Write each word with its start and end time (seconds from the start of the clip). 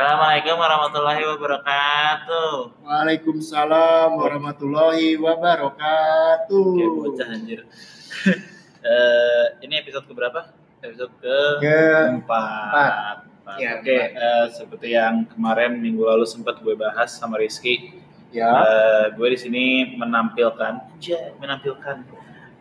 Assalamualaikum 0.00 0.56
warahmatullahi 0.56 1.22
wabarakatuh. 1.28 2.52
Waalaikumsalam 2.88 4.08
warahmatullahi 4.16 5.20
wabarakatuh. 5.20 6.56
Oke, 6.72 6.84
bocah 6.88 7.28
anjir. 7.28 7.60
Eh, 8.80 9.44
ini 9.60 9.76
episode 9.76 10.08
keberapa? 10.08 10.56
Episode 10.80 11.12
ke 11.20 11.36
Keempat. 11.60 12.16
empat. 12.16 13.60
Ya, 13.60 13.76
Oke, 13.76 14.16
eh, 14.16 14.46
seperti 14.56 14.96
yang 14.96 15.28
kemarin 15.28 15.76
minggu 15.76 16.00
lalu 16.00 16.24
sempat 16.24 16.64
gue 16.64 16.72
bahas 16.80 17.12
sama 17.12 17.36
Rizky, 17.36 18.00
Ya, 18.32 18.48
eh, 18.48 19.04
gue 19.12 19.28
di 19.28 19.36
sini 19.36 19.64
menampilkan, 20.00 20.96
menampilkan, 21.44 21.96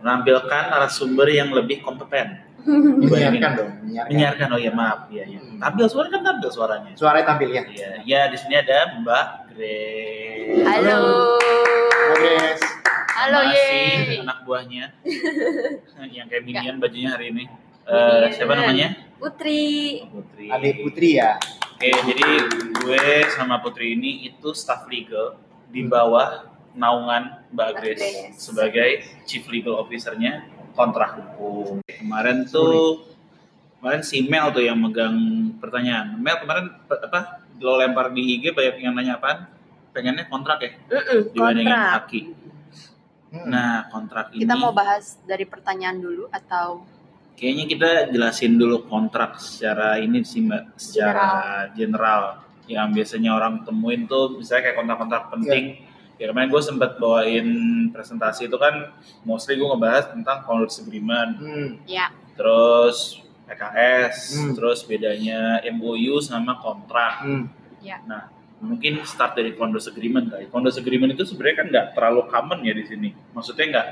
menampilkan 0.04 0.64
narasumber 0.76 1.32
yang 1.32 1.56
lebih 1.56 1.88
kompeten. 1.88 2.49
menyiarkan 3.02 3.52
dong, 3.56 3.72
menyiarkan. 3.84 4.10
Menyiarkan, 4.12 4.48
oh 4.52 4.60
iya 4.60 4.72
maaf, 4.74 5.00
iya 5.12 5.24
iya. 5.26 5.40
Hmm. 5.40 5.60
Tampil 5.60 5.86
suara 5.88 6.08
kan 6.12 6.22
tampil 6.22 6.50
suaranya. 6.52 6.92
Suaranya 6.96 7.26
tampil 7.26 7.50
ya. 7.52 7.64
Iya, 7.66 7.90
ya 8.04 8.22
di 8.28 8.38
sini 8.38 8.56
ada 8.60 9.00
Mbak 9.00 9.26
Grace. 9.56 10.66
Halo. 10.68 11.00
Halo 11.40 12.16
guys. 12.20 12.62
Halo 13.20 13.40
ye. 13.52 14.24
anak 14.24 14.48
buahnya 14.48 14.96
yang 16.16 16.32
kayak 16.32 16.44
minion 16.48 16.80
bajunya 16.80 17.12
hari 17.12 17.36
ini. 17.36 17.44
Eh, 17.90 17.96
Minion. 17.96 18.32
siapa 18.32 18.54
namanya? 18.56 18.88
Putri. 19.20 19.64
Putri. 20.08 20.48
Adik 20.48 20.76
Putri 20.88 21.10
ya. 21.20 21.36
Oke, 21.76 21.92
jadi 21.92 22.28
gue 22.80 23.04
sama 23.36 23.60
Putri 23.60 23.96
ini 23.96 24.28
itu 24.28 24.52
staff 24.56 24.88
legal 24.88 25.40
di 25.72 25.84
bawah 25.88 26.48
naungan 26.76 27.44
Mbak 27.52 27.70
Grace 27.82 28.04
Grace. 28.04 28.36
sebagai 28.40 28.90
chief 29.26 29.48
legal 29.52 29.80
officernya 29.82 30.48
kontrak 30.80 31.20
hukum. 31.20 31.84
Kemarin 31.84 32.48
tuh 32.48 33.04
kemarin 33.80 34.00
si 34.00 34.24
Mel 34.24 34.56
tuh 34.56 34.64
yang 34.64 34.80
megang 34.80 35.16
pertanyaan. 35.60 36.16
Mel 36.16 36.40
kemarin 36.40 36.72
apa 36.88 37.44
lo 37.60 37.76
lempar 37.76 38.16
di 38.16 38.40
IG 38.40 38.56
banyak 38.56 38.80
yang 38.80 38.96
nanya 38.96 39.20
apaan? 39.20 39.44
Pengennya 39.92 40.32
kontrak 40.32 40.64
ya 40.64 40.72
Mm-mm, 40.88 41.36
dibandingin 41.36 41.76
kontrak. 41.76 41.96
haki. 42.00 42.22
Hmm. 43.30 43.46
Nah, 43.52 43.86
kontrak 43.92 44.26
ini 44.34 44.42
Kita 44.48 44.56
mau 44.56 44.72
bahas 44.72 45.20
dari 45.28 45.44
pertanyaan 45.44 46.00
dulu 46.00 46.32
atau 46.32 46.88
Kayaknya 47.40 47.66
kita 47.72 47.92
jelasin 48.12 48.60
dulu 48.60 48.84
kontrak 48.92 49.40
secara 49.40 49.96
ini 49.96 50.28
sih 50.28 50.44
mbak, 50.44 50.76
secara 50.76 51.72
general. 51.72 52.44
Yang 52.68 52.88
biasanya 53.00 53.32
orang 53.32 53.64
temuin 53.64 54.12
tuh 54.12 54.36
misalnya 54.36 54.68
kayak 54.68 54.78
kontrak-kontrak 54.84 55.24
penting. 55.32 55.64
Ya 56.20 56.28
kemarin 56.28 56.52
gue 56.52 56.60
sempat 56.60 57.00
bawain 57.00 57.48
presentasi 57.90 58.46
itu 58.46 58.60
kan 58.60 58.92
mostly 59.24 59.56
gue 59.56 59.64
ngebahas 59.64 60.12
tentang 60.12 60.44
founders 60.44 60.76
agreement, 60.78 61.40
Hmm. 61.40 61.80
ya 61.88 62.12
terus 62.36 63.24
PKS, 63.48 64.36
Hmm. 64.36 64.52
terus 64.54 64.84
bedanya 64.84 65.64
MOU 65.66 66.20
sama 66.20 66.60
kontrak. 66.60 67.24
Hmm. 67.24 67.48
Nah 68.04 68.28
mungkin 68.60 69.00
start 69.02 69.34
dari 69.34 69.56
founders 69.56 69.88
agreement 69.88 70.28
kali. 70.28 70.52
Founders 70.52 70.76
agreement 70.76 71.16
itu 71.16 71.24
sebenarnya 71.24 71.58
kan 71.58 71.68
nggak 71.72 71.88
terlalu 71.96 72.22
common 72.28 72.60
ya 72.62 72.76
di 72.76 72.84
sini. 72.84 73.10
Maksudnya 73.32 73.66
nggak 73.72 73.88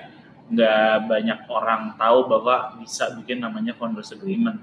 nggak 0.48 0.92
banyak 1.08 1.40
orang 1.48 1.82
tahu 1.96 2.20
bahwa 2.28 2.56
bisa 2.78 3.12
bikin 3.16 3.40
namanya 3.40 3.72
founders 3.74 4.12
agreement. 4.12 4.60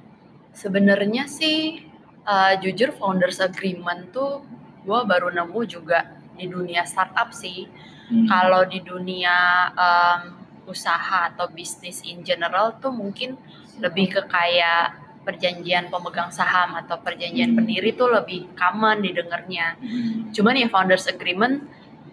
sebenarnya 0.55 1.27
sih 1.27 1.83
eh, 2.23 2.53
jujur 2.63 2.95
founders 2.95 3.41
agreement 3.41 4.07
tuh 4.09 4.45
gue 4.81 5.01
baru 5.03 5.29
nemu 5.29 5.61
juga 5.67 6.15
di 6.35 6.47
dunia 6.51 6.83
startup 6.85 7.31
sih. 7.33 7.67
Hmm. 8.11 8.29
Kalau 8.29 8.63
di 8.69 8.85
dunia 8.85 9.37
em, 9.73 10.21
usaha 10.69 11.29
atau 11.33 11.49
bisnis 11.53 12.01
in 12.05 12.25
general 12.25 12.77
tuh 12.81 12.93
mungkin 12.93 13.37
lebih 13.81 14.13
ke 14.17 14.21
kayak 14.29 14.97
perjanjian 15.25 15.89
pemegang 15.89 16.29
saham 16.29 16.77
atau 16.77 17.01
perjanjian 17.01 17.53
Hmm. 17.53 17.59
pendiri 17.65 17.97
tuh 17.97 18.13
lebih 18.13 18.53
common 18.55 19.01
didengarnya. 19.01 19.81
Hmm. 19.81 20.31
Cuman 20.37 20.55
ya 20.61 20.69
founders 20.69 21.09
agreement 21.09 21.65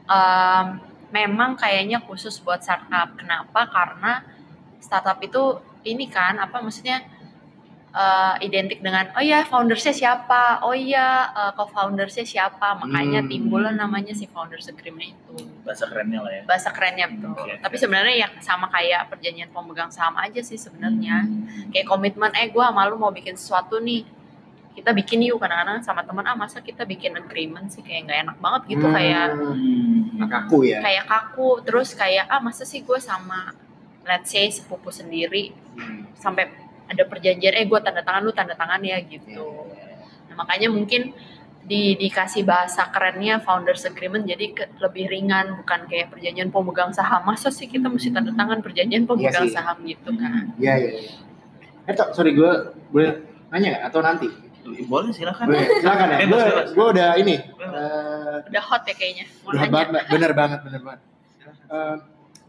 um, 0.07 0.65
memang 1.11 1.59
kayaknya 1.59 1.99
khusus 1.99 2.39
buat 2.39 2.63
startup. 2.63 3.19
Kenapa? 3.19 3.67
Karena 3.67 4.23
startup 4.79 5.19
itu 5.19 5.59
ini 5.83 6.07
kan 6.07 6.39
apa 6.39 6.63
maksudnya 6.63 7.03
uh, 7.91 8.35
identik 8.39 8.79
dengan 8.79 9.11
oh 9.11 9.21
ya 9.21 9.43
foundersnya 9.43 9.91
siapa, 9.91 10.59
oh 10.61 10.71
ya 10.71 11.27
uh, 11.29 11.51
co-foundersnya 11.51 12.23
siapa, 12.23 12.75
makanya 12.77 13.21
Hmm. 13.21 13.29
timbul 13.29 13.63
namanya 13.65 14.11
si 14.11 14.25
founders 14.25 14.67
agreement 14.67 15.11
itu. 15.11 15.35
bahasa 15.61 15.85
kerennya 15.85 16.19
lah 16.19 16.31
ya. 16.33 16.41
Bahasa 16.43 16.69
kerennya 16.69 17.05
betul. 17.07 17.37
Oke, 17.37 17.53
Tapi 17.57 17.75
sebenarnya 17.77 18.15
ya 18.17 18.27
sama 18.41 18.65
kayak 18.67 19.07
perjanjian 19.07 19.49
pemegang 19.49 19.93
saham 19.93 20.17
aja 20.17 20.41
sih 20.41 20.57
sebenarnya. 20.57 21.21
Hmm. 21.21 21.69
Kayak 21.69 21.85
komitmen 21.85 22.31
eh 22.33 22.49
gue 22.49 22.59
sama 22.59 22.89
lu 22.89 22.97
mau 22.97 23.13
bikin 23.13 23.37
sesuatu 23.37 23.77
nih 23.77 24.01
kita 24.71 24.95
bikin 24.95 25.19
yuk 25.21 25.35
kadang-kadang 25.37 25.83
sama 25.83 25.99
teman 26.01 26.23
ah 26.23 26.33
masa 26.33 26.63
kita 26.63 26.81
bikin 26.81 27.11
agreement 27.13 27.67
sih 27.67 27.83
kayak 27.83 28.07
nggak 28.07 28.19
enak 28.23 28.37
banget 28.39 28.61
gitu 28.69 28.87
Hmm. 28.87 28.95
kayak 28.95 29.25
Hmm. 29.35 30.31
Aku 30.31 30.63
ya. 30.63 30.79
kayak 30.79 31.05
kaku 31.05 31.49
terus 31.61 31.91
kayak 31.91 32.25
ah 32.25 32.39
masa 32.39 32.63
sih 32.63 32.79
gue 32.79 32.95
sama 32.97 33.51
let's 34.01 34.31
say 34.31 34.47
sepupu 34.47 34.87
sendiri 34.89 35.51
Hmm. 35.75 36.07
sampai 36.15 36.47
ada 36.91 37.03
perjanjian 37.03 37.53
eh 37.53 37.65
gue 37.65 37.79
tanda 37.79 38.01
tangan 38.01 38.21
lu 38.21 38.31
tanda 38.31 38.53
tangan 38.53 38.83
ya 38.83 38.99
gitu 39.01 39.47
nah, 40.27 40.35
makanya 40.37 40.67
mungkin 40.67 41.15
di 41.61 41.95
dikasih 41.95 42.43
bahasa 42.43 42.89
kerennya 42.89 43.39
founders 43.39 43.85
agreement 43.85 44.25
jadi 44.25 44.45
ke- 44.51 44.71
lebih 44.77 45.07
ringan 45.07 45.55
bukan 45.55 45.87
kayak 45.87 46.11
perjanjian 46.11 46.49
pemegang 46.49 46.91
saham 46.91 47.23
masa 47.23 47.47
sih 47.47 47.65
kita 47.65 47.87
mesti 47.87 48.11
tanda 48.11 48.33
tangan 48.33 48.59
perjanjian 48.59 49.05
pemegang 49.05 49.45
sih. 49.45 49.55
saham 49.55 49.77
gitu 49.81 50.09
kan 50.11 50.51
Iya 50.57 50.73
iya. 50.75 50.91
iya. 50.99 51.13
Eh 51.81 51.93
tok, 51.93 52.11
sorry 52.11 52.33
gue 52.33 52.51
boleh 52.89 53.11
nanya 53.49 53.67
nggak? 53.73 53.83
atau 53.87 53.99
nanti? 54.01 54.27
Boleh 54.85 55.09
silakan. 55.09 55.49
Boleh. 55.49 55.65
Silakan 55.81 56.07
ya. 56.07 56.17
Gue 56.23 56.37
bebas. 56.39 56.69
gue 56.71 56.85
udah 56.93 57.09
ini. 57.17 57.35
Eh, 57.41 58.37
udah 58.45 58.63
hot 58.63 58.85
ya 58.85 58.93
kayaknya 58.93 59.25
mau 59.41 59.51
nanya 59.51 59.69
banget, 59.73 60.03
bener 60.07 60.31
banget, 60.31 60.59
bener 60.61 60.81
banget. 60.85 61.01
Eh, 61.67 61.95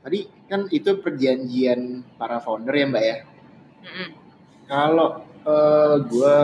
tadi 0.05 0.19
kan 0.47 0.61
itu 0.69 0.91
perjanjian 1.01 1.81
para 2.15 2.37
founder 2.39 2.71
ya 2.71 2.85
Mbak 2.87 3.03
ya. 3.03 3.17
Mm-mm. 3.83 4.09
Kalau 4.73 5.09
eh, 5.45 5.95
gue 6.09 6.37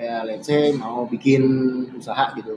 ya 0.00 0.24
let's 0.24 0.48
say 0.48 0.72
mau 0.72 1.04
bikin 1.04 1.44
usaha 1.92 2.32
gitu, 2.32 2.56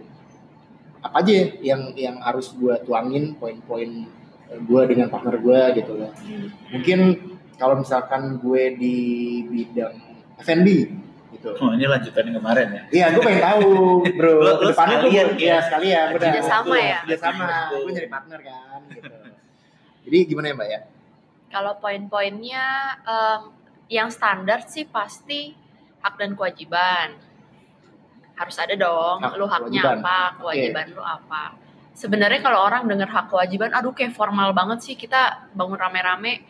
apa 1.04 1.20
aja 1.20 1.32
ya 1.36 1.46
yang 1.60 1.82
yang 1.94 2.16
harus 2.24 2.56
gue 2.56 2.72
tuangin 2.88 3.36
poin-poin 3.36 4.08
gue 4.48 4.82
dengan 4.88 5.12
partner 5.12 5.36
gue 5.44 5.62
gitu 5.76 5.92
loh. 6.00 6.12
Mungkin 6.72 7.00
kalau 7.60 7.84
misalkan 7.84 8.40
gue 8.40 8.80
di 8.80 8.98
bidang 9.44 9.96
F&B 10.40 10.68
gitu. 11.36 11.50
Oh, 11.60 11.76
ini 11.76 11.84
lanjutan 11.84 12.32
yang 12.32 12.40
kemarin 12.40 12.68
ya. 12.72 12.84
Iya, 12.92 13.06
gue 13.12 13.22
pengen 13.28 13.44
tahu, 13.44 13.68
bro. 14.16 14.32
Lo- 14.40 14.40
lo 14.40 14.52
Ke 14.56 14.66
depannya 14.72 14.98
tuh 15.04 15.10
sekalian, 15.12 15.28
gue, 15.28 15.44
ya? 15.44 15.52
ya 15.52 15.58
sekalian, 15.68 16.06
benar. 16.16 16.24
Kerjasama 16.32 16.64
Betul, 16.64 16.80
ya? 16.80 16.98
Kerjasama, 17.04 17.44
Betul. 17.44 17.80
gue 17.84 17.92
nyari 17.92 18.10
partner 18.10 18.40
kan, 18.40 18.80
gitu. 18.88 19.16
Jadi 20.06 20.18
gimana 20.32 20.46
ya 20.48 20.56
mbak 20.56 20.70
ya? 20.72 20.80
Kalau 21.52 21.74
poin-poinnya 21.80 22.66
em, 23.04 23.42
yang 23.88 24.10
standar 24.10 24.66
sih 24.66 24.86
pasti 24.86 25.54
hak 26.00 26.14
dan 26.16 26.34
kewajiban. 26.34 27.14
Harus 28.36 28.58
ada 28.58 28.76
dong. 28.76 29.24
Hak, 29.24 29.34
lu 29.36 29.46
haknya 29.46 29.82
kewajiban. 29.82 29.98
apa, 30.02 30.18
kewajiban 30.38 30.86
lu 30.92 31.04
apa. 31.04 31.44
Sebenarnya 31.96 32.44
kalau 32.44 32.60
orang 32.60 32.84
dengar 32.86 33.08
hak 33.08 33.32
kewajiban, 33.32 33.72
aduh 33.72 33.96
kayak 33.96 34.12
formal 34.12 34.52
banget 34.52 34.84
sih 34.84 34.96
kita 34.96 35.48
bangun 35.56 35.80
rame-rame. 35.80 36.44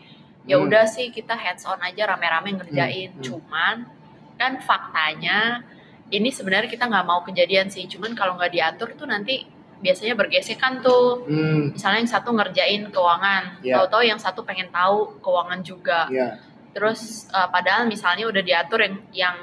Ya 0.45 0.57
Hmm. 0.57 0.65
udah 0.65 0.85
sih 0.85 1.09
kita 1.09 1.33
hands 1.33 1.65
on 1.65 1.77
aja 1.79 2.05
rame-rame 2.07 2.57
ngerjain. 2.57 3.13
Hmm, 3.13 3.17
hmm. 3.17 3.25
Cuman 3.25 3.75
kan 4.35 4.57
faktanya 4.59 5.61
ini 6.07 6.29
sebenarnya 6.29 6.69
kita 6.69 6.85
nggak 6.85 7.05
mau 7.05 7.21
kejadian 7.21 7.69
sih. 7.69 7.85
Cuman 7.85 8.13
kalau 8.13 8.37
nggak 8.37 8.53
diatur 8.53 8.93
tuh 8.93 9.05
nanti 9.05 9.45
biasanya 9.75 10.17
bergesekan 10.17 10.81
tuh 10.81 11.25
Hmm, 11.25 11.77
misalnya 11.77 11.99
yang 12.01 12.09
satu 12.09 12.29
ngerjain 12.33 12.81
keuangan, 12.89 13.61
Iya. 13.61 13.77
tahu-tahu 13.77 14.01
yang 14.01 14.17
satu 14.17 14.41
pengen 14.41 14.73
tahu 14.73 15.21
keuangan 15.21 15.61
juga. 15.61 16.09
ya. 16.09 16.41
Terus 16.75 17.31
uh, 17.31 17.47
padahal 17.47 17.87
misalnya 17.87 18.27
udah 18.27 18.43
diatur 18.43 18.83
yang 18.83 18.95
yang 19.15 19.37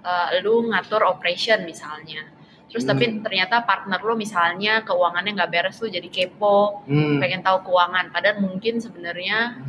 uh, 0.00 0.32
lu 0.40 0.72
ngatur 0.72 1.04
operation 1.04 1.60
misalnya. 1.68 2.24
Terus 2.72 2.84
Hmm. 2.84 2.90
tapi 2.96 3.04
ternyata 3.24 3.60
partner 3.64 4.00
lu 4.00 4.16
misalnya 4.16 4.80
keuangannya 4.88 5.36
nggak 5.36 5.52
beres 5.52 5.76
lu 5.84 5.92
jadi 5.92 6.08
kepo, 6.08 6.84
Hmm, 6.88 7.20
pengen 7.20 7.44
tahu 7.44 7.68
keuangan. 7.68 8.08
Padahal 8.08 8.40
mungkin 8.40 8.80
sebenarnya 8.80 9.60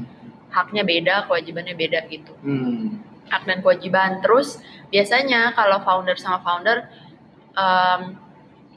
haknya 0.50 0.84
beda, 0.88 1.28
kewajibannya 1.28 1.76
beda 1.76 2.00
gitu. 2.08 2.32
hmm, 2.40 3.04
Hak 3.30 3.46
dan 3.46 3.60
kewajiban. 3.62 4.24
Terus 4.24 4.58
biasanya 4.90 5.54
kalau 5.54 5.84
founder 5.86 6.16
sama 6.18 6.40
founder 6.42 6.88
um, 7.54 8.16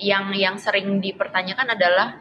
yang 0.02 0.34
yang 0.34 0.58
sering 0.58 0.98
dipertanyakan 1.00 1.72
adalah 1.78 2.18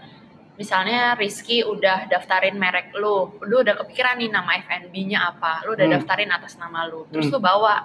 misalnya 0.56 1.15
Rizky 1.15 1.63
udah 1.63 2.06
daftarin 2.06 2.56
merek 2.56 2.92
lu, 2.94 3.15
lu 3.42 3.59
udah 3.59 3.75
kepikiran 3.77 4.18
nih 4.18 4.30
nama 4.30 4.59
F&B-nya 4.59 5.19
apa, 5.27 5.63
lu 5.63 5.74
udah 5.74 5.86
Hmm. 5.86 5.95
daftarin 5.95 6.30
atas 6.30 6.56
nama 6.56 6.86
lu, 6.86 7.07
terus 7.07 7.27
Hmm. 7.27 7.33
lu 7.33 7.39
bawa 7.39 7.75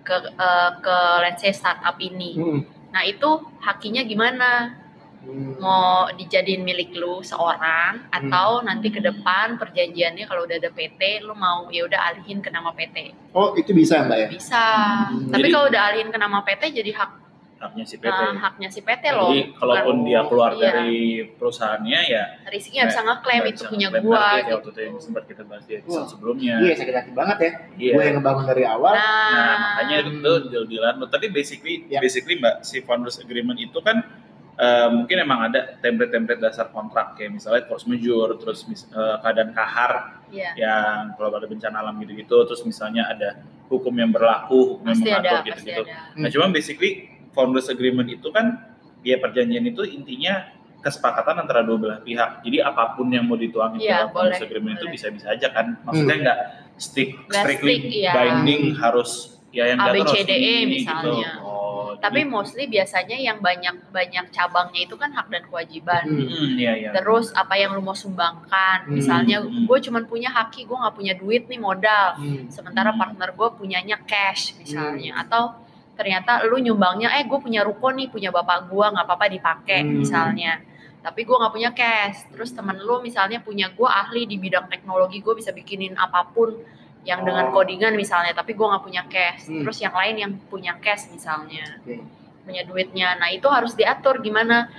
ke 0.00 0.16
eh, 0.16 0.70
ke 0.78 0.96
let's 1.20 1.40
say 1.40 1.52
startup 1.52 1.96
ini. 1.98 2.32
hmm, 2.34 2.60
Nah 2.88 3.04
itu 3.04 3.28
hakinya 3.60 4.00
gimana? 4.02 4.72
hmm. 5.20 5.60
Mau 5.60 6.08
dijadiin 6.10 6.64
milik 6.64 6.94
lu 6.94 7.20
seorang 7.22 8.00
Hmm. 8.00 8.16
atau 8.16 8.64
nanti 8.64 8.88
ke 8.88 8.98
depan 8.98 9.54
perjanjiannya 9.54 10.24
kalau 10.24 10.48
udah 10.48 10.56
ada 10.56 10.70
PT, 10.70 11.20
lu 11.20 11.36
mau 11.36 11.68
ya 11.68 11.84
udah 11.84 12.00
alihin 12.08 12.40
ke 12.40 12.48
nama 12.48 12.72
PT. 12.72 13.12
Oh 13.34 13.52
itu 13.52 13.70
bisa 13.70 14.02
mbak 14.02 14.18
ya? 14.18 14.28
Bisa. 14.30 14.64
Hmm, 15.06 15.28
Tapi 15.28 15.46
kalau 15.48 15.68
udah 15.68 15.82
alihin 15.86 16.08
ke 16.08 16.16
nama 16.16 16.40
PT 16.40 16.72
jadi 16.72 16.90
hak 16.90 17.10
haknya 17.58 17.84
si 17.84 17.96
PT. 17.98 18.06
Nah, 18.06 18.38
haknya 18.38 18.68
si 18.70 18.80
PT 18.80 19.04
loh. 19.10 19.28
Jadi 19.28 19.40
kalaupun 19.52 19.94
Bukan- 19.98 20.06
dia 20.06 20.20
keluar 20.30 20.50
iya. 20.54 20.62
dari 20.62 20.98
perusahaannya 21.34 22.00
ya 22.06 22.24
nggak 22.46 22.86
bisa 22.86 23.00
ngeklaim 23.02 23.42
itu 23.42 23.52
bisa 23.58 23.66
punya 23.68 23.88
gua 23.98 24.14
ya, 24.14 24.30
gitu. 24.38 24.54
waktu 24.54 24.68
itu 24.70 24.80
yang 24.80 24.94
sempat 25.02 25.22
kita 25.26 25.42
bahas 25.42 25.64
di 25.66 25.74
episode 25.76 25.98
Wah. 25.98 26.08
sebelumnya. 26.08 26.54
Iya 26.62 26.74
sakit 26.74 26.94
hati 26.94 27.10
banget 27.12 27.36
ya. 27.38 27.50
Iya. 27.74 27.92
Gue 27.92 28.02
yang 28.06 28.16
ngebangun 28.22 28.44
dari 28.46 28.64
awal. 28.64 28.92
Nah, 28.94 29.06
Nah, 29.28 29.56
makanya 29.74 29.96
itu 30.06 30.32
deal-dealan. 30.48 30.94
Tapi 31.04 31.26
basically, 31.28 31.74
Ya. 31.86 31.98
basically 31.98 32.38
mbak, 32.38 32.62
si 32.62 32.78
founders 32.80 33.18
agreement 33.18 33.58
itu 33.58 33.78
kan 33.80 34.06
eh, 34.54 34.88
mungkin 34.90 35.22
emang 35.22 35.46
ada 35.46 35.78
template-template 35.78 36.42
dasar 36.42 36.66
kontrak 36.68 37.14
kayak 37.14 37.30
misalnya 37.30 37.62
force 37.64 37.86
majeure, 37.86 38.34
terus 38.34 38.66
mis- 38.66 38.90
eh, 38.90 39.16
keadaan 39.22 39.54
kahar 39.54 40.18
iya. 40.34 40.50
yang 40.56 41.14
kalau 41.14 41.30
ada 41.30 41.46
bencana 41.46 41.78
alam 41.78 41.94
gitu-gitu, 42.02 42.34
terus 42.42 42.66
misalnya 42.66 43.06
ada 43.06 43.38
hukum 43.70 43.94
yang 43.94 44.10
berlaku, 44.10 44.74
hukum 44.74 44.90
yang 44.90 44.98
Pasti 44.98 45.10
ada, 45.14 45.22
mengatur 45.22 45.46
gitu-gitu. 45.46 45.82
Nah, 46.18 46.28
cuma 46.34 46.46
basically 46.50 47.06
founders 47.38 47.70
agreement 47.70 48.10
itu 48.10 48.26
kan 48.28 48.58
ya 49.00 49.14
perjanjian 49.16 49.62
itu 49.62 49.86
intinya 49.86 50.42
kesepakatan 50.78 51.38
antara 51.38 51.62
dua 51.62 51.78
belah 51.78 51.98
pihak. 52.00 52.42
Jadi 52.42 52.58
apa 52.60 52.94
pun 52.94 53.06
yang 53.08 53.22
mau 53.22 53.34
dituangin 53.34 53.78
Iya, 53.78 54.02
dalam 54.02 54.10
founders 54.10 54.34
boleh, 54.34 54.46
agreement 54.46 54.74
itu 54.74 54.82
boleh. 54.82 54.94
bisa-bisa 54.94 55.26
aja 55.30 55.48
kan. 55.48 55.66
Maksudnya 55.84 56.10
Hmm. 56.12 56.24
nggak 56.24 56.38
stick 56.76 57.08
Nggak 57.20 57.34
strictly 57.36 57.74
stick, 57.76 57.82
iya. 57.96 58.10
binding 58.12 58.62
harus 58.74 59.10
ya 59.48 59.64
yang 59.66 59.78
A, 59.80 59.86
B, 59.88 59.94
diatur 59.96 60.02
harus 60.04 60.14
C, 60.16 60.22
D, 60.24 60.32
E 60.32 60.38
ini, 60.60 60.74
misalnya. 60.76 61.30
Gitu. 61.32 61.42
Oh, 61.42 61.90
Tapi 61.98 62.20
jadi- 62.20 62.30
mostly 62.30 62.64
biasanya 62.68 63.16
yang 63.18 63.38
banyak 63.40 63.74
banyak 63.90 64.24
cabangnya 64.30 64.80
itu 64.80 64.94
kan 64.94 65.10
hak 65.10 65.26
dan 65.26 65.42
kewajiban. 65.44 66.04
Hmm. 66.04 66.26
Hmm, 66.26 66.50
iya, 66.54 66.72
iya. 66.76 66.90
Terus 66.92 67.30
apa 67.32 67.54
yang 67.54 67.70
lu 67.72 67.80
mau 67.80 67.96
sumbangkan? 67.96 68.86
Hmm, 68.86 68.94
Misalnya 68.94 69.42
hmm. 69.42 69.66
gue 69.66 69.78
cuman 69.80 70.04
punya 70.04 70.30
haki, 70.30 70.62
gue 70.62 70.76
nggak 70.76 70.94
punya 70.94 71.14
duit 71.16 71.46
nih 71.46 71.58
modal. 71.58 72.14
Hmm. 72.14 72.46
Sementara 72.48 72.90
Hmm. 72.90 73.00
partner 73.00 73.30
gue 73.32 73.48
punyanya 73.52 73.98
cash 74.00 74.54
misalnya. 74.56 75.18
Atau 75.18 75.58
ternyata 75.98 76.46
lu 76.46 76.62
nyumbangnya, 76.62 77.10
eh 77.18 77.26
gue 77.26 77.38
punya 77.42 77.66
ruko 77.66 77.90
nih, 77.90 78.06
punya 78.06 78.30
bapak 78.30 78.70
gue 78.70 78.86
nggak 78.86 79.02
apa-apa 79.02 79.26
dipakai 79.26 79.82
Hmm. 79.82 79.98
misalnya. 79.98 80.62
Tapi 81.02 81.26
gue 81.26 81.34
nggak 81.34 81.52
punya 81.52 81.70
cash. 81.74 82.30
Terus 82.30 82.54
temen 82.54 82.78
lu 82.78 83.02
misalnya 83.02 83.42
punya 83.42 83.66
gue 83.68 83.88
ahli 83.88 84.22
di 84.24 84.38
bidang 84.38 84.70
teknologi, 84.70 85.18
gue 85.18 85.34
bisa 85.34 85.50
bikinin 85.50 85.98
apa 85.98 86.22
pun 86.30 86.54
yang 87.02 87.26
dengan 87.26 87.50
Oh. 87.50 87.52
codingan 87.52 87.98
misalnya. 87.98 88.30
Tapi 88.30 88.54
gue 88.54 88.66
nggak 88.66 88.84
punya 88.84 89.02
cash. 89.10 89.50
Hmm. 89.50 89.66
Terus 89.66 89.78
yang 89.82 89.92
lain 89.92 90.14
yang 90.16 90.32
punya 90.46 90.78
cash 90.78 91.10
misalnya 91.10 91.66
Oke. 91.82 91.98
punya 92.46 92.62
duitnya. 92.62 93.18
Nah 93.18 93.28
itu 93.28 93.50
harus 93.50 93.74
diatur 93.74 94.22
gimana 94.22 94.70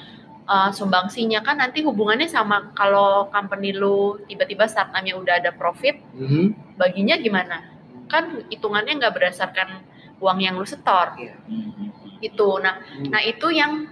uh, 0.45 0.71
sumbangsinya 0.71 1.43
kan 1.43 1.61
nanti 1.61 1.83
hubungannya 1.83 2.25
sama 2.25 2.71
kalau 2.73 3.29
company 3.29 3.69
lu 3.69 4.17
tiba-tiba 4.25 4.65
startupnya 4.65 5.13
udah 5.13 5.35
ada 5.37 5.51
profit, 5.51 5.99
Mhm. 6.17 6.73
baginya 6.73 7.15
gimana? 7.17 7.57
Kan 8.09 8.49
hitungannya 8.49 8.97
nggak 8.97 9.13
berdasarkan 9.13 9.69
uang 10.19 10.39
yang 10.39 10.55
lu 10.59 10.67
setor 10.67 11.15
hmm. 11.15 12.19
itu. 12.19 12.49
Nah, 12.59 12.79
Hmm. 12.83 13.09
nah 13.11 13.21
itu 13.23 13.47
yang 13.51 13.87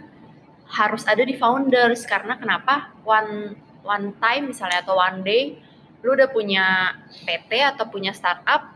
harus 0.68 1.08
ada 1.08 1.24
di 1.24 1.40
founders 1.40 2.04
karena 2.04 2.36
kenapa 2.36 2.92
one 3.08 3.56
one 3.88 4.12
time 4.20 4.52
misalnya 4.52 4.84
atau 4.84 5.00
one 5.00 5.24
day 5.24 5.56
lu 6.04 6.12
udah 6.12 6.28
punya 6.28 6.92
PT 7.24 7.52
atau 7.64 7.88
punya 7.88 8.12
startup 8.12 8.76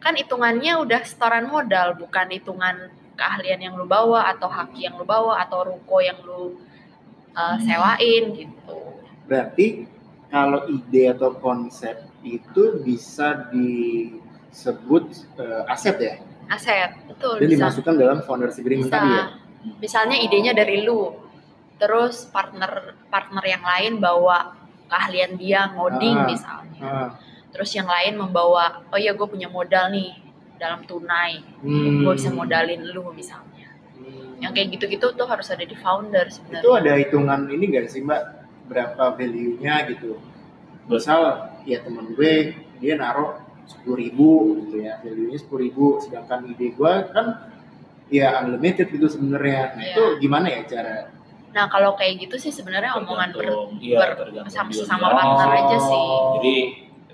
kan 0.00 0.16
hitungannya 0.16 0.80
udah 0.80 1.00
setoran 1.04 1.48
modal 1.48 1.96
bukan 1.96 2.32
hitungan 2.32 2.88
keahlian 3.16 3.60
yang 3.70 3.74
lu 3.78 3.86
bawa 3.88 4.28
atau 4.34 4.50
haki 4.50 4.84
yang 4.84 4.96
lu 4.98 5.06
bawa 5.06 5.40
atau 5.44 5.64
ruko 5.64 6.02
yang 6.02 6.18
lu 6.24 6.58
uh, 7.32 7.56
sewain 7.62 8.34
gitu. 8.34 8.78
Berarti 9.24 9.88
kalau 10.28 10.66
ide 10.66 11.14
atau 11.14 11.32
konsep 11.38 11.94
itu 12.26 12.82
bisa 12.82 13.46
disebut 13.54 15.04
eh, 15.38 15.62
aset 15.70 15.96
ya, 16.00 16.14
Aset, 16.50 16.90
betul 17.08 17.40
dan 17.40 17.48
bisa. 17.48 17.54
dimasukkan 17.56 17.94
dalam 17.96 18.18
founders 18.22 18.56
agreement 18.60 18.88
Bisa. 18.88 18.96
tadi 19.00 19.10
ya. 19.10 19.24
Misalnya 19.80 20.16
idenya 20.20 20.52
dari 20.52 20.84
lu, 20.84 21.08
terus 21.80 22.28
partner 22.28 22.92
partner 23.08 23.44
yang 23.44 23.64
lain 23.64 23.92
bawa 23.96 24.52
keahlian 24.86 25.40
dia 25.40 25.72
ngoding 25.72 26.16
Ah. 26.20 26.26
misalnya. 26.28 26.82
Ah, 26.84 27.10
Terus 27.48 27.70
yang 27.70 27.86
lain 27.86 28.18
membawa, 28.18 28.82
oh 28.90 28.98
iya 28.98 29.14
gue 29.14 29.24
punya 29.30 29.46
modal 29.46 29.86
nih 29.88 30.10
dalam 30.58 30.82
tunai, 30.84 31.38
hmm. 31.62 32.02
gue 32.02 32.12
bisa 32.18 32.34
modalin 32.34 32.82
lu 32.82 33.14
misalnya. 33.14 33.70
Hmm. 33.94 34.42
Yang 34.42 34.52
kayak 34.58 34.68
gitu-gitu 34.74 35.06
tuh 35.14 35.26
harus 35.30 35.46
ada 35.54 35.62
di 35.62 35.78
founder 35.78 36.26
itu 36.26 36.34
sebenarnya. 36.42 36.74
ada 36.82 36.92
hitungan 36.98 37.40
ini 37.46 37.64
gak 37.70 37.86
sih 37.88 38.02
mbak 38.02 38.22
berapa 38.66 39.14
value-nya 39.14 39.86
gitu 39.86 40.16
misal 40.84 41.46
ya 41.64 41.80
temen 41.80 42.12
gue 42.12 42.52
dia 42.80 42.96
naruh 42.96 43.36
sepuluh 43.66 43.96
ribu 43.98 44.28
gitu 44.60 44.76
ya 44.80 45.00
value-nya 45.00 45.38
sepuluh 45.38 45.62
ribu 45.62 45.86
sedangkan 45.98 46.46
ide 46.46 46.70
gue 46.70 46.92
kan 47.10 47.26
ya 48.06 48.38
unlimited 48.38 48.86
gitu 48.86 49.06
sebenarnya 49.06 49.60
nah 49.72 49.82
Iya. 49.82 49.90
itu 49.90 50.02
gimana 50.20 50.46
ya 50.48 50.60
cara 50.64 50.96
Nah 51.50 51.70
kalau 51.70 51.94
kayak 51.94 52.18
gitu 52.20 52.34
sih 52.36 52.50
sebenarnya 52.50 52.98
omongan 52.98 53.30
ber, 53.30 53.46
iya, 53.78 54.18
ber- 54.18 54.42
sama- 54.48 54.74
sama 54.74 55.06
partner 55.08 55.48
aja 55.54 55.78
sih. 55.78 56.02
Jadi 56.34 56.54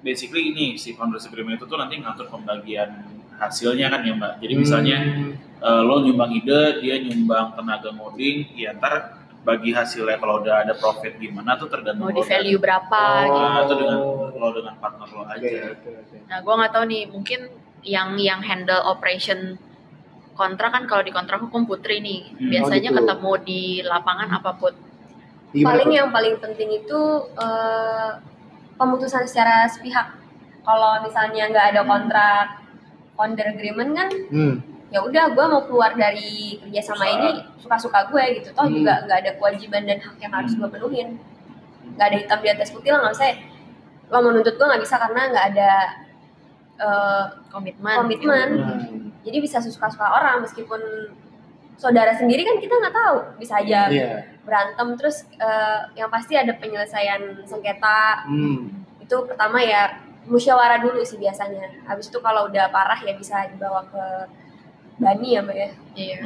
basically 0.01 0.49
ini 0.49 0.67
si 0.75 0.97
founders 0.97 1.29
agreement 1.29 1.55
itu 1.55 1.69
tuh 1.69 1.77
nanti 1.77 2.01
ngatur 2.01 2.25
pembagian 2.27 3.05
hasilnya 3.37 3.93
kan 3.93 4.01
ya 4.01 4.17
mbak. 4.17 4.41
Jadi 4.41 4.55
misalnya 4.57 4.97
Hmm, 4.97 5.37
eh, 5.61 5.83
lo 5.85 6.01
nyumbang 6.01 6.33
ide, 6.35 6.81
dia 6.81 6.97
nyumbang 6.99 7.53
tenaga 7.53 7.93
ngoding, 7.93 8.49
ya 8.55 8.73
ntar 8.73 9.20
bagi 9.41 9.73
hasilnya 9.73 10.21
kalau 10.21 10.45
udah 10.45 10.69
ada 10.69 10.77
profit 10.77 11.17
gimana 11.17 11.57
tuh 11.57 11.73
tergantung 11.73 12.09
mau 12.09 12.13
di 12.13 12.21
value 12.21 12.61
berapa 12.61 13.01
Oh. 13.01 13.25
gitu. 13.25 13.41
Itu 13.65 13.75
dengan 13.81 13.99
lo 14.37 14.49
dengan 14.53 14.75
partner 14.77 15.09
lo 15.09 15.23
aja. 15.25 15.49
Nah, 16.29 16.39
gue 16.41 16.55
nggak 16.61 16.73
tahu 16.73 16.85
nih, 16.85 17.03
mungkin 17.09 17.41
yang 17.81 18.21
yang 18.21 18.41
handle 18.45 18.85
operation 18.85 19.57
kontrak 20.37 20.73
kan 20.73 20.85
kalau 20.85 21.01
di 21.01 21.13
kontrak 21.13 21.41
hukum 21.41 21.65
putri 21.65 22.01
nih, 22.01 22.33
Hmm. 22.33 22.49
biasanya 22.53 22.89
Oh, 22.89 22.93
gitu. 22.93 22.99
ketemu 23.01 23.33
di 23.45 23.63
lapangan 23.81 24.29
apa 24.31 24.51
put? 24.57 24.75
Gimana 25.51 25.67
paling 25.75 25.91
yang 25.91 26.09
paling 26.13 26.35
penting 26.39 26.71
itu 26.77 27.01
eh, 27.35 28.11
pemutusan 28.77 29.25
secara 29.25 29.65
sepihak 29.67 30.17
kalau 30.63 31.01
misalnya 31.01 31.49
nggak 31.49 31.67
ada 31.75 31.83
kontrak 31.83 32.47
founder 33.17 33.47
agreement 33.51 33.93
kan 33.93 34.09
hmm. 34.31 34.55
Ya 34.91 34.99
udah 35.01 35.25
gue 35.29 35.45
mau 35.47 35.63
keluar 35.63 35.95
dari 35.95 36.59
kerjasama 36.59 36.99
Usaha. 37.01 37.15
ini 37.15 37.29
suka-suka 37.57 38.01
gue 38.07 38.25
gitu 38.37 38.49
toh 38.51 38.65
Hmm. 38.65 38.75
juga 38.75 38.95
nggak 39.03 39.19
ada 39.19 39.31
kewajiban 39.35 39.83
dan 39.85 39.99
hak 39.99 40.17
yang 40.19 40.33
harus 40.33 40.53
gue 40.53 40.67
penuhin 40.67 41.09
nggak 41.91 42.07
ada 42.07 42.17
hitam 42.17 42.39
di 42.39 42.49
atas 42.49 42.69
putih 42.69 42.91
lah 42.91 43.01
nggak 43.01 43.15
usah 43.15 43.31
lo 44.09 44.19
menuntut 44.21 44.53
gue 44.53 44.67
nggak 44.67 44.83
bisa 44.83 44.97
karena 44.97 45.21
nggak 45.29 45.47
ada 45.49 45.73
eh, 46.77 47.25
Komitmen. 47.49 47.97
komitmen 47.99 48.49
Hmm. 48.57 48.99
jadi 49.21 49.39
bisa 49.39 49.61
suka-suka 49.61 50.07
orang 50.09 50.43
meskipun 50.43 50.81
saudara 51.77 52.13
sendiri 52.13 52.43
kan 52.43 52.57
kita 52.57 52.75
nggak 52.75 52.93
tahu 52.95 53.17
bisa 53.37 53.57
aja 53.59 53.89
Iya. 53.89 54.27
berantem 54.43 54.97
terus 54.97 55.23
eh, 55.35 55.81
yang 55.95 56.09
pasti 56.09 56.35
ada 56.35 56.51
penyelesaian 56.53 57.21
sengketa 57.45 58.27
Hmm. 58.27 58.83
itu 58.99 59.17
pertama 59.25 59.61
ya 59.61 59.93
musyawarah 60.23 60.79
dulu 60.79 61.01
sih 61.01 61.17
biasanya 61.17 61.85
habis 61.85 62.07
itu 62.07 62.19
kalau 62.19 62.47
udah 62.47 62.69
parah 62.69 62.99
ya 62.99 63.15
bisa 63.15 63.47
dibawa 63.47 63.81
ke 63.85 64.05
bani 65.01 65.29
ya 65.35 65.41
mbak 65.41 65.57
ya 65.57 65.71
Iya. 65.91 66.17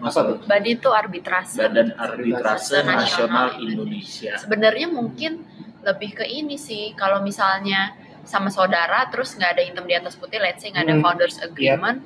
Masalah 0.00 0.40
tuh? 0.40 0.48
Badi 0.48 0.70
itu 0.72 0.88
arbitrase. 0.88 1.60
Badan 1.60 1.92
Arbitrase 1.94 2.80
Nasional 2.80 2.96
Nasional 2.96 3.48
Indonesia. 3.60 4.32
Sebenarnya 4.40 4.88
mungkin 4.88 5.44
lebih 5.84 6.16
ke 6.16 6.24
ini 6.24 6.56
sih, 6.56 6.96
kalau 6.96 7.20
misalnya 7.20 7.92
sama 8.24 8.48
saudara 8.48 9.04
terus 9.12 9.36
nggak 9.36 9.50
ada 9.52 9.62
hitam 9.62 9.84
di 9.84 9.92
atas 9.92 10.16
putih, 10.16 10.40
let's 10.40 10.64
say 10.64 10.72
nggak 10.72 10.88
ada 10.88 10.94
Hmm. 10.96 11.04
founders 11.04 11.36
agreement, 11.38 12.00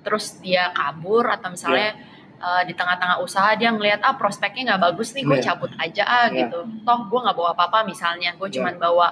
terus 0.00 0.40
dia 0.40 0.72
kabur 0.72 1.28
atau 1.28 1.52
misalnya 1.52 1.92
uh, 2.40 2.62
di 2.64 2.72
tengah-tengah 2.72 3.20
usaha 3.20 3.52
dia 3.52 3.68
ngelihat 3.68 4.00
ah 4.00 4.16
prospeknya 4.16 4.74
nggak 4.74 4.82
bagus 4.90 5.12
nih, 5.12 5.28
gue 5.28 5.38
Iya. 5.38 5.44
cabut 5.52 5.70
aja 5.76 6.02
ah 6.08 6.26
Iya. 6.32 6.48
gitu. 6.48 6.58
Toh 6.82 7.00
gue 7.04 7.20
nggak 7.20 7.36
bawa 7.36 7.52
apa-apa 7.52 7.84
misalnya, 7.84 8.32
gue 8.32 8.48
Iya. 8.48 8.54
cuman 8.58 8.74
bawa 8.80 9.06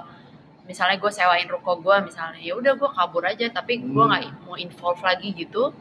misalnya 0.65 0.97
gue 0.97 1.13
sewain 1.13 1.45
ruko 1.47 1.77
gue 1.77 1.97
misalnya, 2.09 2.41
ya 2.41 2.57
udah 2.57 2.73
gue 2.73 2.89
kabur 2.89 3.23
aja, 3.23 3.47
tapi 3.53 3.85
gue 3.85 3.93
Hmm. 3.93 4.11
nggak 4.11 4.49
mau 4.49 4.57
involve 4.57 5.03
lagi 5.05 5.37
gitu. 5.37 5.77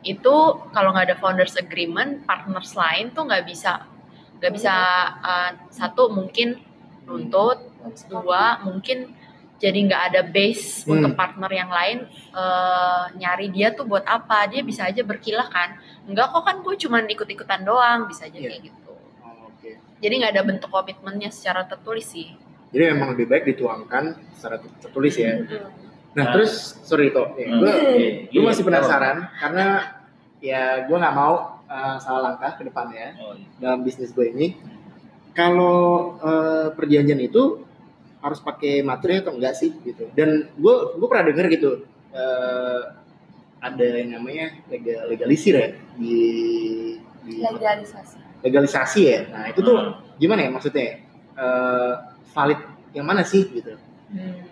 Itu 0.00 0.34
kalau 0.70 0.92
nggak 0.92 1.06
ada 1.10 1.16
founders 1.18 1.54
agreement, 1.54 2.22
partners 2.22 2.72
lain 2.72 3.10
tuh 3.10 3.26
nggak 3.26 3.44
bisa 3.44 3.84
nggak 4.38 4.52
bisa 4.54 4.74
uh, 5.18 5.50
satu 5.68 6.08
mungkin 6.08 6.62
nuntut, 7.02 7.58
dua 8.06 8.62
mungkin 8.62 9.10
jadi 9.58 9.74
nggak 9.90 10.02
ada 10.14 10.20
base 10.22 10.86
Hmm. 10.86 11.02
untuk 11.02 11.18
partner 11.18 11.50
yang 11.50 11.66
lain 11.66 12.06
eh, 12.30 13.04
nyari 13.18 13.50
dia 13.50 13.74
tuh 13.74 13.82
buat 13.82 14.06
apa 14.06 14.46
dia 14.46 14.62
bisa 14.62 14.86
aja 14.86 15.02
berkilah 15.02 15.50
kan 15.50 15.74
enggak 16.06 16.30
kok 16.30 16.46
kan 16.46 16.62
gue 16.62 16.78
cuman 16.78 17.10
ikut-ikutan 17.10 17.66
doang 17.66 18.06
bisa 18.06 18.30
aja 18.30 18.38
Iya. 18.38 18.54
kayak 18.54 18.62
gitu 18.70 18.92
Oh, 19.18 19.50
Oke. 19.50 19.74
jadi 19.98 20.14
nggak 20.14 20.32
ada 20.38 20.42
bentuk 20.46 20.70
komitmennya 20.70 21.34
secara 21.34 21.66
tertulis 21.66 22.06
sih 22.06 22.30
Jadi 22.70 22.84
memang 22.94 23.18
lebih 23.18 23.26
baik 23.26 23.48
dituangkan 23.48 24.04
secara 24.36 24.60
tertulis 24.60 25.16
ya. 25.16 25.40
Mm. 25.42 25.87
Nah, 26.16 26.24
Nah. 26.24 26.32
terus 26.34 26.52
sorry 26.82 27.12
toh, 27.12 27.36
ya, 27.36 27.46
gue 27.46 27.72
gue 28.32 28.42
masih 28.42 28.64
iya. 28.64 28.68
penasaran 28.72 29.16
karena 29.36 29.66
ya 30.40 30.62
gue 30.88 30.96
nggak 30.96 31.16
mau 31.16 31.60
uh, 31.68 31.96
salah 32.00 32.32
langkah 32.32 32.56
ke 32.56 32.62
depannya 32.64 33.14
Oh, 33.20 33.36
iya. 33.36 33.46
dalam 33.60 33.84
bisnis 33.84 34.10
gue 34.16 34.26
ini. 34.32 34.56
Kalau 35.36 36.18
uh, 36.18 36.74
perjanjian 36.74 37.20
itu 37.22 37.62
harus 38.18 38.42
pakai 38.42 38.82
materi 38.82 39.22
atau 39.22 39.36
enggak 39.36 39.54
sih 39.54 39.70
gitu. 39.86 40.10
Dan 40.16 40.50
gue 40.58 40.74
gue 40.98 41.06
pernah 41.06 41.24
dengar 41.30 41.46
gitu 41.46 41.86
uh, 42.10 42.82
ada 43.58 43.86
yang 43.86 44.18
namanya 44.18 44.54
legal, 44.70 45.06
legalisir 45.06 45.54
ya 45.54 45.68
di 45.98 46.18
di 47.22 47.32
legalisasi 47.42 48.18
legalisasi 48.42 49.00
ya. 49.02 49.20
Nah 49.30 49.44
itu 49.50 49.60
tuh 49.62 49.76
Hmm. 49.76 49.92
gimana 50.18 50.46
ya 50.46 50.50
maksudnya? 50.50 51.02
Eh, 51.38 51.92
valid 52.34 52.58
yang 52.90 53.06
mana 53.06 53.22
sih 53.22 53.46
gitu? 53.50 53.78
Hmm. 54.10 54.42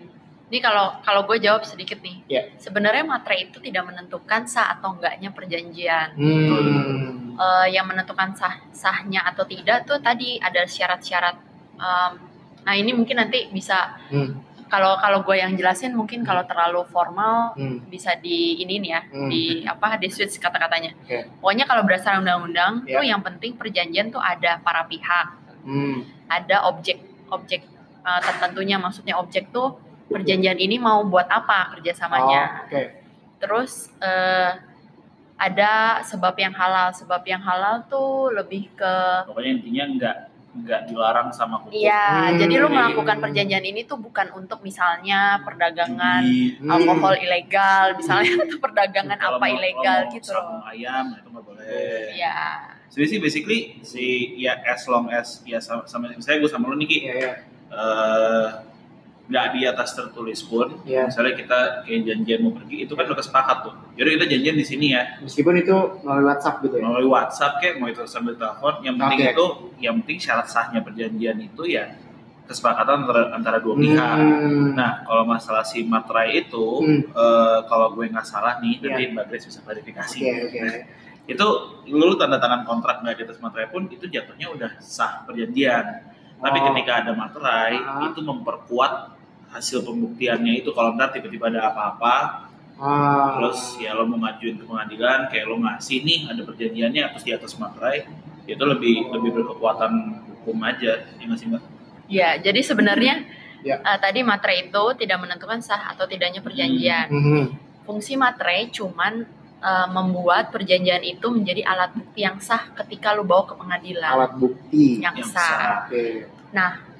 Ini 0.47 0.63
kalau 0.63 0.95
kalau 1.03 1.27
gue 1.27 1.43
jawab 1.43 1.67
sedikit 1.67 1.99
nih. 1.99 2.23
Ya. 2.31 2.41
Sebenarnya 2.55 3.03
materai 3.03 3.51
itu 3.51 3.59
tidak 3.59 3.83
menentukan 3.83 4.47
sah 4.47 4.79
atau 4.79 4.95
enggaknya 4.95 5.35
perjanjian. 5.35 6.15
Hmm. 6.15 7.35
Eh, 7.35 7.67
yang 7.75 7.83
menentukan 7.85 8.31
sah 8.33 8.55
sahnya 8.71 9.27
atau 9.27 9.43
tidak 9.43 9.83
tuh 9.83 9.99
tadi 9.99 10.39
ada 10.39 10.63
syarat-syarat. 10.63 11.35
Em, 11.77 12.11
nah 12.63 12.73
ini 12.73 12.95
mungkin 12.95 13.19
nanti 13.19 13.51
bisa 13.51 13.99
Hmm. 14.07 14.39
kalau 14.67 14.95
kalau 14.97 15.19
gue 15.21 15.35
yang 15.35 15.51
jelasin 15.53 15.91
mungkin 15.91 16.23
kalau 16.23 16.41
terlalu 16.43 16.81
formal 16.87 17.51
Hmm. 17.53 17.83
bisa 17.85 18.15
di 18.15 18.57
ini 18.57 18.79
nih 18.79 18.89
ya 18.89 19.01
Hmm. 19.03 19.27
di 19.27 19.41
apa 19.63 19.99
di 19.99 20.07
switch 20.07 20.39
kata-katanya. 20.39 20.95
Oke. 21.03 21.27
Pokoknya 21.43 21.67
kalau 21.67 21.83
berdasarkan 21.83 22.23
undang-undang 22.23 22.73
Ya. 22.87 22.97
tuh 22.97 23.05
yang 23.05 23.19
penting 23.19 23.53
perjanjian 23.53 24.09
tuh 24.09 24.23
ada 24.23 24.57
para 24.59 24.87
pihak, 24.87 25.27
Hmm. 25.61 26.07
ada 26.25 26.63
objek 26.65 27.03
objek 27.27 27.67
eh, 28.01 28.21
tertentunya 28.23 28.79
maksudnya 28.79 29.19
objek 29.19 29.51
tuh 29.51 29.75
perjanjian 30.07 30.57
ini 30.57 30.77
mau 30.77 31.03
buat 31.03 31.27
apa 31.27 31.73
kerjasamanya. 31.73 32.43
Oh, 32.43 32.65
Oke. 32.65 32.83
Terus 33.37 33.71
eh, 33.99 34.51
ada 35.35 35.71
sebab 36.01 36.33
yang 36.35 36.51
halal. 36.51 36.89
Sebab 36.91 37.21
yang 37.23 37.39
halal 37.39 37.85
tuh 37.85 38.31
lebih 38.31 38.73
ke 38.73 38.93
Pokoknya 39.23 39.51
intinya 39.53 39.83
nggak 39.89 40.17
nggak 40.57 40.81
dilarang 40.89 41.29
sama 41.29 41.61
hukum. 41.61 41.69
Iya, 41.69 42.33
Hmm. 42.33 42.37
jadi 42.39 42.53
lu 42.57 42.67
melakukan 42.67 43.21
perjanjian 43.21 43.61
ini 43.61 43.85
tuh 43.85 43.93
bukan 43.95 44.33
untuk 44.33 44.59
misalnya 44.59 45.37
perdagangan 45.39 46.25
Hmm. 46.25 46.65
alkohol 46.67 47.13
ilegal, 47.15 47.93
misalnya 47.93 48.25
atau 48.41 48.57
perdagangan 48.57 49.17
kalau 49.17 49.37
apa 49.37 49.45
mau- 49.45 49.53
ilegal 49.53 49.99
mau 50.01 50.13
gitu 50.17 50.29
loh. 50.33 50.65
ayam 50.65 51.13
itu 51.13 51.27
nggak 51.29 51.45
boleh. 51.45 51.65
Iya. 52.11 52.37
Jadi 52.89 53.05
sih 53.05 53.19
basically 53.21 53.59
si 53.85 54.05
ya 54.35 54.57
as 54.65 54.81
long 54.87 55.05
as 55.11 55.45
ya 55.45 55.61
sama, 55.61 55.85
sama 55.85 56.09
misalnya 56.09 56.41
gue 56.41 56.49
sama 56.49 56.65
lu 56.65 56.75
nih 56.75 56.87
Ki, 56.87 56.97
Iya, 56.97 57.13
iya. 57.13 57.33
eh, 57.69 58.47
nggak 59.27 59.45
di 59.53 59.61
atas 59.63 59.91
tertulis 59.91 60.39
pun, 60.41 60.79
Iya. 60.83 61.11
misalnya 61.11 61.35
kita 61.35 61.59
kayak 61.83 62.01
janjian 62.01 62.39
mau 62.41 62.55
pergi 62.55 62.87
itu 62.87 62.95
kan 62.95 63.03
udah 63.03 63.17
kesepakat 63.19 63.57
tuh. 63.59 63.73
Jadi 63.93 64.09
kita 64.15 64.25
janjian 64.31 64.55
di 64.55 64.65
sini 64.65 64.87
ya, 64.95 65.03
Meskipun 65.19 65.53
itu 65.57 65.75
melalui 66.01 66.25
WhatsApp 66.25 66.55
gitu 66.63 66.75
ya. 66.79 66.83
melalui 66.83 67.09
WhatsApp 67.11 67.53
kayak 67.59 67.75
mau 67.75 67.87
itu 67.87 68.01
sambil 68.05 68.33
telepon, 68.33 68.79
yang 68.81 68.95
penting 68.95 69.19
itu, 69.27 69.45
yang 69.77 69.93
penting 69.99 70.17
syarat 70.17 70.47
sahnya 70.47 70.79
perjanjian 70.79 71.37
itu 71.37 71.63
ya 71.67 71.91
kesepakatan 72.47 73.03
antara, 73.03 73.21
antara 73.35 73.57
dua 73.59 73.75
pihak. 73.75 74.15
Hmm. 74.15 74.71
Nah, 74.71 75.03
kalau 75.03 75.27
masalah 75.27 75.67
si 75.67 75.83
materai 75.83 76.39
itu, 76.39 76.65
Hmm. 76.79 77.03
eh, 77.03 77.59
kalau 77.67 77.91
gue 77.91 78.07
nggak 78.07 78.23
salah 78.23 78.55
nih, 78.57 78.79
Iya. 78.79 78.87
nanti 78.87 79.03
Mbak 79.11 79.25
Grace 79.27 79.45
bisa 79.45 79.59
klarifikasi. 79.59 80.17
Oke, 80.23 80.31
oke. 80.55 80.79
Itu 81.27 81.47
lu 81.85 82.15
tanda 82.15 82.39
tangan 82.39 82.63
kontrak 82.63 83.03
nggak 83.03 83.15
di 83.17 83.23
atas 83.27 83.43
materai 83.43 83.67
pun 83.67 83.91
itu 83.91 84.07
jatuhnya 84.07 84.47
udah 84.47 84.71
sah 84.79 85.27
perjanjian. 85.27 85.83
Tapi 86.39 86.57
Oh. 86.57 86.65
ketika 86.71 87.03
ada 87.03 87.11
materai, 87.11 87.75
Ah. 87.75 88.07
itu 88.07 88.23
memperkuat 88.23 89.16
hasil 89.49 89.81
pembuktiannya 89.81 90.59
itu 90.59 90.69
kalau 90.71 90.93
ntar 90.93 91.11
tiba-tiba 91.11 91.47
ada 91.47 91.71
apa-apa, 91.71 92.15
Ah. 92.77 93.33
terus 93.33 93.73
ya 93.77 93.91
lo 93.91 94.05
mau 94.05 94.19
ngajuin 94.19 94.55
ke 94.55 94.65
pengadilan, 94.65 95.27
kayak 95.27 95.45
lo 95.45 95.57
ngasih 95.57 95.97
nih 95.99 96.19
ada 96.27 96.41
perjanjiannya 96.43 97.01
terus 97.09 97.23
di 97.23 97.33
atas 97.33 97.51
materai, 97.55 98.05
itu 98.45 98.61
lebih 98.61 99.09
lebih 99.09 99.33
berkekuatan 99.33 99.91
hukum 100.29 100.57
aja, 100.61 101.09
ya 101.09 101.23
nggak 101.23 101.35
sih 101.35 101.47
mbak? 101.47 101.63
Ya, 102.07 102.37
jadi 102.37 102.61
sebenarnya 102.61 103.25
Ya. 103.59 103.81
eh, 103.81 103.97
tadi 103.97 104.21
materai 104.21 104.69
itu 104.69 104.83
tidak 104.95 105.17
menentukan 105.19 105.57
sah 105.59 105.89
atau 105.89 106.05
tidaknya 106.05 106.39
perjanjian. 106.39 107.09
Mhm. 107.09 107.43
Fungsi 107.83 108.13
materai 108.13 108.69
cuman 108.69 109.25
eh, 109.57 109.87
membuat 109.89 110.53
perjanjian 110.53 111.01
itu 111.01 111.25
menjadi 111.27 111.65
alat 111.65 111.89
bukti 111.91 112.21
yang 112.21 112.37
sah 112.37 112.69
ketika 112.75 113.09
lu 113.11 113.25
bawa 113.25 113.41
ke 113.43 113.57
pengadilan 113.57 114.13
Alat 114.13 114.37
bukti. 114.37 115.01
yang 115.01 115.17
Yang 115.17 115.33
sah. 115.33 115.41
sah. 115.41 115.77
Oke. 115.89 116.29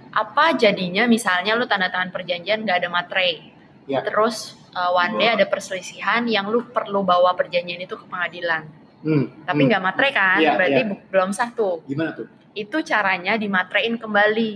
Apa 0.10 0.54
jadinya 0.54 1.06
misalnya 1.06 1.54
lu 1.54 1.66
tanda 1.66 1.88
tangan 1.88 2.10
perjanjian 2.10 2.64
gak 2.64 2.82
ada 2.82 2.90
materai, 2.90 3.54
Ya. 3.86 4.04
terus 4.04 4.54
eh, 4.70 4.92
one 4.92 5.16
day 5.16 5.30
ada 5.32 5.46
perselisihan 5.46 6.22
yang 6.26 6.48
lu 6.48 6.68
perlu 6.68 7.02
bawa 7.02 7.34
perjanjian 7.34 7.80
itu 7.80 7.94
ke 7.94 8.06
pengadilan, 8.06 8.68
Hmm. 9.00 9.26
tapi 9.42 9.64
hmm. 9.64 9.70
nggak 9.70 9.84
materai 9.84 10.12
kan, 10.12 10.38
Iya, 10.38 10.54
berarti 10.54 10.82
bu- 10.86 11.02
belum 11.08 11.30
sah 11.32 11.50
tuh. 11.50 11.82
Gimana 11.84 12.12
tuh? 12.14 12.28
Itu 12.52 12.82
caranya 12.82 13.34
dimatrein 13.36 13.96
kembali, 13.96 14.54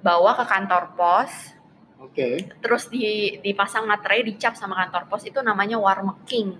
bawa 0.00 0.34
ke 0.34 0.44
kantor 0.44 0.92
pos, 0.92 1.32
Oke. 1.96 2.44
terus 2.58 2.88
di 2.88 3.02
dipasang 3.38 3.84
materai 3.84 4.20
dicap 4.22 4.52
sama 4.52 4.74
kantor 4.76 5.06
pos 5.06 5.22
itu 5.22 5.38
namanya 5.38 5.78
warmaking. 5.78 6.58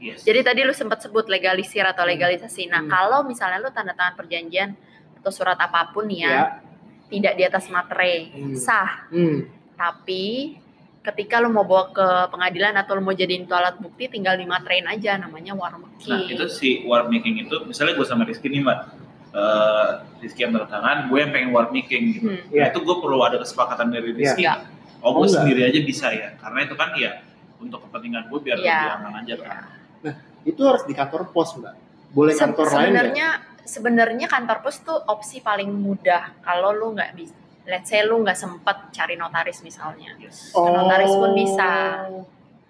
Yes. 0.00 0.24
Jadi 0.24 0.40
tadi 0.40 0.60
lu 0.64 0.72
sempat 0.72 0.98
sebut 0.98 1.28
legalisir 1.28 1.84
atau 1.84 2.02
Hmm. 2.02 2.10
legalisasi. 2.10 2.64
Nah, 2.66 2.80
Hmm. 2.80 2.88
kalau 2.88 3.20
misalnya 3.22 3.60
lu 3.60 3.68
tanda 3.68 3.92
tangan 3.92 4.16
perjanjian 4.16 4.72
atau 5.14 5.28
surat 5.28 5.54
apa 5.54 5.92
pun 5.92 6.08
nih 6.08 6.24
ya, 6.24 6.32
Ya. 6.32 6.44
Tidak 7.10 7.34
di 7.34 7.42
atas 7.42 7.66
materai, 7.66 8.30
Hmm. 8.30 8.54
sah. 8.54 9.10
Hmm. 9.10 9.50
Tapi 9.74 10.54
ketika 11.00 11.40
lu 11.40 11.48
mau 11.48 11.64
bawa 11.64 11.90
ke 11.90 12.06
pengadilan 12.28 12.76
atau 12.76 12.94
lu 12.94 13.02
mau 13.02 13.12
jadiin 13.12 13.44
itu 13.44 13.52
alat 13.52 13.76
bukti, 13.76 14.06
tinggal 14.06 14.36
dimaterin 14.36 14.86
aja 14.86 15.16
namanya 15.16 15.52
warmaking. 15.52 16.06
Nah 16.06 16.22
itu 16.24 16.44
si 16.46 16.84
war 16.84 17.08
making 17.08 17.42
itu, 17.42 17.56
misalnya 17.64 17.94
gue 17.94 18.04
sama 18.04 18.22
Rizky 18.22 18.46
nih 18.46 18.60
mbak, 18.60 18.78
eh 19.30 19.88
Rizky 20.20 20.40
yang 20.40 20.54
tangan, 20.60 21.08
gue 21.08 21.18
yang 21.18 21.30
pengen 21.30 21.50
war 21.50 21.68
making 21.68 22.02
gitu. 22.12 22.28
Hmm. 22.28 22.40
Iya. 22.48 22.60
Nah, 22.60 22.68
itu 22.70 22.78
gue 22.80 22.96
perlu 22.96 23.18
ada 23.18 23.36
kesepakatan 23.36 23.88
dari 23.88 24.12
Rizky. 24.12 24.44
Iya. 24.44 24.54
Oh, 25.00 25.10
Oh, 25.10 25.10
gue 25.16 25.26
enggak. 25.26 25.40
sendiri 25.40 25.60
aja 25.64 25.80
bisa 25.80 26.06
ya, 26.12 26.36
karena 26.36 26.58
itu 26.62 26.74
kan 26.76 26.92
ya 26.94 27.24
untuk 27.56 27.80
kepentingan 27.82 28.28
gue 28.28 28.38
biar 28.38 28.56
Iya. 28.56 28.68
lebih 28.70 28.90
aman 29.00 29.12
aja 29.18 29.34
kan. 29.40 29.56
Itu 30.42 30.60
harus 30.62 30.84
di 30.84 30.92
kantor 30.92 31.32
pos, 31.32 31.56
Mbak. 31.56 31.74
Boleh 32.10 32.32
Se- 32.32 32.40
kantor 32.42 32.66
lain 32.66 32.74
nggak? 32.74 32.84
sebenarnya 32.84 33.28
sebenarnya 33.62 34.26
kantor 34.26 34.60
pos 34.60 34.80
tuh 34.80 34.98
opsi 35.06 35.40
paling 35.40 35.68
mudah 35.68 36.38
kalau 36.40 36.70
lu 36.70 36.92
nggak 36.92 37.12
bisa 37.12 37.34
let's 37.62 37.86
say 37.86 38.00
lu 38.00 38.18
nggak 38.18 38.34
sempet 38.34 38.90
cari 38.90 39.14
notaris 39.14 39.60
misalnya 39.60 40.16
Yes. 40.16 40.50
Oh. 40.52 40.66
notaris 40.66 41.12
pun 41.12 41.30
bisa. 41.32 41.70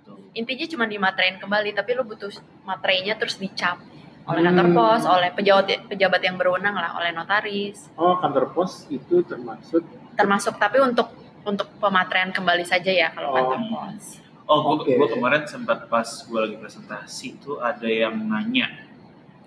Tuh. 0.02 0.18
intinya 0.32 0.66
cuma 0.66 0.84
dimaterin 0.84 1.36
kembali 1.36 1.70
tapi 1.72 1.90
lu 1.92 2.02
butuh 2.02 2.30
materainya 2.62 3.14
terus 3.14 3.34
dicap 3.34 3.78
oleh 4.22 4.42
kantor 4.42 4.66
Hmm. 4.66 4.76
pos 4.76 5.02
oleh 5.04 5.30
pejabat 5.30 5.88
pejabat 5.88 6.20
yang 6.20 6.36
berwenang 6.36 6.72
lah 6.72 6.94
oleh 6.94 7.10
notaris 7.10 7.88
Oh, 7.94 8.14
kantor 8.16 8.50
pos 8.50 8.86
itu 8.88 9.22
termasuk 9.22 9.82
termasuk 10.12 10.54
tapi 10.56 10.78
untuk 10.78 11.08
untuk 11.40 11.66
pemateran 11.76 12.30
kembali 12.30 12.62
saja 12.62 12.90
ya 12.90 13.08
kalau 13.10 13.30
Oh. 13.30 13.36
kantor 13.48 13.60
pos 13.70 14.20
Oh, 14.44 14.74
gue 14.76 14.98
Oke. 14.98 15.14
kemarin 15.14 15.46
sempat 15.46 15.86
pas 15.86 16.02
gue 16.02 16.34
lagi 16.36 16.58
presentasi 16.58 17.38
tuh 17.38 17.62
ada 17.62 17.86
yang 17.86 18.18
nanya 18.20 18.66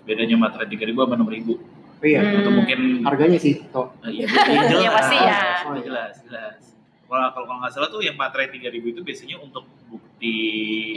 bedanya 0.04 0.36
materai 0.38 0.68
3000 0.68 0.92
sama 0.94 1.14
6000 1.16 1.50
oh, 1.50 1.58
iya, 2.02 2.20
Hmm. 2.20 2.36
atau 2.40 2.52
mungkin 2.52 2.78
harganya 3.02 3.38
sih 3.38 3.64
toh. 3.68 3.88
eh, 4.02 4.12
iya, 4.12 4.26
iya, 4.28 4.62
jelas. 4.70 4.82
Ya, 4.82 4.90
pasti 4.92 5.16
ya. 5.16 5.40
Jelas, 5.80 6.14
jelas. 6.22 6.56
Kalau 7.04 7.28
kalau 7.30 7.46
kalau 7.46 7.58
nggak 7.60 7.72
salah 7.72 7.88
tuh 7.88 8.00
yang 8.00 8.14
materai 8.14 8.48
3000 8.48 8.74
itu 8.74 9.00
biasanya 9.00 9.36
untuk 9.38 9.64
bukti 9.86 10.36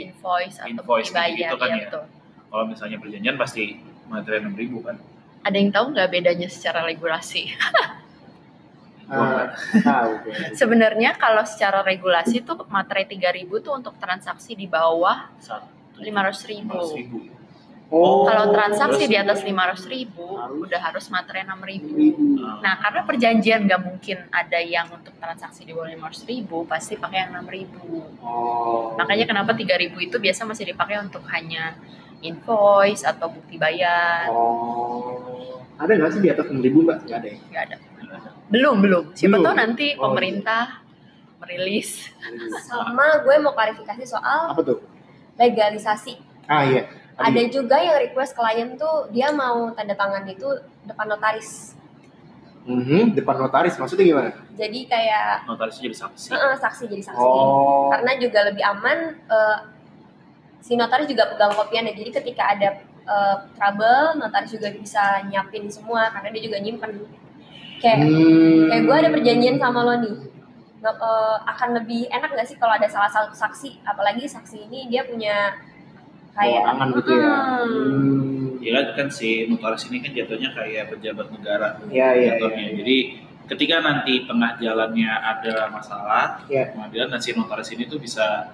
invoice 0.04 0.56
atau 0.58 0.68
Invoice 0.68 1.08
bukti 1.08 1.16
bayar 1.16 1.36
gitu-gitu 1.48 1.56
kan 1.56 1.68
ya, 1.68 1.74
ya. 1.74 1.82
betul 1.84 2.02
kalau 2.48 2.64
misalnya 2.64 2.96
perjanjian 2.98 3.36
pasti 3.36 3.62
materai 4.06 4.40
6000 4.42 4.82
kan. 4.82 4.96
ada 5.38 5.54
yang 5.54 5.70
tahu 5.70 5.84
nggak 5.92 6.08
bedanya 6.10 6.48
secara 6.48 6.80
regulasi 6.82 7.48
Ah, 9.08 9.56
gue. 10.20 10.52
sebenarnya 10.52 11.16
kalau 11.16 11.40
secara 11.40 11.80
regulasi 11.80 12.44
tuh 12.44 12.60
materai 12.68 13.08
3000 13.08 13.48
tuh 13.58 13.72
untuk 13.72 13.96
transaksi 13.96 14.52
di 14.52 14.68
bawah 14.68 15.32
satu 15.40 15.64
500.000. 15.96 16.68
500.000. 16.68 17.37
Oh, 17.88 18.28
kalau 18.28 18.52
transaksi 18.52 19.08
di 19.08 19.16
atas 19.16 19.40
500.000 19.40 20.12
Harus. 20.12 20.60
udah 20.60 20.80
harus 20.82 21.08
materai 21.08 21.40
6000 21.40 21.64
ribu. 21.64 21.88
Nah, 22.36 22.60
Nah, 22.60 22.74
karena 22.78 23.00
perjanjian 23.02 23.64
nggak 23.64 23.80
mungkin 23.80 24.28
ada 24.28 24.60
yang 24.60 24.92
untuk 24.92 25.16
transaksi 25.16 25.64
di 25.64 25.72
bawah 25.72 25.88
500 25.88 26.28
ribu, 26.28 26.68
pasti 26.68 26.94
pakai 26.94 27.24
yang 27.24 27.32
6 27.34 27.48
ribu. 27.48 27.80
Oh. 28.20 28.92
Makanya 28.92 29.24
kenapa 29.24 29.56
3 29.56 29.80
ribu 29.80 29.98
itu 29.98 30.16
biasa 30.16 30.44
masih 30.44 30.68
dipakai 30.68 31.00
untuk 31.00 31.24
hanya 31.32 31.80
invoice 32.20 33.08
atau 33.08 33.32
bukti 33.32 33.56
bayar. 33.56 34.28
Oh. 34.28 35.64
Ada 35.80 35.88
nggak 35.90 36.10
sih 36.10 36.20
di 36.20 36.28
atas 36.28 36.44
6 36.44 36.60
ribu 36.60 36.84
mbak? 36.84 37.08
Nggak 37.08 37.18
ada 37.18 37.28
ya? 37.30 37.36
Nggak 37.48 37.62
ada. 37.72 37.76
Belum, 38.48 38.76
belum. 38.80 39.04
Siapa 39.12 39.32
Belum. 39.32 39.44
tahu 39.44 39.56
nanti 39.56 39.86
Oh, 39.94 40.12
pemerintah 40.12 40.84
merilis. 41.38 42.04
sama 42.60 43.22
gue 43.22 43.34
mau 43.38 43.52
klarifikasi 43.52 44.04
soal 44.04 44.52
Apa 44.52 44.60
tuh? 44.60 44.84
legalisasi 45.38 46.18
Ah 46.44 46.64
iya. 46.64 46.84
Ada 47.20 47.42
juga 47.46 47.76
yang 47.76 47.98
request 48.00 48.32
klien 48.32 48.74
tuh 48.74 49.08
dia 49.08 49.28
mau 49.30 49.70
tanda 49.70 49.92
tangan 49.92 50.22
itu 50.24 50.46
depan 50.84 51.06
notaris 51.08 51.74
Mhm, 52.62 53.16
depan 53.16 53.36
notaris 53.38 53.74
maksudnya 53.74 54.04
gimana? 54.04 54.30
jadi 54.52 54.80
kayak 54.84 55.46
notaris 55.46 55.78
jadi 55.78 55.96
saksi. 55.96 56.28
eh, 56.30 56.54
saksi 56.54 56.84
jadi 56.86 57.02
saksi 57.02 57.24
Oh. 57.24 57.88
karena 57.88 58.12
juga 58.16 58.44
lebih 58.44 58.60
aman 58.62 58.98
eh, 59.18 59.58
si 60.58 60.76
notaris 60.76 61.06
juga 61.06 61.26
pegang 61.26 61.54
kopiannya 61.54 61.92
jadi 61.92 62.10
ketika 62.12 62.42
ada 62.50 62.68
eh, 63.08 63.36
trouble 63.52 64.00
notaris 64.16 64.52
juga 64.52 64.68
bisa 64.70 65.00
nyiapin 65.24 65.64
semua 65.66 66.12
karena 66.12 66.28
dia 66.28 66.42
juga 66.44 66.58
nyimpen 66.58 67.08
kayak 67.78 67.98
Hmm. 67.98 68.68
kayak 68.68 68.82
gue 68.84 68.96
ada 68.96 69.10
perjanjian 69.10 69.56
sama 69.56 69.80
lo 69.82 69.94
nih 69.96 70.16
Nggak, 70.78 70.94
eh, 70.94 71.36
akan 71.48 71.68
lebih 71.74 72.06
enak 72.06 72.30
gak 72.32 72.46
sih 72.46 72.54
kalau 72.54 72.70
ada 72.70 72.86
salah 72.86 73.08
satu 73.08 73.32
saksi 73.32 73.80
apalagi 73.82 74.22
saksi 74.24 74.62
ini 74.62 74.86
dia 74.86 75.02
punya 75.02 75.56
kayak 76.38 76.60
Bawaangan 76.62 76.88
gitu 76.94 77.12
ya. 77.12 77.34
Hmm. 77.34 77.66
Hmm. 77.66 78.46
Ya 78.58 78.70
kan, 78.74 78.86
kan 78.94 79.08
si 79.08 79.28
notaris 79.46 79.86
ini 79.86 79.98
kan 79.98 80.10
jatuhnya 80.12 80.50
kayak 80.50 80.90
pejabat 80.90 81.26
negara 81.30 81.78
Iya, 81.86 82.08
iya, 82.14 82.30
jatuhnya. 82.36 82.64
iya. 82.64 82.74
Jadi 82.78 82.96
ketika 83.48 83.76
nanti 83.80 84.14
tengah 84.22 84.50
jalannya 84.56 85.10
ada 85.10 85.54
masalah, 85.68 86.42
Iya. 86.46 86.74
pengadilan 86.74 87.08
dan 87.08 87.20
si 87.20 87.30
notaris 87.32 87.70
ini 87.70 87.86
tuh 87.86 87.98
bisa 87.98 88.50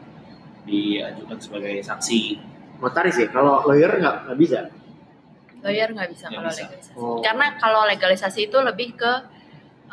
diajukan 0.64 1.38
sebagai 1.38 1.76
saksi. 1.80 2.40
Notaris 2.80 3.16
ya, 3.16 3.28
kalau 3.28 3.64
lawyer 3.64 3.90
nggak 3.90 4.16
nggak 4.28 4.38
bisa. 4.38 4.60
Lawyer 5.60 5.88
nggak 5.88 6.08
bisa 6.12 6.24
Nggak 6.28 6.36
kalau 6.36 6.50
bisa. 6.52 6.62
legalisasi. 6.64 6.90
Oh. 6.96 7.18
Karena 7.20 7.46
kalau 7.56 7.82
legalisasi 7.84 8.40
itu 8.46 8.58
lebih 8.60 8.88
ke 8.94 9.12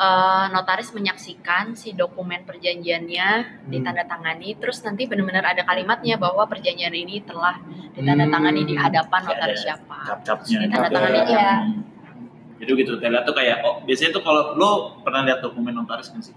eh, 0.01 0.46
notaris 0.50 0.89
menyaksikan 0.98 1.77
si 1.77 1.93
dokumen 1.93 2.41
perjanjiannya 2.41 3.29
ditandatangani, 3.70 4.58
terus 4.58 4.81
nanti 4.81 5.05
benar-benar 5.05 5.46
ada 5.53 5.62
kalimatnya 5.62 6.17
bahwa 6.17 6.50
perjanjian 6.50 6.89
ini 6.89 7.22
telah 7.22 7.62
ditandatangani 7.93 8.65
di 8.65 8.74
Hmm. 8.74 8.84
hadapan 8.89 9.22
Ada 9.22 9.29
notaris 9.29 9.60
siapa. 9.62 9.98
Cap-capnya. 10.10 10.58
Ditandatangani 10.65 11.22
ya. 11.29 11.51
Hmm. 11.62 11.81
Jadi 12.62 12.72
gitu, 12.77 12.91
lihat 13.01 13.25
tuh 13.25 13.34
kayak, 13.34 13.58
oh 13.65 13.81
biasanya 13.86 14.12
tuh 14.13 14.22
kalau 14.22 14.53
lo 14.53 14.72
pernah 15.01 15.25
lihat 15.25 15.41
dokumen 15.41 15.74
notaris 15.74 16.13
nggak 16.13 16.25
sih? 16.29 16.36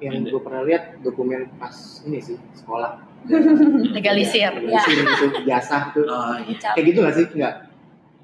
Yang 0.00 0.30
gue 0.32 0.40
pernah 0.40 0.62
lihat 0.64 1.02
dokumen 1.04 1.48
pas 1.60 1.74
ini 2.08 2.22
sih 2.22 2.36
sekolah. 2.56 3.04
Legalisir. 3.96 4.52
Legalisir 4.54 5.28
itu 5.28 5.40
jasa 5.44 5.90
tuh. 5.92 6.06
Oh, 6.08 6.38
iya. 6.40 6.72
Kayak 6.72 6.84
gitu 6.88 6.98
nggak 7.04 7.16
sih? 7.20 7.26
Nggak. 7.36 7.54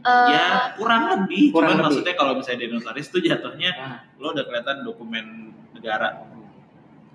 Eh, 0.05 0.29
Ya 0.29 0.45
kurang 0.77 1.03
lebih, 1.09 1.49
Kurang 1.49 1.73
cuman 1.73 1.77
lebih. 1.81 1.85
maksudnya 1.89 2.15
kalau 2.15 2.33
misalnya 2.37 2.61
di 2.61 2.69
notaris 2.71 3.09
tuh 3.09 3.19
jatuhnya 3.19 3.71
Nah, 3.73 3.99
lo 4.19 4.31
udah 4.31 4.45
kelihatan 4.45 4.85
dokumen 4.85 5.27
negara. 5.73 6.29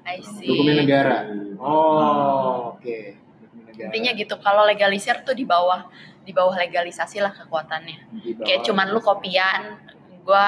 I 0.03 0.17
see. 0.19 0.49
dokumen 0.49 0.73
negara. 0.75 1.17
Nah, 1.23 1.61
Oh, 1.61 2.73
oke. 2.73 2.97
Dokumen 3.13 3.63
negara. 3.67 3.85
Intinya 3.85 4.11
gitu. 4.11 4.35
Kalau 4.37 4.65
legalisir 4.65 5.21
tuh 5.21 5.31
di 5.31 5.45
bawah 5.45 5.85
di 6.19 6.31
bawah 6.31 6.53
legalisasi 6.55 7.17
lah 7.19 7.29
kekuatannya. 7.31 7.97
Di 8.15 8.33
bawah. 8.33 8.43
Kayak 8.43 8.61
cuman 8.65 8.87
lu 8.89 8.99
kopian, 8.99 9.61
gua 10.21 10.45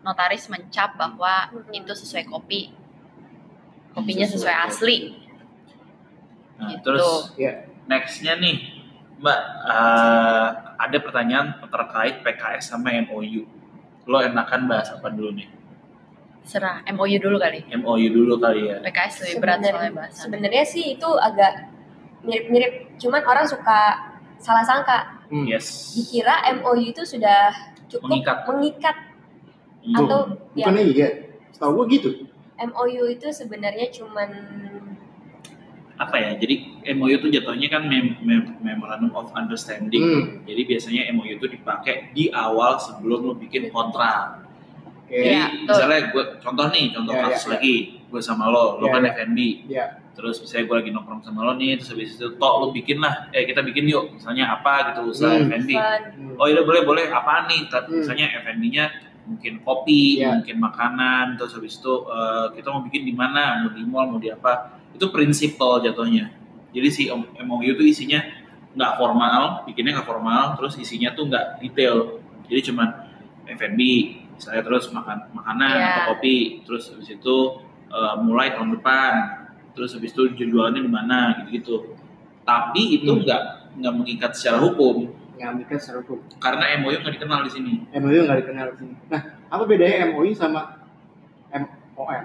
notaris 0.00 0.46
mencap 0.48 0.94
bahwa 0.94 1.46
Mhm. 1.62 1.78
itu 1.78 1.94
sesuai 1.94 2.26
kopi. 2.26 2.74
Kopinya 3.92 4.26
sesuai 4.26 4.56
asli. 4.64 5.14
Nah, 6.56 6.70
Gitu. 6.70 6.82
terus 6.82 7.30
Ya. 7.34 7.70
nextnya 7.84 8.34
nih, 8.34 8.73
Mbak, 9.20 9.40
eh, 9.70 10.48
ada 10.78 10.98
pertanyaan 11.00 11.46
terkait 11.62 12.20
PKS 12.26 12.74
sama 12.74 12.90
MOU. 13.06 13.46
Lo 14.04 14.20
enakan 14.20 14.68
bahas 14.68 14.90
apa 14.92 15.08
dulu 15.08 15.32
nih? 15.32 15.48
Serah 16.44 16.84
MOU 16.92 17.16
dulu 17.16 17.40
kali. 17.40 17.64
MOU 17.72 18.06
dulu 18.12 18.36
kali 18.36 18.68
ya. 18.68 18.76
PKS 18.84 19.14
lebih 19.24 19.36
berat 19.40 19.58
soalnya 19.64 19.92
bahasan. 19.96 20.20
Sebenarnya 20.28 20.64
sih 20.68 20.84
itu 20.98 21.08
agak 21.16 21.72
mirip-mirip, 22.20 23.00
cuman 23.00 23.22
orang 23.24 23.46
suka 23.48 24.12
salah 24.36 24.64
sangka. 24.66 25.24
Hmm. 25.32 25.48
Yes. 25.48 25.96
Dikira 25.96 26.44
MOU 26.60 26.92
itu 26.92 27.00
sudah 27.08 27.48
cukup 27.88 28.12
Mengikat. 28.12 28.38
mengikat 28.44 28.96
atau 29.84 30.20
ya 30.56 30.64
Bukannya 30.68 30.84
iya. 30.92 31.08
Setahu 31.52 31.70
gue 31.80 31.86
gitu. 31.96 32.10
MOU 32.60 33.04
itu 33.08 33.28
sebenarnya 33.32 33.88
cuman 33.94 34.30
apa 35.96 36.16
ya? 36.16 36.30
Jadi 36.34 36.54
MOU 36.92 37.16
itu 37.16 37.28
jatuhnya 37.30 37.68
kan 37.68 37.82
mem- 37.84 38.18
mem- 38.20 38.58
Memorandum 38.58 39.12
of 39.12 39.30
Understanding. 39.32 40.02
Hmm. 40.02 40.24
Jadi 40.42 40.62
biasanya 40.64 41.02
MOU 41.10 41.36
itu 41.36 41.46
dipakai 41.46 42.10
di 42.10 42.28
awal 42.28 42.76
sebelum 42.76 43.24
lo 43.24 43.34
bikin 43.34 43.70
kontrak. 43.70 44.42
Oke. 44.84 45.14
Jadi 45.14 45.28
Iya, 45.30 45.44
betul. 45.46 45.66
misalnya 45.68 46.00
gue 46.08 46.24
contoh 46.40 46.66
nih, 46.68 46.84
contoh 46.90 47.12
Ya, 47.12 47.20
kasus 47.22 47.36
ya, 47.36 47.46
ya. 47.46 47.50
lagi, 47.54 47.74
gue 48.04 48.20
sama 48.20 48.44
lo, 48.46 48.64
lo 48.78 48.86
Ya, 48.86 48.92
kan 48.92 49.02
ya. 49.02 49.10
FNB, 49.12 49.38
Ya. 49.66 49.84
terus 50.12 50.36
misalnya 50.38 50.64
gue 50.64 50.76
lagi 50.80 50.90
nongkrong 50.90 51.22
sama 51.22 51.40
lo 51.42 51.52
nih, 51.54 51.76
terus 51.76 51.90
habis 51.90 52.10
itu 52.14 52.26
tok 52.34 52.54
lo 52.56 52.66
bikin 52.70 52.98
lah, 52.98 53.28
eh 53.30 53.44
kita 53.44 53.60
bikin 53.60 53.84
yuk, 53.84 54.10
misalnya 54.12 54.50
apa 54.52 54.90
gitu 54.90 55.00
usaha 55.06 55.30
Hmm. 55.30 55.46
FNB. 55.46 55.70
Hmm. 55.76 56.34
Oh 56.34 56.46
iya 56.46 56.60
boleh 56.60 56.82
boleh, 56.82 57.04
apaan 57.06 57.46
nih? 57.46 57.68
Tapi 57.68 57.88
Hmm. 57.90 57.98
misalnya 58.00 58.26
FNB-nya 58.34 58.84
mungkin 59.24 59.52
kopi, 59.60 60.18
Ya. 60.18 60.34
mungkin 60.34 60.56
makanan, 60.58 61.36
terus 61.36 61.52
habis 61.52 61.76
itu 61.76 61.92
eh, 62.04 62.46
kita 62.54 62.66
mau 62.68 62.80
bikin 62.80 63.02
di 63.02 63.12
mana, 63.12 63.62
mau 63.62 63.70
di 63.70 63.84
mall, 63.84 64.06
mau 64.08 64.18
di 64.18 64.28
apa? 64.28 64.82
Itu 64.94 65.10
prinsipal 65.10 65.78
jatuhnya. 65.80 66.30
Jadi 66.70 66.88
si 66.88 67.02
MOU 67.38 67.62
itu 67.68 67.82
isinya 67.82 68.22
nggak 68.74 68.92
formal, 68.96 69.62
bikinnya 69.64 69.94
nggak 69.94 70.08
formal, 70.08 70.54
terus 70.54 70.74
isinya 70.74 71.12
tuh 71.12 71.26
nggak 71.26 71.60
detail. 71.60 72.18
Jadi 72.46 72.70
cuman 72.70 72.88
F&B, 73.46 73.80
misalnya 74.34 74.62
terus 74.62 74.90
makan 74.90 75.30
makanan 75.32 75.70
Iya. 75.70 75.86
atau 75.86 76.02
kopi, 76.10 76.36
terus 76.62 76.90
habis 76.90 77.08
itu 77.08 77.36
eh, 77.86 78.14
mulai 78.18 78.50
tahun 78.50 78.74
depan, 78.74 79.12
terus 79.70 79.94
habis 79.94 80.10
itu 80.10 80.26
jualannya 80.34 80.82
di 80.82 80.90
mana 80.90 81.18
gitu-gitu. 81.38 81.94
Tapi 82.42 82.98
itu 82.98 83.06
Hmm. 83.08 83.22
nggak 83.22 83.42
nggak 83.78 83.94
mengikat 83.94 84.30
secara 84.34 84.58
hukum 84.58 85.10
Ngambilkan 85.34 85.78
secara 85.78 85.98
hukum. 86.02 86.18
karena 86.38 86.64
MOU 86.78 86.94
nggak 86.96 87.14
dikenal 87.14 87.40
di 87.42 87.50
sini. 87.50 87.72
MOU 87.92 88.18
nggak 88.26 88.38
dikenal 88.42 88.66
di 88.70 88.76
sini. 88.80 88.94
Nah, 89.06 89.20
apa 89.46 89.62
bedanya 89.64 90.10
MOU 90.10 90.30
sama 90.30 90.74
MOM? 91.54 92.24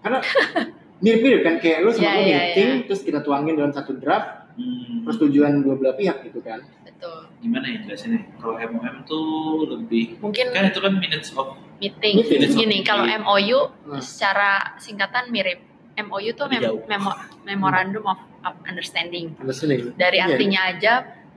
Karena 0.00 0.18
mirip-mirip 0.98 1.40
kan 1.40 1.54
kayak 1.56 1.78
lu 1.80 1.90
sama 1.90 2.02
Iya, 2.02 2.12
gue 2.12 2.22
iya, 2.22 2.38
meeting, 2.40 2.68
terus 2.86 3.00
kita 3.00 3.20
tuangin 3.20 3.54
dalam 3.54 3.70
satu 3.70 3.92
draft, 3.94 4.48
Hmm, 4.56 5.04
persetujuan 5.04 5.60
dua 5.60 5.76
belah 5.76 5.92
pihak 5.92 6.24
gitu 6.24 6.40
kan. 6.40 6.64
Betul. 6.82 7.28
gimana 7.38 7.68
ya 7.68 7.76
jelasinnya? 7.78 8.24
Kalau 8.34 8.56
MOM 8.56 9.04
tuh 9.04 9.28
lebih 9.68 10.16
Mungkin 10.16 10.48
kan 10.48 10.64
itu 10.66 10.80
kan 10.80 10.96
minutes 10.96 11.28
of 11.30 11.52
meeting. 11.76 12.16
Meeting. 12.18 12.56
Gini, 12.56 12.80
kalau 12.80 13.04
MOU 13.04 13.68
Nah. 13.84 14.00
secara 14.00 14.52
singkatan 14.76 15.28
mirip. 15.28 15.60
MOU 15.94 16.32
tuh 16.32 16.48
mem- 16.48 16.84
memo- 16.86 17.20
Memorandum 17.42 18.00
of, 18.02 18.16
of 18.42 18.56
Understanding. 18.64 19.36
Understanding. 19.36 19.92
Dari 19.94 20.16
Iya. 20.16 20.24
artinya 20.26 20.60
aja 20.66 20.92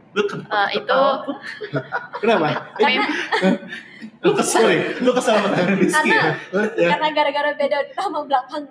lu 0.09 0.23
kan 0.23 0.39
eh, 0.41 0.69
itu 0.73 1.01
Kenapa? 2.17 2.71
mem- 2.77 3.11
Lu 4.19 4.31
kesel 4.33 4.67
ya? 4.67 4.81
Lu 4.99 5.11
kesel 5.11 5.35
sama 5.37 5.55
Rizky 5.73 6.11
ya? 6.11 6.35
Ya. 6.75 6.87
Karena 6.91 7.07
gara-gara 7.09 7.49
beda 7.53 7.77
nama 7.89 8.19
belakang 8.21 8.63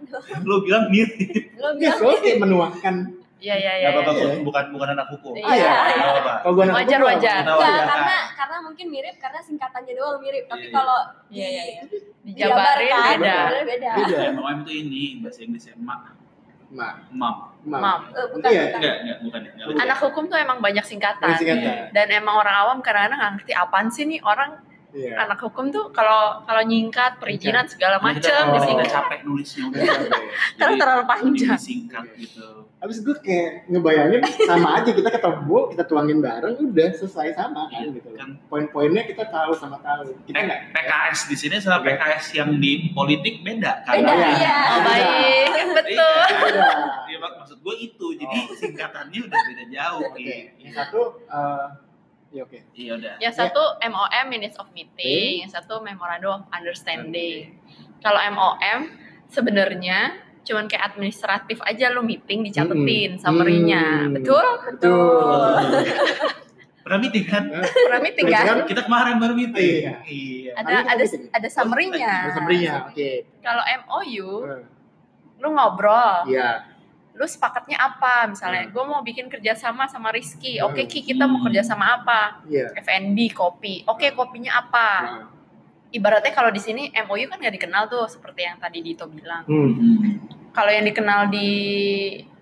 lu 0.45 0.55
bilang 0.61 0.85
mirip. 0.89 1.17
Ya, 1.57 1.73
bilang 1.73 1.97
soalnya 1.97 2.21
kayak 2.21 2.39
menuangkan. 2.39 2.97
ya 3.39 3.55
ya 3.55 3.71
Gak 3.71 3.79
ya. 3.79 3.89
apa-apa, 3.95 4.13
ya. 4.13 4.27
Iya. 4.27 4.43
bukan 4.43 4.65
bukan 4.75 4.89
anak 4.93 5.07
hukum. 5.09 5.31
Iya, 5.33 5.47
iya. 5.49 5.73
Gak 5.95 6.11
apa-apa. 6.11 6.33
Kalau 6.43 6.53
gue 6.53 6.65
anak 6.67 6.75
Wajar, 6.75 6.99
hukum, 6.99 7.09
wajar. 7.09 7.39
Kita 7.39 7.53
wajar. 7.55 7.71
Enggak, 7.71 7.87
karena 7.89 8.17
karena 8.35 8.57
mungkin 8.61 8.87
mirip 8.91 9.17
karena 9.17 9.41
singkatannya 9.41 9.93
doang 9.95 10.19
mirip, 10.19 10.45
tapi 10.45 10.65
Iya. 10.67 10.75
kalau 10.75 10.99
Iya, 11.31 11.47
iya, 11.49 11.63
iya. 11.65 11.83
di- 11.87 12.03
Dijabarin 12.29 12.91
dijabarkan, 12.91 13.17
beda. 13.17 13.63
beda. 13.63 13.91
Beda. 13.95 14.19
MOM 14.35 14.57
itu 14.61 14.73
ini 14.77 15.03
bahasa 15.23 15.41
Inggrisnya 15.41 15.75
mak, 15.79 16.01
Ma, 16.69 16.89
mam. 17.09 17.37
ma. 17.65 17.79
Mam. 17.79 18.01
Eh, 18.11 18.27
bukan, 18.29 18.49
Iya. 18.51 18.61
bukan. 18.61 18.77
Enggak, 18.77 18.97
enggak, 19.01 19.19
bukan 19.23 19.41
ya. 19.41 19.51
Enggak. 19.57 19.83
Anak 19.87 19.99
hukum 20.03 20.25
tuh 20.27 20.37
emang 20.37 20.59
banyak 20.59 20.85
singkatan. 20.85 21.29
Iya. 21.33 21.75
Dan 21.89 22.07
emang 22.13 22.35
orang 22.37 22.57
awam 22.59 22.79
kadang-kadang 22.83 23.17
nggak 23.17 23.33
ngerti 23.39 23.53
apaan 23.55 23.89
sih 23.89 24.05
nih 24.05 24.21
orang 24.21 24.51
Iya. 24.99 25.15
anak 25.21 25.39
hukum 25.41 25.71
tuh 25.71 25.89
kalau 25.89 26.43
kalau 26.43 26.63
nyingkat 26.63 27.17
perizinan 27.17 27.65
segala 27.65 27.97
macem 27.99 28.35
Oh. 28.45 28.53
di 28.53 28.61
kita 28.61 28.67
sini. 28.67 28.85
capek 28.91 29.21
nulisnya 29.23 29.63
udah. 29.65 29.79
Iya. 29.79 29.95
Karena 30.53 30.67
Jadi, 30.69 30.75
terlalu 30.77 31.05
panjang. 31.07 31.55
disingkat 31.55 32.05
gitu. 32.17 32.47
Habis 32.79 32.99
gue 33.01 33.17
kayak 33.17 33.67
ngebayangin 33.67 34.21
sama 34.45 34.69
aja 34.77 34.91
kita 34.91 35.11
ketemu, 35.11 35.59
kita 35.69 35.83
tuangin 35.85 36.19
bareng, 36.19 36.55
udah 36.61 36.89
selesai 36.93 37.29
sama 37.33 37.67
kan 37.69 37.87
gitu. 37.89 38.07
loh. 38.07 38.15
Kan 38.15 38.29
Poin-poinnya 38.47 39.03
kita 39.03 39.27
tahu 39.27 39.51
sama 39.53 39.79
tahu. 39.79 40.15
Kita 40.25 40.35
Eh, 40.35 40.43
nggak 40.45 40.61
PKS 40.73 41.21
di 41.27 41.37
sini 41.37 41.55
sama 41.57 41.79
Iya. 41.81 41.87
PKS 41.93 42.25
yang 42.35 42.51
di 42.57 42.73
politik 42.93 43.43
beda 43.43 43.83
kan? 43.83 43.99
Beda, 43.99 44.13
Iya. 44.13 44.29
iya. 44.33 44.57
Oh 44.69 44.81
baik, 44.81 45.51
betul. 45.75 46.23
Iya, 47.05 47.17
Mak, 47.19 47.33
maksud 47.39 47.59
gue 47.59 47.75
itu. 47.79 48.07
Jadi 48.15 48.39
Oh. 48.41 48.55
singkatannya 48.55 49.21
udah 49.25 49.39
beda 49.45 49.65
jauh. 49.69 50.03
Oke, 50.05 50.23
Iya. 50.23 50.39
yang 50.61 50.73
satu, 50.77 51.01
eh, 51.25 51.67
ya 52.29 52.41
oke. 52.45 52.59
Iya 52.73 52.91
udah. 52.95 53.15
Yang 53.19 53.35
satu 53.37 53.63
MOM 53.81 54.25
minutes 54.29 54.57
of 54.57 54.69
meeting, 54.71 55.43
yang 55.43 55.51
satu 55.51 55.81
memorandum 55.81 56.41
of 56.41 56.45
understanding. 56.51 57.57
Kalau 57.99 58.21
MOM 58.31 58.79
sebenarnya 59.29 60.17
cuman 60.43 60.65
kayak 60.65 60.95
administratif 60.95 61.61
aja 61.61 61.93
lu 61.93 62.01
meeting 62.01 62.41
dicatetin 62.41 63.17
Mm-mm. 63.17 63.21
summary-nya. 63.21 63.85
Hmm. 64.09 64.15
Betul? 64.17 64.47
Betul. 64.65 65.53
Pernah 66.81 66.99
meeting 66.99 67.25
kan? 67.29 67.45
Pernah 67.53 68.01
meeting 68.01 68.27
kan? 68.33 68.45
Kan? 68.49 68.59
Kita 68.65 68.81
kemarin 68.89 69.21
baru 69.21 69.37
meeting. 69.37 69.77
Iya. 69.85 69.95
Iya. 70.09 70.53
Ada 70.57 70.75
ada 70.89 71.05
meeting. 71.05 71.23
ada 71.29 71.49
summary-nya. 71.53 72.13
Ada 72.25 72.33
summary-nya, 72.33 72.73
oke. 72.89 73.11
Kalau 73.45 73.65
MOU 73.85 74.29
Eh, 74.49 74.63
lu 75.39 75.49
ngobrol, 75.53 76.25
Iya. 76.27 76.65
Lu 77.19 77.27
sepakatnya 77.27 77.75
apa 77.75 78.31
misalnya 78.31 78.65
Hmm. 78.65 78.73
gue 78.73 78.85
mau 78.85 79.03
bikin 79.03 79.27
kerjasama 79.27 79.85
sama 79.85 80.09
Rizky 80.09 80.57
Hmm. 80.57 80.71
oke 80.71 80.87
Ki 80.87 81.03
kita 81.03 81.27
mau 81.27 81.39
Hmm. 81.39 81.47
kerjasama 81.47 81.99
apa 81.99 82.47
Iya. 82.47 82.71
F&B 82.79 83.19
kopi 83.31 83.83
oke 83.85 84.07
kopinya 84.13 84.55
apa 84.57 84.89
Nah. 85.03 85.27
ibaratnya 85.91 86.31
kalau 86.31 86.49
di 86.49 86.59
sini 86.59 86.83
MOU 86.97 87.27
kan 87.27 87.37
nggak 87.37 87.55
dikenal 87.55 87.87
tuh 87.87 88.07
seperti 88.07 88.45
yang 88.45 88.57
tadi 88.57 88.79
Dito 88.81 89.05
bilang 89.05 89.43
Hmm. 89.45 89.75
Hmm. 89.75 89.99
kalau 90.51 90.71
yang 90.71 90.85
dikenal 90.85 91.27
di 91.27 91.51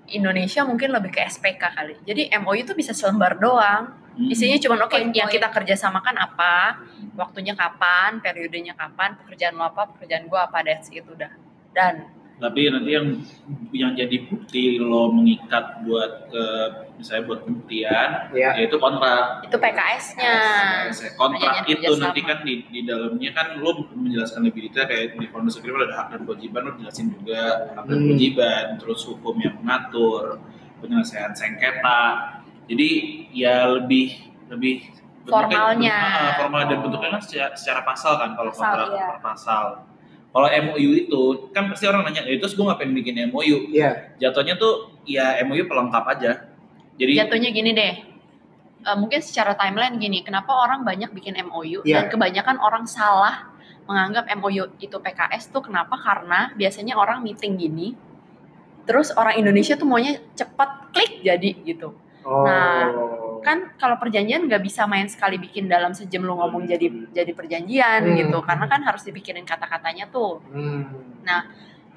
Indonesia 0.08 0.62
mungkin 0.62 0.92
lebih 0.92 1.10
ke 1.10 1.24
SPK 1.24 1.72
kali 1.72 1.96
jadi 2.02 2.30
MOU 2.36 2.60
itu 2.60 2.72
bisa 2.72 2.92
selembar 2.92 3.34
doang 3.36 3.96
Hmm. 4.12 4.28
isinya 4.28 4.56
cuma 4.56 4.76
oke 4.78 4.92
Poin-poin. 4.92 5.12
yang 5.14 5.28
kita 5.28 5.48
kerjasamakan 5.48 6.16
apa 6.16 6.80
waktunya 7.14 7.52
kapan 7.52 8.16
periodenya 8.18 8.72
kapan 8.72 9.12
pekerjaan 9.14 9.52
lo 9.54 9.66
apa 9.66 9.88
pekerjaan 9.88 10.24
gua 10.26 10.46
apa 10.46 10.60
that's 10.62 10.88
it 10.90 11.04
udah 11.04 11.28
dan 11.70 12.08
Tapi 12.36 12.68
nanti 12.68 12.90
yang 12.90 13.06
yang 13.72 13.92
jadi 13.92 14.16
bukti 14.22 14.76
lo 14.76 15.08
mengikat 15.08 15.80
buat 15.82 16.28
ke 16.28 16.44
misalnya 16.96 17.24
buat 17.26 17.40
pembuktian, 17.42 18.08
Ya. 18.30 18.56
yaitu 18.56 18.76
kontrak. 18.76 19.40
Itu 19.42 19.56
PKS-nya. 19.56 20.32
kontrak 21.14 21.52
Perjanjian 21.60 21.72
itu 21.74 21.80
kerjasama. 21.86 22.04
nanti 22.06 22.20
kan 22.22 22.38
di, 22.42 22.54
di 22.66 22.80
dalamnya 22.82 23.30
kan 23.32 23.46
lo 23.56 23.70
menjelaskan 23.90 24.40
lebih 24.44 24.68
detail 24.68 24.84
kayak 24.86 25.12
di 25.14 25.26
founder 25.26 25.48
agreement 25.50 25.82
ada 25.82 25.94
hak 25.94 26.06
dan 26.10 26.20
kewajiban 26.22 26.60
lo 26.62 26.72
jelasin 26.74 27.06
juga 27.10 27.40
hak 27.70 27.84
dan 27.84 27.94
Hmm. 27.94 28.04
kewajiban 28.06 28.64
terus 28.76 29.00
hukum 29.02 29.34
yang 29.38 29.54
mengatur 29.56 30.40
penyelesaian 30.78 31.32
sengketa 31.32 32.00
jadi 32.66 32.88
ya 33.30 33.56
lebih 33.70 34.12
lebih 34.46 34.88
bentuknya- 35.22 35.56
Formalnya. 35.58 35.96
Ah, 35.98 36.32
formal 36.38 36.62
dan 36.64 36.78
bentuknya 36.80 37.10
kan 37.10 37.22
secara, 37.22 37.50
secara 37.54 37.80
pasal 37.82 38.12
kan 38.16 38.30
kalau 38.32 38.50
Pasal, 38.50 38.60
kontrak 38.62 38.88
iya. 38.90 39.06
per 39.06 39.18
pasal 39.22 39.64
kalau 40.36 40.52
MOU 40.52 40.90
itu 40.92 41.22
kan 41.56 41.72
pasti 41.72 41.88
orang 41.88 42.04
nanya 42.04 42.28
"Ya, 42.28 42.36
terus 42.36 42.52
gue 42.52 42.60
ngapain 42.60 42.92
bikin 42.92 43.16
MOU 43.32 43.72
Iya. 43.72 44.12
jatuhnya 44.20 44.60
tuh 44.60 44.92
ya 45.08 45.40
MOU 45.48 45.64
pelengkap 45.64 46.04
aja 46.12 46.44
jadi 47.00 47.24
Jatuhnya 47.24 47.50
gini 47.52 47.72
deh. 47.72 47.94
Eh, 48.86 48.96
mungkin 48.96 49.20
secara 49.24 49.56
timeline 49.56 49.96
gini, 49.98 50.20
kenapa 50.24 50.52
orang 50.52 50.84
banyak 50.84 51.12
bikin 51.12 51.36
MOU 51.48 51.84
Iya. 51.84 52.04
dan 52.04 52.12
kebanyakan 52.12 52.56
orang 52.60 52.84
salah 52.84 53.48
menganggap 53.88 54.28
MOU 54.36 54.76
itu 54.78 54.96
PKS 54.96 55.48
tuh 55.52 55.64
kenapa? 55.64 55.96
Karena 55.96 56.52
biasanya 56.52 56.96
orang 57.00 57.24
meeting 57.24 57.56
gini, 57.56 57.96
terus 58.84 59.10
orang 59.12 59.40
Indonesia 59.40 59.74
tuh 59.74 59.88
maunya 59.88 60.20
cepat 60.36 60.92
klik 60.94 61.20
jadi 61.24 61.50
gitu. 61.64 61.96
Oh. 62.26 62.42
Nah, 62.44 62.90
Kan 63.46 63.78
kalau 63.78 63.94
perjanjian 64.02 64.50
nggak 64.50 64.58
bisa 64.58 64.90
main 64.90 65.06
sekali 65.06 65.38
bikin 65.38 65.70
dalam 65.70 65.94
sejam 65.94 66.26
lu 66.26 66.34
ngomong 66.34 66.66
jadi 66.66 66.90
jadi 67.14 67.30
perjanjian 67.30 68.02
Hmm. 68.02 68.18
gitu, 68.18 68.42
karena 68.42 68.66
kan 68.66 68.82
harus 68.82 69.06
dipikirin 69.06 69.46
kata-katanya 69.46 70.10
tuh. 70.10 70.42
Hmm. 70.50 70.82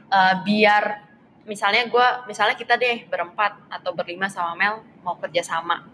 Eh, 0.10 0.36
biar 0.46 1.06
misalnya 1.46 1.86
gua 1.90 2.26
misalnya 2.26 2.58
kita 2.58 2.78
deh 2.78 3.06
berempat 3.10 3.58
atau 3.70 3.94
berlima 3.94 4.26
sama 4.30 4.54
Mel 4.58 4.82
mau 5.06 5.18
kerja 5.22 5.42
sama 5.46 5.86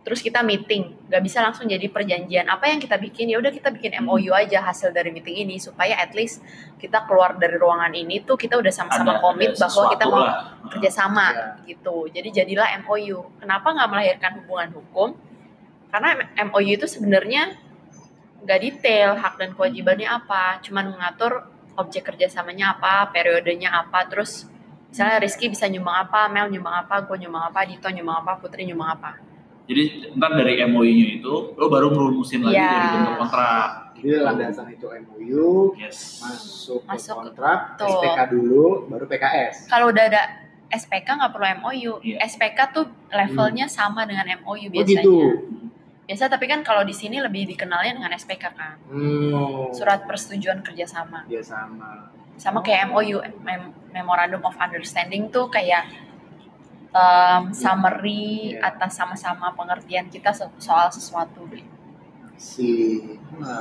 terus 0.00 0.24
kita 0.24 0.40
meeting. 0.40 0.96
Nggak 1.12 1.22
bisa 1.22 1.38
langsung 1.44 1.68
jadi 1.68 1.84
perjanjian. 1.92 2.48
Apa 2.48 2.72
yang 2.72 2.80
kita 2.80 2.96
bikin? 2.96 3.28
Ya 3.28 3.36
udah 3.36 3.52
kita 3.52 3.68
bikin 3.68 4.00
MOU 4.00 4.32
aja 4.32 4.64
hasil 4.64 4.96
dari 4.96 5.12
meeting 5.12 5.44
ini 5.44 5.60
supaya 5.60 6.00
at 6.00 6.16
least 6.16 6.40
kita 6.80 7.04
keluar 7.04 7.36
dari 7.36 7.60
ruangan 7.60 7.92
ini 7.92 8.24
tuh 8.24 8.40
kita 8.40 8.56
udah 8.56 8.72
sama-sama 8.72 9.20
komit 9.20 9.52
ada 9.54 9.68
bahwa 9.68 9.84
kita 9.92 10.04
mau 10.08 10.24
lah. 10.24 10.34
kerjasama 10.72 11.26
Ya. 11.30 11.44
gitu. 11.68 12.08
Jadi 12.08 12.28
jadilah 12.32 12.68
MOU 12.84 13.40
kenapa 13.44 13.76
nggak 13.76 13.88
melahirkan 13.92 14.32
hubungan 14.40 14.70
hukum? 14.72 15.08
Karena 15.92 16.16
MOU 16.48 16.80
itu 16.80 16.86
sebenarnya 16.88 17.60
nggak 18.40 18.60
detail 18.64 19.20
hak 19.20 19.36
dan 19.36 19.52
kewajibannya 19.52 20.08
apa. 20.08 20.64
Cuman 20.64 20.96
mengatur 20.96 21.44
objek 21.76 22.08
kerjasamanya 22.08 22.76
apa 22.76 23.08
periodenya 23.12 23.72
apa 23.72 24.04
terus 24.08 24.48
misalnya 24.90 25.22
Rizky 25.22 25.48
bisa 25.48 25.64
nyumbang 25.70 26.08
apa 26.08 26.26
Mel 26.28 26.50
nyumbang 26.52 26.76
apa 26.84 27.04
gue 27.08 27.16
nyumbang 27.24 27.48
apa 27.48 27.60
Dito 27.64 27.88
nyumbang 27.88 28.26
apa 28.26 28.32
Putri 28.36 28.68
nyumbang 28.68 28.90
apa 29.00 29.29
Jadi 29.70 29.82
ntar 30.12 30.34
dari 30.34 30.58
MOU-nya 30.60 31.06
itu 31.14 31.34
lo 31.54 31.66
baru 31.66 31.88
ngerumusin 31.88 32.42
lagi 32.42 32.58
Iya. 32.58 32.66
dari 32.68 32.88
bentuk 32.92 33.14
kontrak. 33.16 33.68
Jadi 33.94 34.08
landasan 34.18 34.66
itu 34.68 34.86
MOU, 34.88 35.76
Yes. 35.76 36.18
masuk, 36.18 36.82
Masuk 36.82 37.14
ke 37.14 37.22
kontrak, 37.22 37.58
tuh. 37.76 37.86
SPK 37.86 38.18
dulu, 38.28 38.64
baru 38.88 39.04
PKS. 39.06 39.68
kalau 39.68 39.86
udah 39.88 40.04
ada 40.04 40.22
SPK 40.68 41.06
nggak 41.12 41.30
perlu 41.30 41.46
MOU 41.60 41.92
Iya. 42.00 42.16
SPK 42.24 42.58
tuh 42.72 42.84
levelnya 43.08 43.66
sama 43.68 44.02
dengan 44.02 44.26
MOU 44.36 44.66
Oh 44.66 44.72
biasanya 44.72 45.02
gitu. 45.02 45.18
biasa 46.04 46.26
tapi 46.26 46.46
kan 46.46 46.62
kalau 46.62 46.82
di 46.82 46.90
sini 46.90 47.18
lebih 47.18 47.46
dikenalnya 47.46 47.92
dengan 47.92 48.10
SPK 48.12 48.44
kan 48.50 48.74
Hmm. 48.86 49.70
surat 49.70 50.02
persetujuan 50.04 50.58
kerjasama 50.60 51.26
Ya 51.26 51.38
sama. 51.40 52.10
sama 52.34 52.58
kayak 52.60 52.88
MOU 52.88 53.18
Mem- 53.40 53.74
Memorandum 53.90 54.40
of 54.40 54.54
Understanding 54.56 55.28
tuh 55.28 55.46
kayak 55.48 55.86
um, 56.90 57.42
summary 57.52 58.54
Iya. 58.54 58.66
atas 58.68 58.94
sama-sama 58.94 59.52
pengertian 59.52 60.06
kita 60.06 60.30
so- 60.30 60.50
soal 60.56 60.88
sesuatu 60.88 61.46
Si, 62.34 62.96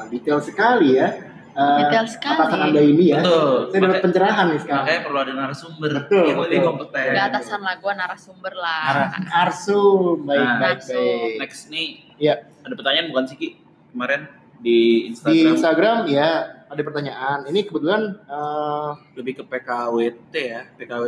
detail 0.07 0.39
sekali 0.39 0.95
ya. 0.95 1.09
Eh, 1.49 1.77
Detail 1.83 2.07
sekali. 2.07 2.39
Atasan 2.39 2.61
anda 2.63 2.79
ini 2.79 3.11
ya. 3.11 3.19
Betul. 3.19 3.51
Saya 3.67 3.79
dapat 3.81 3.89
Maka- 3.91 4.03
pencerahan 4.07 4.45
nih 4.47 4.59
sekarang. 4.61 4.85
Makanya 4.85 5.01
perlu 5.03 5.19
ada 5.19 5.33
narasumber 5.35 5.89
Betul, 5.91 6.23
yang 6.23 6.39
lebih 6.39 6.55
betul. 6.55 6.67
kompeten. 6.71 7.11
Gak 7.11 7.25
atasan 7.27 7.59
lah 7.59 7.75
gue 7.75 7.93
narasumber 7.93 8.53
lah 8.55 8.79
Ar- 8.87 9.27
Arsu, 9.43 9.81
baik 10.21 10.39
Nah, 10.39 10.55
baik 10.57 10.79
baik. 10.87 11.31
Next 11.37 11.61
nih, 11.67 11.87
Iya. 12.15 12.33
ada 12.63 12.73
pertanyaan 12.73 13.07
bukan 13.11 13.23
sih 13.27 13.35
Ki? 13.35 13.49
Kemarin 13.91 14.21
di 14.57 14.61
Di 14.61 14.75
Instagram 15.11 15.51
Instagram 15.51 15.97
ya 16.07 16.29
ada 16.63 16.81
pertanyaan. 16.81 17.37
Ini 17.43 17.59
kebetulan 17.65 18.01
eh, 18.23 18.89
lebih 19.13 19.33
ke 19.33 19.43
PKWT 19.43 20.33
ya, 20.35 20.61
PKW. 20.73 21.03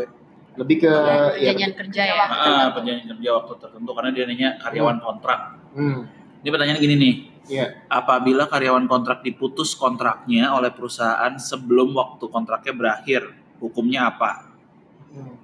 Lebih 0.60 0.84
ke 0.84 0.92
ya, 0.92 1.32
perjanjian 1.32 1.74
kerja 1.80 2.02
ya 2.04 2.26
Ah, 2.28 2.68
perjanjian 2.76 3.08
kerja 3.16 3.30
waktu 3.40 3.54
tertentu 3.56 3.92
karena 3.96 4.10
dia 4.12 4.24
nanya 4.28 4.50
karyawan 4.60 4.98
kontrak. 5.00 5.40
hmm, 5.76 6.00
Ini 6.44 6.50
pertanyaan 6.52 6.80
gini 6.82 6.96
nih. 7.00 7.16
Iya. 7.48 7.66
Apabila 7.88 8.46
karyawan 8.46 8.86
kontrak 8.86 9.24
diputus 9.24 9.74
kontraknya 9.74 10.52
oleh 10.54 10.70
perusahaan 10.70 11.34
sebelum 11.40 11.96
waktu 11.96 12.28
kontraknya 12.28 12.74
berakhir, 12.76 13.22
hukumnya 13.60 14.12
apa? 14.12 14.52
hmm. 15.12 15.36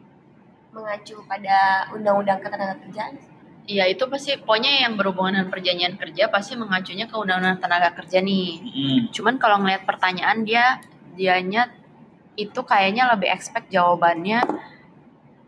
mengacu 0.72 1.17
pada 1.26 1.89
undang-undang 1.89 2.38
ketenagakerjaan 2.38 3.17
Iya 3.67 3.84
itu 3.91 4.08
pasti 4.08 4.39
pokoknya 4.39 4.88
yang 4.88 4.96
berhubungan 4.96 5.36
dengan 5.36 5.50
perjanjian 5.52 6.00
kerja 6.00 6.32
pasti 6.32 6.56
mengacunya 6.56 7.04
ke 7.04 7.15
undang-undang 7.17 7.60
tenaga 7.60 7.91
kerja 7.98 8.24
nih 8.24 8.63
Hmm, 8.63 9.00
cuman 9.12 9.36
kalau 9.36 9.60
ngelihat 9.60 9.84
pertanyaan 9.84 10.48
dia 10.48 10.80
dianya 11.17 11.67
itu 12.38 12.62
kayaknya 12.62 13.12
lebih 13.12 13.28
expect 13.28 13.67
jawabannya 13.67 14.39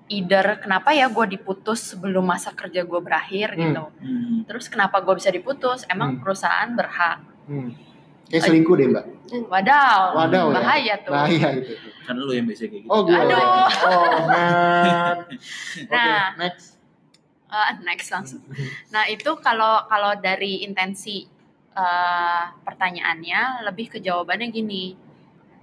either 0.10 0.58
kenapa 0.58 0.90
ya 0.90 1.08
gue 1.08 1.26
diputus 1.30 1.80
sebelum 1.88 2.26
masa 2.26 2.50
kerja 2.52 2.82
gue 2.82 3.00
berakhir 3.00 3.54
Hmm. 3.54 3.62
gitu 3.64 3.84
hmm. 3.96 4.38
terus 4.46 4.66
kenapa 4.66 5.00
gue 5.00 5.14
bisa 5.14 5.30
diputus 5.30 5.86
emang 5.86 6.18
Hmm. 6.18 6.22
perusahaan 6.22 6.70
berhak 6.70 7.20
Hmm. 7.46 7.74
Kayak 8.30 8.46
selingkuh 8.46 8.76
deh 8.76 8.88
mbak. 8.88 9.06
wadaw, 9.50 10.14
Wadaw 10.16 10.46
ya. 10.46 10.54
bahaya 10.54 10.94
tuh 11.02 11.10
Bahaya 11.12 11.50
itu. 11.56 11.74
Kan 12.06 12.14
lu 12.16 12.30
yang 12.30 12.46
biasa 12.46 12.62
kayak 12.64 12.86
gitu. 12.86 12.90
Oh 12.90 13.02
gue. 13.02 13.18
Aduh. 13.18 13.42
Oh 13.82 14.06
man. 14.24 15.18
Oke 15.82 15.90
Nah. 15.90 16.38
next. 16.38 16.78
Ah, 17.50 17.74
next 17.82 18.10
langsung 18.10 18.46
nah 18.88 19.10
itu 19.10 19.34
kalau 19.42 19.82
kalau 19.86 20.14
dari 20.16 20.62
intensi 20.62 21.26
eh, 21.72 22.44
pertanyaannya 22.62 23.66
lebih 23.66 23.90
ke 23.90 24.00
jawabannya 24.00 24.54
gini 24.54 24.94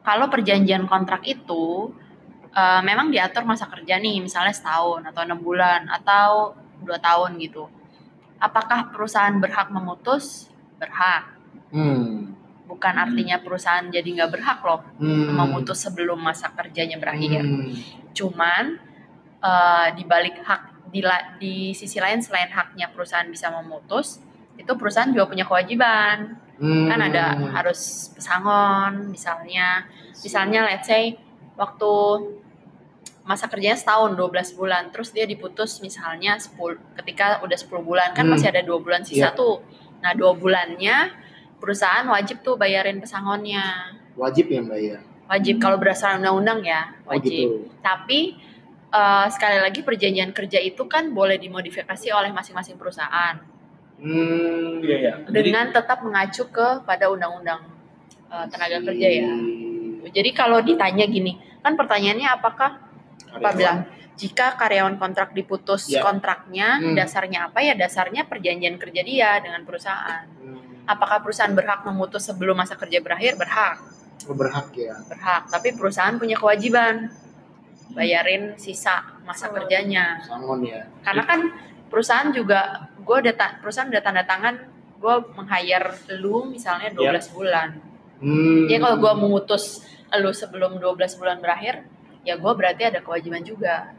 kalau 0.03 0.27
perjanjian 0.27 0.87
kontrak 0.87 1.23
itu 1.23 1.95
eh, 2.57 2.81
memang 2.83 3.13
diatur 3.13 3.45
masa 3.45 3.69
kerja 3.69 4.01
nih 4.01 4.25
misalnya 4.25 4.53
setahun 4.57 5.05
atau 5.05 5.21
enam 5.23 5.39
bulan 5.39 5.85
atau 5.93 6.57
dua 6.81 6.97
tahun 6.99 7.37
gitu 7.39 7.69
apakah 8.41 8.93
perusahaan 8.93 9.37
berhak 9.37 9.69
memutus 9.71 10.49
berhak 10.81 11.37
Hmm. 11.67 12.31
bukan 12.71 12.95
artinya 12.95 13.43
perusahaan 13.43 13.83
jadi 13.91 14.07
nggak 14.07 14.31
berhak 14.33 14.59
loh 14.63 14.81
Hmm. 15.03 15.35
memutus 15.35 15.83
sebelum 15.83 16.17
masa 16.21 16.49
kerjanya 16.55 16.97
berakhir 16.97 17.43
Hmm. 17.43 17.75
cuman 18.13 18.65
eh, 19.43 19.87
di 19.95 20.03
balik 20.07 20.41
hak 20.43 20.63
di, 20.91 21.03
di 21.43 21.55
sisi 21.75 21.99
lain 22.01 22.23
selain 22.23 22.49
haknya 22.49 22.89
perusahaan 22.89 23.27
bisa 23.29 23.51
memutus 23.53 24.23
itu 24.57 24.73
perusahaan 24.79 25.11
juga 25.13 25.29
punya 25.29 25.45
kewajiban 25.45 26.39
Hmm. 26.57 26.89
kan 26.89 27.01
ada 27.05 27.37
harus 27.53 28.09
pesangon 28.17 29.13
misalnya 29.13 29.85
misalnya 30.17 30.65
let's 30.65 30.89
say 30.89 31.21
waktu 31.53 31.93
masa 33.27 33.51
kerjanya 33.51 33.75
setahun 33.75 34.15
12 34.15 34.23
bulan 34.55 34.89
terus 34.89 35.11
dia 35.11 35.27
diputus 35.27 35.79
misalnya 35.79 36.39
10 36.39 36.79
ketika 36.95 37.43
udah 37.43 37.59
10 37.59 37.83
bulan 37.83 38.15
kan 38.15 38.25
Hmm. 38.25 38.33
masih 38.33 38.49
ada 38.49 38.63
dua 38.63 38.79
bulan 38.79 39.03
sisa 39.03 39.29
Iya. 39.29 39.35
tuh 39.35 39.61
nah 39.99 40.15
dua 40.15 40.33
bulannya 40.33 41.11
perusahaan 41.59 42.07
wajib 42.07 42.41
tuh 42.41 42.55
bayarin 42.55 42.97
pesangonnya 42.97 43.91
wajib 44.15 44.47
ya 44.47 44.61
mbak 44.61 44.79
ya. 44.79 44.99
wajib 45.27 45.59
kalau 45.59 45.77
berdasarkan 45.77 46.23
undang-undang 46.23 46.63
ya 46.63 46.95
Oh 47.03 47.13
wajib 47.13 47.33
gitu. 47.33 47.67
tapi 47.83 48.39
eh, 48.89 49.27
sekali 49.29 49.59
lagi 49.59 49.83
perjanjian 49.83 50.31
kerja 50.31 50.57
itu 50.57 50.87
kan 50.87 51.11
boleh 51.11 51.35
dimodifikasi 51.37 52.07
oleh 52.11 52.31
masing-masing 52.31 52.77
perusahaan 52.77 53.37
Hmm. 53.97 54.85
Iya, 54.85 54.97
iya. 55.01 55.13
Jadi, 55.25 55.41
dengan 55.43 55.73
tetap 55.73 56.05
mengacu 56.05 56.45
ke 56.47 56.85
pada 56.85 57.09
undang-undang 57.09 57.65
eh, 58.29 58.47
tenaga 58.47 58.85
kerja 58.85 59.09
ya. 59.11 59.31
Jadi 60.07 60.31
kalau 60.31 60.61
ditanya 60.61 61.09
gini, 61.09 61.35
kan 61.59 61.75
pertanyaannya 61.75 62.29
apakah 62.29 62.77
apa 63.37 63.51
bilang 63.53 63.79
jika 64.17 64.57
karyawan 64.57 64.97
kontrak 64.97 65.31
diputus 65.31 65.87
Ya. 65.87 66.01
kontraknya 66.01 66.81
Hmm. 66.81 66.95
dasarnya 66.95 67.49
apa 67.49 67.61
ya 67.61 67.73
dasarnya 67.73 68.25
perjanjian 68.25 68.77
kerja 68.77 69.03
dia 69.03 69.31
dengan 69.39 69.61
perusahaan. 69.63 70.25
Hmm. 70.41 70.85
Apakah 70.85 71.21
perusahaan 71.21 71.53
berhak 71.53 71.85
memutus 71.85 72.25
sebelum 72.25 72.55
masa 72.55 72.75
kerja 72.75 72.99
berakhir? 72.99 73.37
Berhak, 73.37 73.77
Oh, 74.25 74.33
berhak 74.33 74.73
ya. 74.73 74.97
berhak. 75.05 75.51
Tapi 75.51 75.75
perusahaan 75.75 76.17
punya 76.17 76.35
kewajiban 76.35 77.11
bayarin 77.91 78.57
sisa 78.57 79.05
masa 79.23 79.47
Sangon. 79.47 79.63
kerjanya. 79.63 80.21
Sangon 80.23 80.61
ya. 80.63 80.85
karena 81.03 81.23
kan 81.23 81.41
perusahaan 81.87 82.29
juga 82.31 82.91
gue 82.99 83.17
udah 83.17 83.35
perusahaan 83.61 83.87
udah 83.87 84.03
tanda 84.03 84.23
tangan 84.23 84.59
gue 84.97 85.15
meng-hire 85.35 85.93
lu 86.19 86.45
misalnya 86.47 86.91
12 86.91 87.31
bulan 87.31 87.79
Hmm. 88.17 88.65
jadi 88.67 88.81
kalau 88.81 88.97
gue 88.97 89.13
mengutus 89.19 89.85
lu 90.15 90.33
sebelum 90.33 90.81
12 90.81 91.15
bulan 91.15 91.39
berakhir 91.39 91.85
ya 92.27 92.35
gue 92.35 92.53
berarti 92.53 92.83
ada 92.85 92.99
kewajiban 92.99 93.41
juga 93.41 93.95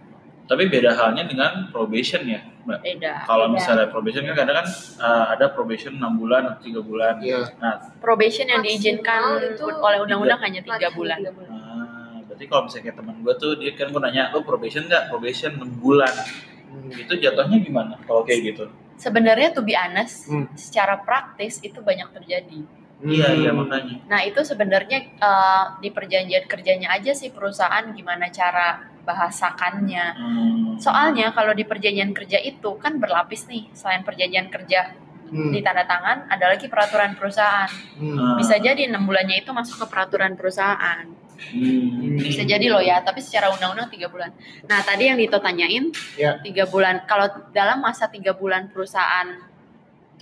Tapi 0.45 0.63
beda 0.65 0.95
halnya 0.95 1.23
dengan 1.23 1.67
probation 1.67 2.23
ya, 2.23 2.39
Mbak. 2.63 2.79
beda 2.79 3.13
Kalau 3.23 3.51
misalnya 3.51 3.87
probation 3.87 4.23
kan 4.23 4.35
kadang 4.37 4.63
kan 4.63 4.67
uh, 4.97 5.25
ada 5.31 5.51
probation 5.51 5.91
6 5.93 6.07
bulan 6.15 6.41
atau 6.47 6.63
3 6.63 6.79
bulan. 6.81 7.13
Iya. 7.19 7.51
Nah, 7.57 7.73
probation 7.99 8.47
yang 8.47 8.63
diizinkan 8.63 9.43
itu 9.43 9.67
oleh 9.67 9.99
undang-undang 9.99 10.39
hanya 10.39 10.63
tiga 10.63 10.87
bulan 10.89 11.19
tiga 11.19 11.35
bulan. 11.35 11.51
ah, 11.51 12.23
berarti 12.23 12.45
kalau 12.45 12.61
misalnya 12.63 12.83
kayak 12.85 12.95
teman 12.95 13.15
gue 13.19 13.33
tuh 13.35 13.51
dia 13.55 13.71
kan 13.73 13.91
gue 13.91 13.99
nanya, 13.99 14.23
"Lo 14.31 14.39
probation 14.41 14.87
nggak? 14.87 15.03
Probation 15.07 15.51
6 15.53 15.83
bulan." 15.83 16.13
Hmm. 16.15 16.95
Itu 16.95 17.13
jatuhnya 17.15 17.57
gimana 17.59 17.99
kalau 18.03 18.23
kayak 18.23 18.41
gitu? 18.45 18.65
sebenarnya 18.95 19.51
to 19.51 19.61
be 19.61 19.75
honest 19.75 20.25
Hmm. 20.25 20.47
secara 20.53 20.97
praktis 20.97 21.59
itu 21.59 21.77
banyak 21.79 22.09
terjadi 22.09 22.63
Iya, 22.97 23.29
iya 23.35 23.51
Hmm. 23.53 23.61
makanya. 23.61 23.95
Nah 24.05 24.21
itu 24.21 24.41
sebenarnya 24.41 24.99
eh, 25.13 25.65
di 25.79 25.89
perjanjian 25.89 26.45
kerjanya 26.45 26.89
aja 26.91 27.13
sih 27.13 27.29
perusahaan 27.29 27.85
gimana 27.91 28.29
cara 28.29 28.81
bahasakannya. 29.05 30.05
Hmm. 30.13 30.75
Soalnya 30.77 31.31
kalau 31.31 31.53
di 31.53 31.63
perjanjian 31.63 32.11
kerja 32.11 32.37
itu 32.37 32.75
kan 32.77 32.97
berlapis 32.97 33.45
nih. 33.45 33.69
Selain 33.71 34.01
perjanjian 34.01 34.49
kerja 34.49 34.97
Hmm. 35.27 35.51
di 35.51 35.59
tanda 35.59 35.83
tangan, 35.83 36.25
ada 36.27 36.47
lagi 36.47 36.65
peraturan 36.65 37.13
perusahaan. 37.13 37.67
Hmm. 37.99 38.39
Bisa 38.39 38.57
jadi 38.57 38.87
enam 38.87 39.03
bulannya 39.03 39.43
itu 39.43 39.51
masuk 39.51 39.83
ke 39.83 39.85
peraturan 39.87 40.33
perusahaan. 40.33 41.03
Hmm. 41.37 42.17
Bisa 42.17 42.41
jadi 42.41 42.65
loh 42.65 42.81
ya, 42.81 43.03
tapi 43.03 43.21
secara 43.21 43.51
undang-undang 43.51 43.91
tiga 43.91 44.09
bulan. 44.09 44.33
Nah 44.65 44.81
tadi 44.81 45.05
yang 45.05 45.19
Dito 45.19 45.37
tanyain, 45.37 45.91
Ya. 46.17 46.39
tiga 46.41 46.65
bulan. 46.65 47.05
Kalau 47.05 47.29
dalam 47.51 47.77
masa 47.77 48.09
tiga 48.09 48.33
bulan 48.33 48.71
perusahaan 48.71 49.37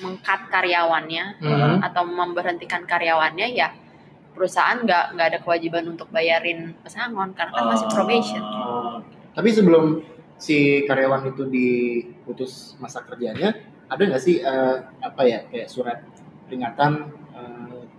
mengkat 0.01 0.51
karyawannya, 0.51 1.39
Hmm. 1.39 1.79
atau 1.79 2.03
memberhentikan 2.03 2.83
karyawannya 2.83 3.47
ya 3.55 3.71
perusahaan 4.35 4.83
nggak 4.83 5.15
nggak 5.15 5.27
ada 5.31 5.39
kewajiban 5.39 5.87
untuk 5.95 6.11
bayarin 6.11 6.75
pesangon 6.83 7.31
karena 7.31 7.55
kan 7.55 7.65
masih 7.71 7.87
probation. 7.87 8.43
Ah. 8.43 8.99
Tapi 9.31 9.49
sebelum 9.55 10.03
si 10.35 10.83
karyawan 10.83 11.31
itu 11.31 11.47
diputus 11.47 12.75
masa 12.83 12.99
kerjanya, 13.07 13.55
ada 13.87 14.01
nggak 14.03 14.19
sih 14.19 14.43
eh, 14.43 14.75
apa 14.99 15.21
ya 15.23 15.47
kayak 15.47 15.71
surat 15.71 16.03
peringatan 16.51 17.15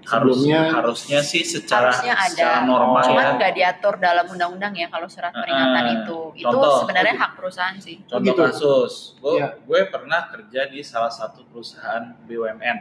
Harus, 0.06 0.38
sebelumnya? 0.38 0.60
harusnya 0.72 1.18
sih 1.20 1.42
secara, 1.42 1.90
Harusnya 1.90 2.14
ada. 2.14 2.30
secara 2.30 2.58
normal 2.62 3.02
Cuman 3.04 3.24
ya. 3.24 3.32
nggak 3.36 3.52
diatur 3.52 3.94
dalam 3.96 4.26
undang-undang 4.28 4.72
ya 4.72 4.86
kalau 4.86 5.06
surat 5.06 5.32
peringatan 5.32 5.82
Ah, 5.82 5.94
itu. 5.96 6.18
Itu 6.32 6.46
contoh. 6.48 6.78
sebenarnya 6.80 7.14
hak 7.16 7.30
perusahaan 7.34 7.76
sih. 7.76 7.96
Contoh 8.04 8.22
gitu. 8.24 8.40
kasus, 8.40 8.92
gue, 9.16 9.34
Iya. 9.36 9.48
gue 9.58 9.80
pernah 9.86 10.20
kerja 10.26 10.60
di 10.66 10.80
salah 10.80 11.10
satu 11.10 11.42
perusahaan 11.44 12.14
BUMN. 12.22 12.76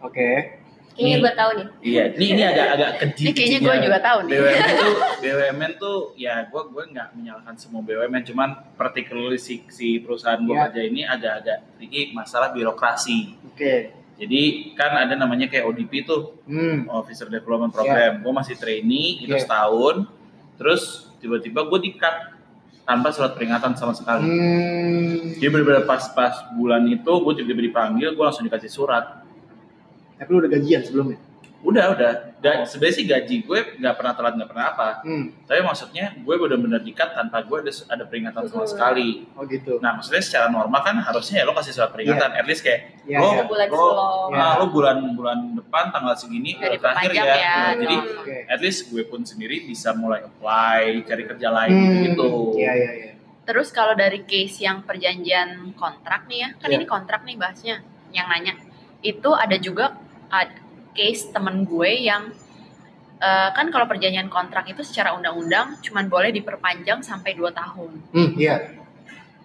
Oke. 0.00 0.62
Kayaknya 0.92 1.08
Nih. 1.10 1.20
gue 1.20 1.32
tahu 1.34 1.50
nih. 1.52 1.66
Iya, 1.82 2.04
ini 2.10 2.26
ini 2.30 2.42
agak 2.42 2.66
agak 2.70 2.90
keji. 3.02 3.22
Ini 3.22 3.32
kayaknya 3.34 3.58
gue 3.62 3.76
juga 3.82 3.98
tahu 3.98 4.18
nih. 4.22 4.30
BUMN 4.32 4.72
tuh 4.74 4.92
BUMN 5.18 5.72
tuh 5.76 5.98
ya 6.14 6.34
gue 6.42 6.62
gue 6.66 6.84
nggak 6.88 7.08
menyalahkan 7.12 7.54
semua 7.54 7.80
BUMN, 7.80 8.22
cuman 8.22 8.48
particularly 8.74 9.36
si, 9.36 9.64
si 9.68 9.96
perusahaan 9.98 10.38
gue 10.38 10.50
Iya. 10.50 10.64
kerja 10.66 10.82
ini 10.82 11.00
agak-agak 11.04 11.58
tricky 11.74 12.12
masalah 12.12 12.48
birokrasi. 12.50 13.36
Oke. 13.46 13.92
Jadi 14.16 14.72
kan 14.72 14.96
ada 14.96 15.12
namanya 15.12 15.44
kayak 15.46 15.64
ODP 15.66 15.92
tuh, 16.02 16.40
Hmm. 16.48 16.88
Officer 16.88 17.28
Development 17.28 17.68
Program. 17.68 18.24
Gue 18.24 18.32
masih 18.32 18.56
trainee 18.56 19.20
itu 19.20 19.36
Iya. 19.36 19.44
setahun, 19.44 20.08
terus 20.56 21.12
tiba-tiba 21.18 21.68
gue 21.68 21.78
di-cut 21.82 22.32
tanpa 22.82 23.12
surat 23.12 23.36
peringatan 23.36 23.76
sama 23.76 23.92
sekali. 23.92 24.24
Hmm. 24.24 25.36
Jadi 25.36 25.48
bener-bener 25.48 25.84
pas-pas 25.84 26.32
bulan 26.54 26.86
itu 26.86 27.12
gue 27.12 27.32
tiba-tiba 27.34 27.62
dipanggil, 27.66 28.08
gue 28.10 28.24
langsung 28.24 28.46
dikasih 28.46 28.72
surat. 28.72 29.20
Tapi 30.16 30.28
lu 30.32 30.40
udah 30.40 30.50
gajian 30.50 30.80
sebelumnya? 30.80 31.20
Udah, 31.60 31.92
udah. 31.92 32.12
Ga, 32.46 32.62
sebenarnya 32.62 32.94
sih 32.94 33.04
gaji 33.04 33.36
gue 33.42 33.58
nggak 33.76 33.94
pernah 33.94 34.12
telat, 34.12 34.32
nggak 34.34 34.46
pernah 34.46 34.66
apa. 34.68 34.88
Hmm. 35.02 35.34
Tapi 35.42 35.60
maksudnya 35.60 36.14
gue 36.14 36.34
bener-bener 36.36 36.78
dikat 36.78 37.10
tanpa 37.12 37.42
gue 37.42 37.58
ada, 37.58 37.72
ada 37.88 38.04
peringatan 38.04 38.46
sama 38.46 38.62
Hmm. 38.62 38.70
sekali. 38.70 39.08
Oh 39.34 39.42
gitu. 39.44 39.76
Nah 39.76 39.94
maksudnya 39.94 40.22
secara 40.22 40.46
normal 40.46 40.78
kan 40.80 40.94
harusnya 40.96 41.42
ya 41.42 41.44
lo 41.44 41.52
kasih 41.52 41.72
surat 41.72 41.90
peringatan. 41.90 42.30
At 42.32 42.46
least 42.46 42.62
kayak 42.62 43.02
Iya, 43.02 43.18
lo. 43.18 43.28
Bulan 43.44 43.66
lo, 43.66 43.74
sebelum. 43.76 44.30
ah, 44.32 44.54
lo 44.56 44.64
bulan-bulan 44.68 45.38
depan 45.56 45.84
tanggal 45.90 46.14
segini 46.14 46.54
udah 46.54 46.70
terakhir 46.76 47.10
ya. 47.10 47.24
ya, 47.24 47.34
Nah, 47.34 47.72
jadi 47.76 47.96
gitu. 47.96 48.14
Oke. 48.20 48.36
at 48.46 48.60
least 48.60 48.80
gue 48.88 49.02
pun 49.02 49.20
sendiri 49.20 49.56
bisa 49.62 49.90
mulai 49.92 50.22
apply, 50.22 51.02
cari 51.02 51.22
kerja 51.24 51.48
lain 51.50 51.70
Hmm. 51.70 51.82
gitu-gitu. 51.82 52.30
Iya 52.56 52.72
iya 52.72 52.90
iya. 52.94 53.12
Terus 53.42 53.70
kalau 53.70 53.94
dari 53.94 54.22
case 54.22 54.58
yang 54.60 54.82
perjanjian 54.82 55.74
kontrak 55.74 56.26
nih 56.26 56.38
ya, 56.40 56.48
kan 56.56 56.68
Iya. 56.68 56.76
ini 56.76 56.86
kontrak 56.86 57.22
nih 57.22 57.34
bahasnya 57.34 57.82
yang 58.10 58.26
nanya. 58.26 58.54
Itu 59.00 59.32
ada 59.32 59.54
juga 59.56 59.94
case 60.96 61.28
temen 61.30 61.68
gue 61.68 61.90
yang 62.08 62.32
eh, 63.20 63.50
kan 63.52 63.68
kalau 63.68 63.84
perjanjian 63.88 64.28
kontrak 64.32 64.64
itu 64.68 64.80
secara 64.80 65.12
undang-undang 65.16 65.76
cuman 65.84 66.08
boleh 66.08 66.32
diperpanjang 66.32 67.04
sampai 67.04 67.36
2 67.36 67.52
tahun. 67.52 67.90
Hmm, 68.12 68.30
iya. 68.36 68.72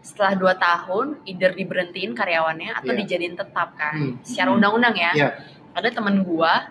Setelah 0.02 0.34
2 0.34 0.56
tahun, 0.58 1.08
either 1.30 1.54
diberhentiin 1.54 2.18
karyawannya 2.18 2.74
atau 2.74 2.92
Iya. 2.92 3.00
dijadiin 3.06 3.36
tetap 3.38 3.78
kan. 3.78 3.96
Hmm. 3.96 4.14
Secara 4.26 4.50
undang-undang 4.52 4.96
ya. 4.98 5.12
Iya. 5.14 5.30
Ada 5.78 5.94
temen 5.94 6.24
gua 6.26 6.68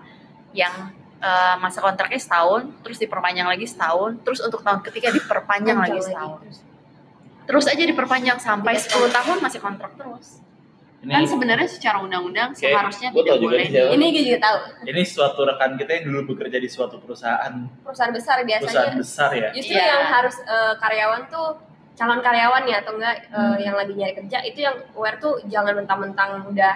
yang 0.53 0.93
eh, 1.21 1.57
masa 1.61 1.85
kontraknya 1.85 2.17
setahun, 2.17 2.73
terus 2.81 2.97
diperpanjang 2.97 3.45
lagi 3.45 3.69
setahun, 3.69 4.25
terus 4.25 4.41
untuk 4.41 4.65
tahun 4.65 4.81
ketiga 4.81 5.13
diperpanjang 5.13 5.77
lagi 5.77 6.01
setahun. 6.01 6.65
Terus 7.45 7.65
aja 7.69 7.85
diperpanjang 7.85 8.41
sampai 8.41 8.81
10 8.81 9.13
tahun 9.13 9.37
masih 9.45 9.61
kontrak 9.61 9.93
terus. 10.01 10.41
Ini, 11.01 11.13
Kan 11.15 11.25
sebenarnya 11.27 11.65
secara 11.65 11.97
undang-undang 11.99 12.53
seharusnya 12.53 13.09
gua 13.09 13.25
tidak 13.25 13.37
juga 13.39 13.57
boleh. 13.57 13.65
Ini 13.91 14.05
gue 14.07 14.23
juga 14.23 14.39
tahu. 14.43 14.59
ini 14.85 15.03
suatu 15.03 15.41
rekan 15.43 15.71
kita 15.75 15.91
yang 15.95 16.05
dulu 16.07 16.21
bekerja 16.31 16.57
di 16.57 16.69
suatu 16.69 16.97
perusahaan, 16.99 17.53
Perusahaan 17.81 18.13
besar 18.13 18.37
perusahaan 18.37 18.45
biasanya 18.45 18.93
besar 18.95 19.31
ya. 19.33 19.49
justru 19.51 19.75
Iya. 19.75 19.87
yang 19.89 20.03
harus 20.07 20.37
eh, 20.39 20.75
karyawan 20.77 21.23
tuh 21.27 21.49
calon 21.95 22.21
karyawan 22.21 22.63
ya 22.65 22.77
atau 22.79 22.93
enggak 22.95 23.17
eh, 23.23 23.33
Hmm. 23.33 23.57
yang 23.59 23.75
lagi 23.75 23.93
nyari 23.93 24.13
kerja 24.15 24.39
itu 24.43 24.59
yang 24.59 24.77
aware 24.93 25.17
tuh 25.17 25.41
jangan 25.47 25.73
mentang-mentang 25.75 26.45
udah 26.47 26.75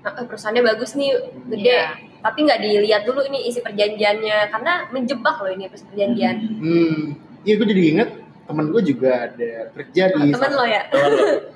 "Eh, 0.00 0.24
perusahaannya 0.24 0.64
bagus 0.66 0.92
nih 0.94 1.12
gede 1.46 1.68
Iya. 1.68 1.92
tapi 2.18 2.38
nggak 2.42 2.60
dilihat 2.62 3.02
dulu 3.04 3.20
ini 3.22 3.44
isi 3.44 3.60
perjanjiannya 3.60 4.48
karena 4.48 4.72
menjebak 4.88 5.36
loh 5.38 5.50
ini 5.50 5.68
perjanjian 5.68 6.36
Hmm. 6.56 7.00
Iya 7.42 7.52
gue 7.54 7.66
jadi 7.66 7.82
inget 7.90 8.08
temen 8.48 8.64
gue 8.72 8.82
juga 8.82 9.28
ada 9.28 9.50
kerja 9.76 10.02
di 10.08 10.20
temen 10.32 10.52
lo 10.56 10.64
ya 10.64 10.82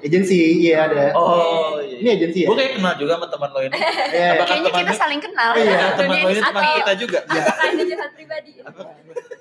agensi, 0.05 0.37
iya 0.61 0.85
ada. 0.85 1.17
Oh, 1.17 1.81
Ini 1.81 2.05
iya. 2.05 2.13
agensi 2.21 2.39
ya? 2.45 2.49
Gue 2.53 2.57
kayak 2.61 2.73
kenal 2.77 2.93
juga 3.01 3.13
sama 3.17 3.27
teman 3.33 3.49
lo 3.49 3.61
ini. 3.65 3.73
Iya. 3.73 4.29
Apakah 4.37 4.47
Kayaknya 4.53 4.71
kita 4.77 4.95
saling 5.01 5.21
kenal. 5.25 5.51
Iya, 5.57 5.65
ya. 5.65 5.87
teman 5.97 6.05
Dunia 6.05 6.23
lo 6.23 6.29
ini 6.29 6.43
teman 6.45 6.63
atau- 6.63 6.77
kita 6.77 6.93
juga. 7.01 7.19
ini 7.65 7.83
curhat 7.89 8.11
pribadi 8.13 8.51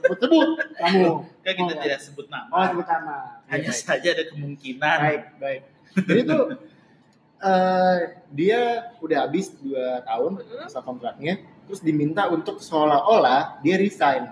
Sebut-sebut 0.02 0.48
kamu. 0.74 1.10
Kan 1.42 1.54
kita 1.54 1.74
Oh, 1.74 1.80
tidak 1.82 2.00
sebut 2.00 2.28
nama. 2.28 2.48
Oh, 2.50 2.64
sebut 2.72 2.88
nama. 2.88 3.16
Hanya 3.46 3.70
Baik, 3.70 3.84
saja 3.84 4.08
ada 4.10 4.24
kemungkinan. 4.26 4.98
Baik, 5.04 5.22
baik. 5.38 5.62
Jadi 6.08 6.22
tuh 6.24 6.42
eh, 7.42 7.98
dia 8.30 8.62
udah 8.98 9.18
habis 9.26 9.52
2 9.60 9.76
tahun 10.02 10.32
masa 10.58 10.80
kontraknya, 10.80 11.34
terus 11.66 11.82
diminta 11.82 12.30
untuk 12.30 12.62
seolah-olah 12.62 13.60
dia 13.60 13.76
resign. 13.76 14.30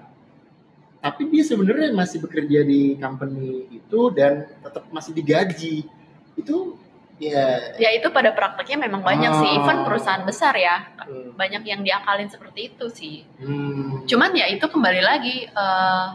Tapi 0.99 1.31
dia 1.31 1.43
sebenarnya 1.43 1.89
masih 1.91 2.19
bekerja 2.19 2.59
di 2.61 2.95
company 2.95 3.71
itu 3.71 4.11
dan 4.11 4.51
tetap 4.59 4.83
masih 4.89 5.11
digaji. 5.11 5.87
Itu 6.35 6.75
ya 7.15 7.75
Ya 7.75 7.89
itu 7.91 8.07
pada 8.09 8.31
prakteknya 8.31 8.79
memang 8.81 8.99
banyak 9.01 9.31
sih, 9.33 9.49
Oh. 9.49 9.57
even 9.59 9.77
perusahaan 9.83 10.23
besar 10.23 10.51
ya, 10.53 10.91
eh, 11.01 11.31
banyak 11.31 11.63
yang 11.63 11.81
diakalin 11.81 12.27
seperti 12.27 12.69
itu 12.69 12.85
sih. 12.89 13.17
hmm, 13.39 14.03
Cuman 14.05 14.31
ya 14.33 14.47
itu 14.47 14.63
kembali 14.63 14.99
lagi 14.99 15.47
eh, 15.47 16.07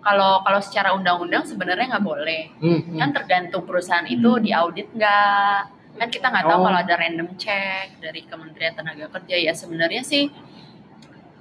kalau 0.00 0.40
kalau 0.40 0.60
secara 0.60 0.94
undang-undang 0.94 1.42
sebenarnya 1.42 1.90
nggak 1.90 2.06
boleh. 2.06 2.42
hmm, 2.56 2.80
hmm. 2.86 2.98
Kan 2.98 3.10
tergantung 3.10 3.66
perusahaan 3.66 4.06
itu 4.06 4.30
Hmm. 4.30 4.42
diaudit 4.42 4.88
nggak. 4.90 5.58
Kan 5.90 6.06
kita 6.08 6.30
nggak 6.30 6.46
tahu 6.46 6.58
Oh. 6.58 6.64
kalau 6.64 6.78
ada 6.78 6.94
random 6.96 7.34
check 7.34 7.98
dari 7.98 8.22
Kementerian 8.22 8.72
Tenaga 8.72 9.10
Kerja 9.10 9.36
ya 9.36 9.50
sebenarnya 9.52 10.02
sih 10.02 10.30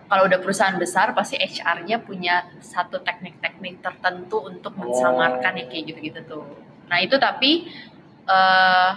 kalau 0.10 0.26
udah 0.26 0.42
perusahaan 0.42 0.74
besar 0.76 1.14
pasti 1.14 1.38
HR-nya 1.38 2.02
punya 2.02 2.50
satu 2.60 2.98
teknik-teknik 3.00 3.80
tertentu 3.80 4.42
untuk 4.42 4.74
mensamarkan 4.74 5.54
yang 5.56 5.70
kayak 5.70 5.86
gitu-gitu 5.94 6.20
tuh. 6.26 6.44
Nah 6.90 6.98
itu 7.00 7.16
tapi 7.16 7.70
eh 8.26 8.92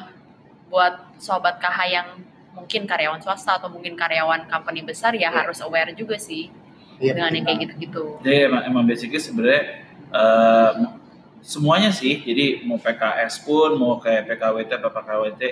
buat 0.72 1.20
sobat 1.20 1.60
KH 1.60 1.78
yang 1.86 2.08
mungkin 2.56 2.88
karyawan 2.88 3.20
swasta 3.20 3.60
atau 3.60 3.68
mungkin 3.68 3.92
karyawan 3.92 4.48
company 4.48 4.80
besar 4.80 5.12
ya 5.12 5.28
Iya. 5.28 5.44
harus 5.44 5.60
aware 5.60 5.92
juga 5.92 6.16
sih 6.16 6.48
Iya, 6.96 7.12
dengan 7.12 7.32
yang 7.36 7.44
kayak 7.44 7.58
gitu-gitu. 7.68 8.04
Jadi 8.24 8.38
emang, 8.48 8.62
emang 8.64 8.84
basically 8.88 9.20
sebenarnya 9.20 9.84
eh, 10.12 10.70
semuanya 11.42 11.90
sih. 11.90 12.22
Jadi 12.22 12.62
mau 12.64 12.78
PKS 12.78 13.42
pun, 13.42 13.74
mau 13.74 13.98
kayak 13.98 14.28
PKWT 14.30 14.70
apa 14.78 14.88
PKWT, 14.92 15.42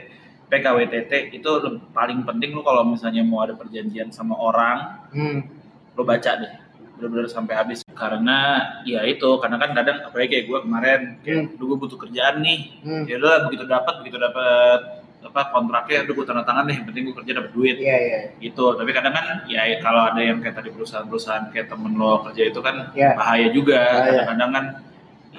PKWTT 0.50 1.12
itu 1.32 1.50
paling 1.90 2.26
penting 2.26 2.50
lu 2.50 2.60
kalau 2.60 2.82
misalnya 2.82 3.22
mau 3.22 3.40
ada 3.40 3.54
perjanjian 3.54 4.10
sama 4.10 4.34
orang, 4.34 4.98
Hmm, 5.14 5.46
lo 5.94 6.02
baca 6.02 6.30
deh. 6.36 6.52
Bener-bener 6.98 7.30
sampai 7.30 7.54
habis. 7.54 7.80
Karena 7.86 8.60
ya 8.82 9.06
itu 9.06 9.38
karena 9.38 9.56
kan 9.56 9.70
kadang 9.72 10.02
apalagi 10.04 10.28
kayak 10.28 10.44
gue 10.46 10.58
kemarin 10.60 11.00
kayak 11.22 11.54
dulu 11.54 11.72
gue 11.72 11.78
butuh 11.86 11.98
kerjaan 11.98 12.42
nih. 12.42 12.58
Hmm. 12.82 13.04
ya 13.06 13.16
udah 13.16 13.46
begitu 13.46 13.64
dapat 13.64 13.94
begitu 14.02 14.18
dapat 14.18 14.80
apa 15.20 15.52
kontraknya 15.52 16.08
udah 16.08 16.14
gue 16.16 16.24
tanda 16.24 16.42
tangan 16.42 16.64
deh 16.64 16.74
yang 16.80 16.86
penting 16.88 17.02
gue 17.08 17.14
kerja 17.14 17.32
dapat 17.38 17.52
duit. 17.54 17.76
Iya, 17.78 17.96
iya. 18.02 18.18
gitu. 18.42 18.74
Tapi 18.74 18.90
kadang 18.90 19.14
kan 19.14 19.26
ya 19.46 19.62
kalau 19.78 20.02
ada 20.12 20.20
yang 20.20 20.42
kayak 20.42 20.58
tadi 20.58 20.68
perusahaan-perusahaan 20.74 21.54
kayak 21.54 21.70
temen 21.70 21.94
lo 21.94 22.26
kerja 22.26 22.42
itu 22.50 22.60
kan 22.60 22.90
Iya. 22.92 23.14
bahaya 23.14 23.48
juga. 23.54 23.80
Kadang-kadang 24.02 24.50
kan 24.50 24.64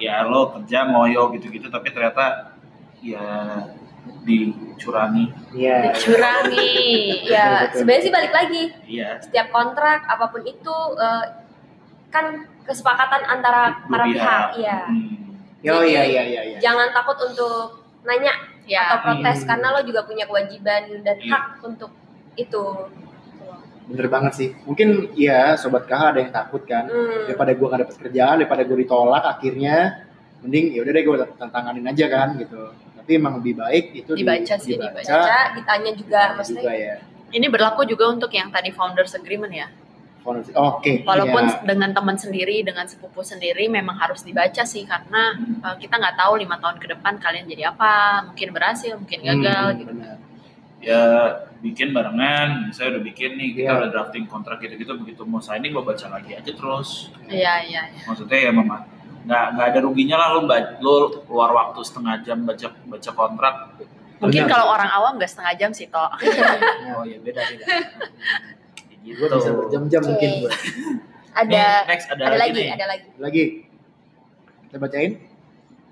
ya 0.00 0.24
lo 0.24 0.56
kerja 0.56 0.88
ngoyo 0.88 1.30
gitu-gitu 1.36 1.68
tapi 1.68 1.92
ternyata 1.92 2.56
ya 3.04 3.22
dicurangi. 4.22 5.24
Iya. 5.52 5.92
Dicurangi. 5.92 6.70
ya 7.26 7.70
sebenarnya 7.72 8.02
sih 8.02 8.12
balik 8.12 8.32
lagi 8.32 8.62
Iya. 8.86 9.18
setiap 9.18 9.50
kontrak 9.50 10.06
apa 10.06 10.30
pun 10.30 10.42
itu 10.42 10.76
eh, 10.98 11.24
kan 12.08 12.26
kesepakatan 12.62 13.22
antara 13.26 13.82
para 13.86 14.04
pihak 14.06 14.46
ya 14.58 14.86
Hmm. 14.86 15.34
Oh 15.62 15.78
Jadi, 15.78 15.94
iya 15.94 16.02
iya 16.02 16.22
iya 16.26 16.42
iya. 16.44 16.58
jangan 16.58 16.90
takut 16.90 17.14
untuk 17.22 17.86
nanya 18.02 18.34
Ya. 18.62 18.82
atau 18.90 18.98
protes 19.04 19.42
Hmm. 19.42 19.48
karena 19.48 19.66
lo 19.70 19.80
juga 19.82 20.02
punya 20.02 20.26
kewajiban 20.26 21.02
dan 21.02 21.16
Iya. 21.18 21.30
hak 21.30 21.44
untuk 21.62 21.90
itu 22.34 22.64
Bener 23.82 24.06
banget 24.06 24.32
sih. 24.32 24.48
Mungkin 24.62 25.10
ya 25.18 25.58
sobat 25.58 25.90
KH 25.90 26.14
ada 26.14 26.20
yang 26.22 26.30
takut 26.30 26.62
kan. 26.62 26.86
Hmm. 26.86 27.26
Daripada 27.26 27.50
gue 27.50 27.66
gak 27.66 27.80
dapet 27.82 27.96
kerjaan, 27.98 28.38
daripada 28.38 28.62
gue 28.62 28.78
ditolak 28.78 29.24
akhirnya 29.26 30.06
mending 30.40 30.70
ya 30.70 30.80
udah 30.86 30.92
deh 30.94 31.02
gue 31.02 31.16
tantanganin 31.36 31.86
aja 31.90 32.06
kan 32.06 32.28
gitu. 32.38 32.62
Tapi 33.02 33.18
emang 33.18 33.42
lebih 33.42 33.58
baik 33.58 33.84
itu 33.98 34.10
di- 34.14 34.22
Dibaca 34.22 34.54
sih, 34.56 34.78
dibaca, 34.78 34.94
baca 34.94 35.38
ditanya 35.58 35.90
juga 35.90 36.20
ditanya 36.22 36.36
maksudnya 36.38 36.62
juga 36.62 36.74
ya. 36.78 36.96
Ini 37.32 37.46
berlaku 37.50 37.82
juga 37.82 38.04
untuk 38.08 38.30
yang 38.30 38.48
tadi 38.48 38.70
founders 38.70 39.12
agreement 39.12 39.50
ya. 39.50 39.66
Founders- 40.22 40.54
oh, 40.54 40.78
Oke. 40.78 41.02
Walaupun 41.02 41.44
iya. 41.44 41.66
dengan 41.66 41.90
teman 41.90 42.14
sendiri, 42.14 42.62
dengan 42.62 42.86
sepupu 42.86 43.26
sendiri 43.26 43.66
memang 43.66 43.98
harus 43.98 44.22
dibaca 44.22 44.62
sih 44.62 44.86
karena 44.86 45.34
uh, 45.60 45.74
kita 45.74 45.98
nggak 45.98 46.14
tahu 46.14 46.38
lima 46.38 46.62
tahun 46.62 46.78
ke 46.78 46.86
depan 46.94 47.18
kalian 47.18 47.50
jadi 47.50 47.74
apa, 47.74 48.22
mungkin 48.30 48.48
berhasil, 48.54 48.94
mungkin 48.94 49.18
gagal 49.18 49.64
Hmm, 49.66 49.78
gitu. 49.82 49.90
benar. 49.90 50.16
Ya 50.78 51.02
bikin 51.58 51.90
barengan, 51.90 52.70
saya 52.70 52.94
udah 52.94 53.02
bikin 53.02 53.34
nih, 53.34 53.54
kita 53.54 53.66
Iya. 53.66 53.78
udah 53.82 53.90
drafting 53.90 54.26
kontrak 54.26 54.58
gitu-gitu, 54.58 54.94
begitu 54.94 55.22
mau 55.22 55.38
signing 55.38 55.70
lo 55.70 55.82
baca 55.82 56.06
lagi 56.06 56.34
aja 56.34 56.50
terus. 56.50 57.10
Iya 57.26 57.66
iya. 57.66 57.82
iya. 57.90 58.02
Maksudnya 58.06 58.38
ya 58.38 58.50
mama 58.50 58.82
nggak 59.22 59.44
nggak 59.54 59.66
ada 59.70 59.78
ruginya 59.86 60.16
lah 60.18 60.28
lo 60.34 60.40
lo 60.82 60.94
keluar 61.26 61.50
waktu 61.54 61.80
setengah 61.86 62.22
jam 62.26 62.42
baca 62.42 62.68
baca 62.74 63.10
kontrak. 63.14 63.54
Mungkin 64.22 64.42
Benar. 64.46 64.50
kalau 64.54 64.66
orang 64.70 64.90
awam 64.90 65.12
nggak 65.18 65.30
setengah 65.30 65.54
jam 65.58 65.70
sih 65.74 65.86
toh. 65.90 66.10
Oh 66.98 67.04
ya 67.06 67.18
beda 67.18 67.40
beda. 67.42 67.64
gitu. 69.06 69.18
Gue 69.18 69.28
bisa 69.34 69.50
berjam-jam 69.50 70.02
mungkin 70.06 70.30
gue. 70.46 70.52
ada 71.32 71.48
Nih, 71.48 71.88
next 71.90 72.06
ada, 72.12 72.22
ada 72.28 72.36
lagi 72.38 72.58
nih. 72.60 72.70
ada 72.76 72.86
lagi 72.86 73.06
Lagi. 73.18 73.44
Kita 74.68 74.76
bacain. 74.78 75.12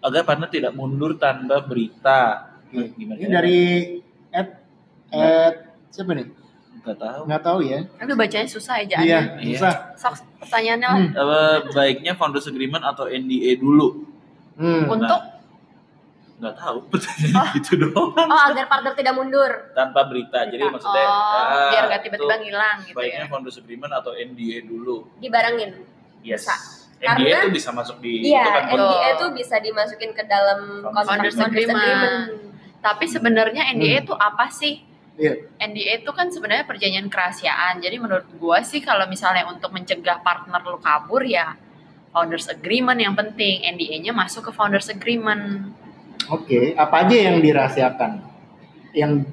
Agar 0.00 0.22
partner 0.24 0.48
tidak 0.48 0.72
mundur 0.72 1.18
tanpa 1.20 1.60
berita. 1.60 2.50
Gimana? 2.70 3.18
Ini 3.18 3.28
dari 3.28 3.58
Ed, 4.30 4.48
Ed 5.10 5.54
siapa 5.90 6.14
nih? 6.14 6.26
Nggak 6.80 6.96
tahu. 6.98 7.20
Nggak 7.24 7.42
tahu 7.42 7.58
ya. 7.62 7.80
Aduh 7.98 8.14
bacanya 8.14 8.48
susah 8.48 8.74
aja. 8.78 8.96
Iya, 8.98 9.20
Iya. 9.36 9.58
susah. 9.58 9.72
Sok 9.94 10.14
pertanyaannya 10.38 10.86
lah. 10.86 10.98
Hmm. 10.98 11.10
Apa 11.14 11.38
baiknya 11.70 12.12
founders 12.14 12.46
agreement 12.46 12.80
atau 12.82 13.04
NDA 13.04 13.56
dulu? 13.56 14.08
Hmm. 14.56 14.88
Untuk 14.88 15.20
Nggak 16.40 16.56
tahu. 16.56 16.76
Pertanyaan 16.90 17.52
gitu 17.54 17.72
doang. 17.78 18.16
oh 18.16 18.40
agar 18.46 18.64
partner 18.66 18.96
tidak 18.96 19.12
mundur 19.12 19.52
Tanpa 19.70 20.08
berita. 20.08 20.40
Jadi 20.42 20.56
Berita. 20.58 20.72
maksudnya 20.72 21.04
oh, 21.04 21.36
ya, 21.44 21.68
biar 21.68 21.84
gak 21.86 22.00
tiba-tiba 22.00 22.34
ngilang 22.38 22.76
gitu 22.82 22.96
Baiknya 22.96 23.20
ya. 23.20 23.28
founders 23.28 23.56
agreement 23.56 23.92
atau 23.92 24.12
NDA 24.14 24.58
dulu. 24.62 25.04
dibarengin 25.20 25.84
Yes. 26.22 26.44
Bisa. 26.44 26.56
NDA 26.96 27.08
Karena- 27.28 27.40
itu 27.42 27.48
bisa 27.50 27.68
masuk 27.70 27.96
di 27.98 28.24
iya 28.26 28.40
itu 28.40 28.50
kan. 28.50 28.62
NDA 28.74 29.08
itu 29.10 29.26
bisa 29.34 29.56
dimasukin 29.58 30.10
ke 30.12 30.24
dalam 30.24 30.60
kontrak 30.82 31.04
Founders 31.06 31.34
founders 31.34 31.44
agreement. 31.44 31.76
agreement 31.76 32.28
Tapi 32.80 33.04
sebenarnya 33.06 33.62
NDA 33.70 33.92
Hmm. 33.94 34.02
itu 34.02 34.14
apa 34.14 34.44
sih? 34.48 34.74
Iya. 35.18 35.32
NDA 35.58 36.02
itu 36.02 36.10
kan 36.12 36.30
sebenarnya 36.30 36.64
perjanjian 36.64 37.08
kerahasiaan. 37.10 37.82
Jadi 37.82 37.96
menurut 37.98 38.26
gua 38.36 38.62
sih 38.62 38.80
kalau 38.80 39.04
misalnya 39.06 39.46
untuk 39.46 39.70
mencegah 39.70 40.22
partner 40.22 40.60
lu 40.62 40.78
kabur 40.78 41.20
ya 41.22 41.56
founders 42.10 42.46
agreement 42.48 42.98
yang 42.98 43.14
penting. 43.14 43.62
NDA-nya 43.64 44.10
masuk 44.10 44.48
ke 44.48 44.52
founders 44.52 44.88
agreement. 44.88 45.70
Oke, 46.30 46.72
apa 46.74 47.06
aja 47.06 47.16
yang 47.30 47.42
dirahasiakan? 47.42 48.22
Yang 48.94 49.28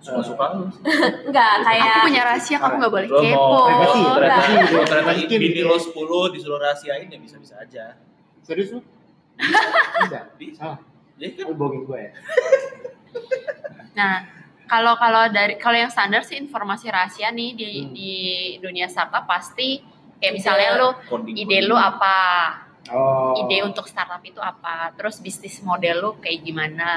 suka-suka 0.00 0.44
lu. 0.56 0.64
enggak 1.28 1.52
kayak 1.62 1.84
Aku 1.84 1.98
punya 2.08 2.22
rahasia, 2.24 2.56
kamu 2.56 2.74
nggak 2.80 2.92
boleh 2.92 3.08
Lo 3.08 3.16
mau 3.16 3.22
kepo. 3.22 3.58
privasi, 3.68 4.00
ternyata, 4.00 4.40
privasi, 4.40 4.72
lo 4.72 4.82
ternyata 4.88 5.12
bini 5.36 5.62
lo 5.62 5.76
10 5.76 6.34
disuruh 6.34 6.58
rahasiain 6.58 7.06
ya 7.06 7.18
bisa-bisa 7.20 7.54
aja. 7.60 7.84
serius 8.40 8.72
lu? 8.72 8.80
Bisa. 9.36 10.20
Bisa. 10.36 10.62
Ah, 10.64 10.76
Jadi 11.20 11.32
kan 11.36 11.44
lu 11.48 11.54
bohongin 11.54 11.84
gue 11.84 11.98
ya. 12.00 12.12
Nah, 13.92 14.16
kalau 14.70 14.94
kalau 14.94 15.26
dari 15.34 15.58
kalau 15.58 15.74
yang 15.74 15.90
standar 15.90 16.22
sih 16.22 16.38
informasi 16.38 16.86
rahasia 16.86 17.34
nih 17.34 17.50
di 17.58 17.66
Hmm. 17.82 17.90
di 17.90 18.12
dunia 18.62 18.86
startup 18.86 19.26
pasti 19.26 19.82
kayak 20.22 20.34
misalnya 20.38 20.68
lu 20.78 20.88
ide 21.26 21.58
lu 21.66 21.74
apa, 21.74 22.18
Oh. 22.86 23.34
ide 23.34 23.66
untuk 23.66 23.90
startup 23.90 24.22
itu 24.22 24.38
apa, 24.38 24.94
terus 24.94 25.18
bisnis 25.18 25.58
model 25.66 25.96
lu 25.98 26.10
kayak 26.22 26.38
gimana, 26.46 26.92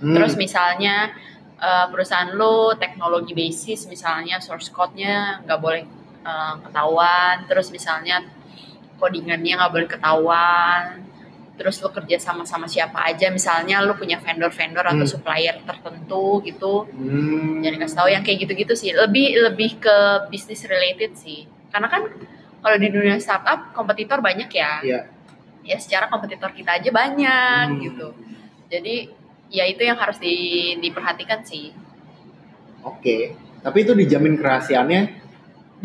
Hmm. 0.00 0.14
terus 0.16 0.32
misalnya 0.40 1.12
eh, 1.56 1.86
perusahaan 1.88 2.32
lu 2.36 2.76
teknologi 2.76 3.32
basis 3.32 3.88
misalnya 3.88 4.40
source 4.40 4.68
code-nya 4.72 5.40
nggak 5.44 5.60
boleh 5.60 5.84
eh, 6.26 6.54
ketahuan, 6.64 7.44
terus 7.48 7.68
misalnya 7.70 8.24
codingannya 8.98 9.52
nggak 9.56 9.72
boleh 9.72 9.88
ketahuan, 9.88 11.05
terus 11.56 11.80
lu 11.80 11.88
kerja 11.88 12.20
sama 12.20 12.44
sama 12.44 12.68
siapa 12.68 13.00
aja, 13.00 13.32
misalnya 13.32 13.80
lu 13.80 13.96
punya 13.96 14.20
vendor-vendor 14.20 14.84
atau 14.84 15.04
Hmm. 15.04 15.08
supplier 15.08 15.56
tertentu 15.64 16.44
gitu, 16.44 16.84
Hmm. 16.84 17.64
jangan 17.64 17.78
kasih 17.80 17.96
tahu 17.96 18.08
yang 18.12 18.22
kayak 18.22 18.38
gitu-gitu 18.44 18.76
sih, 18.76 18.92
lebih 18.92 19.40
lebih 19.40 19.80
ke 19.80 19.96
bisnis 20.28 20.62
related 20.68 21.16
sih, 21.16 21.48
karena 21.72 21.88
kan 21.88 22.02
kalau 22.60 22.76
di 22.76 22.88
dunia 22.92 23.16
startup 23.16 23.72
kompetitor 23.72 24.20
banyak 24.20 24.52
ya, 24.52 24.72
Iya. 24.84 25.00
ya 25.64 25.76
secara 25.80 26.12
kompetitor 26.12 26.52
kita 26.52 26.76
aja 26.76 26.90
banyak 26.92 27.64
Hmm. 27.72 27.80
gitu, 27.80 28.08
jadi 28.68 29.08
ya 29.48 29.64
itu 29.64 29.80
yang 29.80 29.96
harus 29.96 30.20
di- 30.20 30.76
diperhatikan 30.76 31.40
sih. 31.40 31.72
Oke. 32.84 33.34
Tapi 33.62 33.78
itu 33.82 33.98
dijamin 33.98 34.38
kerahasiaannya. 34.38 35.25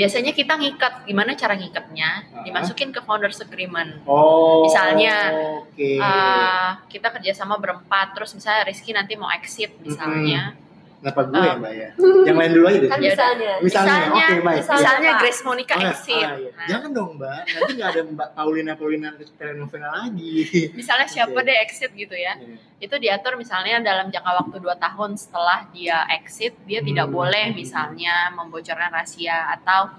Biasanya 0.02 0.34
kita 0.34 0.58
ngikat, 0.58 0.94
gimana 1.06 1.38
cara 1.38 1.54
ngikatnya? 1.54 2.10
Dimasukin 2.42 2.90
ke 2.90 3.06
founders 3.06 3.38
agreement. 3.38 4.02
Oh. 4.10 4.66
Misalnya, 4.66 5.30
Oke. 5.62 6.02
Eh, 6.02 6.70
kita 6.90 7.14
kerjasama 7.14 7.62
berempat, 7.62 8.18
terus 8.18 8.34
misalnya 8.34 8.66
Rizky 8.66 8.98
nanti 8.98 9.14
mau 9.14 9.30
exit 9.30 9.78
misalnya. 9.78 10.58
Kenapa 11.02 11.22
gue 11.26 11.34
ya. 11.42 11.54
Mbak 11.58 11.74
ya? 11.74 11.90
Yang 12.30 12.38
lain 12.38 12.52
dulu 12.54 12.66
aja 12.70 12.78
deh. 12.78 12.90
kan 12.90 12.98
Ya 12.98 13.10
misalnya 13.10 13.52
Misalnya, 13.58 13.94
Misalnya, 13.98 14.12
oke 14.14 14.36
baik. 14.38 14.60
misalnya. 14.62 14.78
misalnya. 14.78 15.12
Grace 15.18 15.42
Monica 15.42 15.74
Oh, 15.74 15.82
exit. 15.84 16.14
ah, 16.22 16.34
iya. 16.38 16.52
Nah, 16.52 16.68
Jangan 16.70 16.90
dong 16.94 17.12
Mbak, 17.18 17.40
nanti 17.48 17.72
nggak 17.74 17.90
ada 17.90 18.02
Mbak 18.08 18.30
Paulina 18.32 18.72
Paulina 18.76 19.08
telenovela 19.34 19.90
lagi. 19.92 20.34
misalnya 20.72 21.08
siapa 21.08 21.34
Oke. 21.34 21.42
deh 21.44 21.58
exit 21.60 21.92
gitu 21.92 22.14
ya. 22.14 22.34
Itu 22.78 22.96
diatur 22.96 23.34
misalnya 23.34 23.82
dalam 23.82 24.08
jangka 24.08 24.32
waktu 24.40 24.58
2 24.58 24.78
tahun 24.78 25.10
setelah 25.16 25.60
dia 25.70 26.06
exit, 26.12 26.54
dia 26.64 26.80
tidak 26.80 27.08
Hmm. 27.08 27.18
boleh 27.18 27.46
misalnya 27.52 28.14
membocorkan 28.32 28.90
rahasia 28.92 29.52
atau 29.52 29.90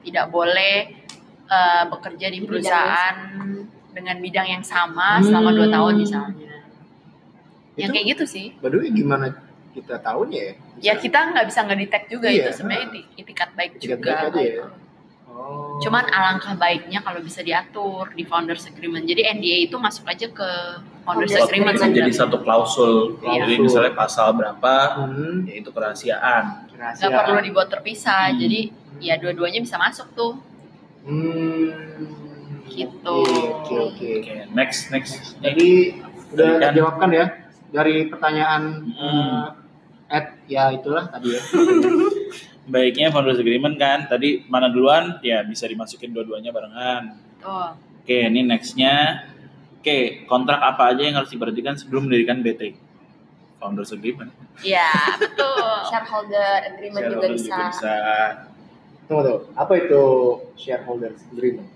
tidak 0.00 0.26
boleh 0.28 1.02
eh, 1.44 1.84
bekerja 1.84 2.26
di 2.28 2.38
perusahaan 2.40 3.14
dengan 3.90 4.16
bidang 4.16 4.48
yang 4.48 4.64
sama 4.64 5.20
selama 5.20 5.50
2 5.50 5.66
Hmm. 5.66 5.74
tahun 5.74 5.94
misalnya. 5.98 6.54
Yang 7.74 7.90
kayak 7.90 8.06
gitu 8.14 8.24
sih. 8.26 8.46
by 8.56 8.70
way 8.70 8.88
gimana 8.88 9.26
kita 9.72 9.96
tahunya 9.98 10.40
ya? 10.40 10.52
Ya 10.82 10.94
kita 10.94 11.18
nggak 11.26 11.46
bisa 11.46 11.60
ngedetect 11.62 12.06
juga 12.08 12.26
Iya. 12.26 12.36
itu 12.42 12.50
sebenarnya 12.54 12.86
iti- 12.88 13.06
itikat 13.18 13.50
baik 13.52 13.70
Itikat 13.74 13.88
juga. 13.94 14.12
baik 14.12 14.28
aja 14.28 14.42
ya. 14.42 14.64
Oh. 15.26 15.80
Cuman 15.80 16.04
alangkah 16.06 16.54
baiknya 16.54 17.00
kalau 17.00 17.18
bisa 17.18 17.40
diatur 17.40 18.12
di 18.12 18.22
founders 18.22 18.66
agreement. 18.66 19.02
Jadi 19.02 19.24
NDA 19.24 19.64
itu 19.64 19.76
masuk 19.76 20.04
aja 20.04 20.28
ke 20.28 20.48
founders 21.02 21.32
Founders 21.32 21.32
agreement. 21.42 21.72
agreement. 21.74 21.96
jadi 21.96 22.10
sebenarnya. 22.10 22.20
satu 22.28 22.36
klausul. 22.38 22.94
Iya. 23.18 23.40
Jadi 23.40 23.54
misalnya 23.58 23.92
pasal 23.92 24.28
berapa, 24.32 24.74
Hmm, 25.00 25.36
yaitu 25.46 25.70
kerahasiaan. 25.70 26.68
rahasia. 26.74 27.08
nggak 27.08 27.24
perlu 27.24 27.40
dibuat 27.42 27.68
terpisah. 27.68 28.28
Hmm. 28.28 28.38
Jadi 28.38 28.60
ya 28.98 29.16
dua-duanya 29.16 29.58
bisa 29.58 29.76
masuk 29.76 30.12
tuh. 30.12 30.36
Hmm. 31.02 31.72
Gitu. 32.66 33.16
Oke, 33.18 33.74
oke, 33.74 33.74
oke. 33.90 34.08
Oke, 34.18 34.32
next 34.52 34.88
next. 34.90 35.36
Jadi 35.38 35.98
udah 36.30 36.46
kan- 36.58 36.72
dijawabkan 36.72 37.10
ya 37.10 37.26
dari 37.70 38.06
pertanyaan 38.06 38.62
Hmm. 38.86 38.96
eh, 38.98 39.44
Ed 40.12 40.26
ya 40.44 40.68
itulah 40.68 41.08
tadi 41.08 41.32
ya. 41.32 41.40
Baiknya 42.72 43.10
founders 43.10 43.40
agreement 43.40 43.74
kan, 43.74 44.06
tadi 44.06 44.44
mana 44.46 44.68
duluan? 44.68 45.18
Ya 45.24 45.40
bisa 45.42 45.64
dimasukin 45.64 46.12
dua-duanya 46.12 46.52
barengan. 46.52 47.16
Tuh. 47.40 47.74
Oke, 48.04 48.28
ini 48.28 48.44
nextnya. 48.44 49.24
Oke, 49.80 50.22
kontrak 50.30 50.62
apa 50.62 50.94
aja 50.94 51.02
yang 51.02 51.16
harus 51.18 51.32
diperhatikan 51.32 51.74
sebelum 51.74 52.06
mendirikan 52.06 52.38
BT? 52.38 52.76
Founders 53.58 53.90
agreement. 53.90 54.30
Ya 54.60 55.16
betul. 55.16 55.58
shareholder 55.90 56.50
agreement 56.68 57.02
juga 57.08 57.26
Shareholder 57.26 57.30
bisa. 57.34 57.56
bisa. 57.72 57.94
Tunggu 59.10 59.22
tuh, 59.26 59.38
apa 59.56 59.72
itu 59.74 60.02
shareholders 60.54 61.18
agreement? 61.30 61.66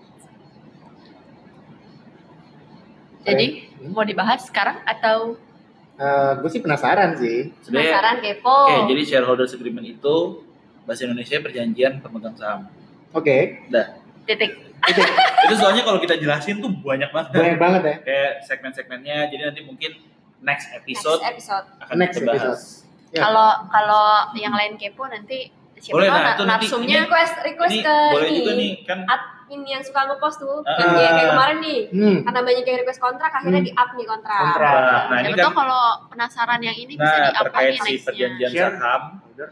Jadi 3.27 3.47
Hmm. 3.77 3.91
mau 3.91 4.07
dibahas 4.07 4.47
sekarang 4.47 4.79
atau 4.87 5.35
gue 6.39 6.51
sih 6.53 6.61
penasaran 6.61 7.17
sih. 7.17 7.51
Sebenarnya, 7.65 7.89
Penasaran 7.97 8.17
kepo. 8.21 8.57
oke, 8.69 8.77
jadi 8.93 9.03
shareholders 9.03 9.53
agreement 9.57 9.89
itu 9.89 10.17
bahasa 10.85 11.09
Indonesia 11.09 11.41
perjanjian 11.41 12.05
pemegang 12.05 12.37
saham. 12.37 12.69
Oke. 13.11 13.65
titik 14.27 14.53
Itu 14.87 15.01
Itu 15.49 15.55
soalnya 15.57 15.83
kalau 15.83 15.99
kita 15.99 16.21
jelasin 16.21 16.61
tuh 16.61 16.69
banyak 16.85 17.09
banget. 17.11 17.31
banyak 17.33 17.59
banget 17.59 17.83
ya. 17.83 17.97
Kayak 18.05 18.33
segmen-segmennya. 18.45 19.19
Jadi 19.33 19.43
nanti 19.43 19.61
mungkin 19.65 19.91
next 20.45 20.69
episode 20.77 21.19
Next 21.25 21.49
episode. 21.49 21.67
akan 21.81 21.95
Next 21.97 22.17
kita 22.21 22.29
bahas. 22.29 22.61
Ya. 23.15 23.21
Kalau 23.25 23.49
kalau 23.73 24.07
yang 24.37 24.53
lain 24.53 24.77
kepo 24.77 25.09
nanti 25.09 25.49
siapa 25.79 25.95
Boleh, 25.95 26.07
tahu 26.07 26.17
nah, 26.17 26.23
na- 26.23 26.33
itu 26.33 26.45
nanti 26.45 26.65
narsumnya 26.65 26.99
Request 27.03 27.35
request 27.43 27.73
Ini 27.73 27.83
ke 27.83 27.97
boleh 28.11 28.27
ini. 28.27 28.37
juga 28.37 28.53
nih 28.55 28.73
kan 28.83 28.99
Admin 29.07 29.61
yang 29.65 29.81
suka 29.81 30.01
ngepost 30.05 30.37
tuh. 30.39 30.59
Ah. 30.61 30.75
Yang 30.75 30.91
kayak, 30.91 31.13
kayak 31.13 31.29
kemarin 31.31 31.59
nih. 31.61 31.81
Hmm. 31.89 32.17
Karena 32.21 32.41
banyak 32.43 32.65
yang 32.65 32.79
request 32.79 32.99
kontrak 32.99 33.31
akhirnya 33.31 33.59
Hmm. 33.59 33.69
di 33.69 33.73
up 33.73 33.91
nih 33.93 34.07
kontrak. 34.07 34.41
Kontrak. 34.43 34.75
Nah, 34.75 35.17
ini 35.17 35.23
siapa 35.23 35.37
kan 35.37 35.45
tahu 35.45 35.53
kalau 35.57 35.83
penasaran 36.09 36.61
yang 36.61 36.77
ini 36.77 36.93
bisa 36.95 37.07
nah 37.07 37.19
di 37.21 37.31
apa 37.31 37.41
terkait 37.45 37.63
nih 37.63 37.77
si 37.77 37.91
nextnya. 37.93 38.07
perjanjian 38.07 38.73
saham, 38.75 39.03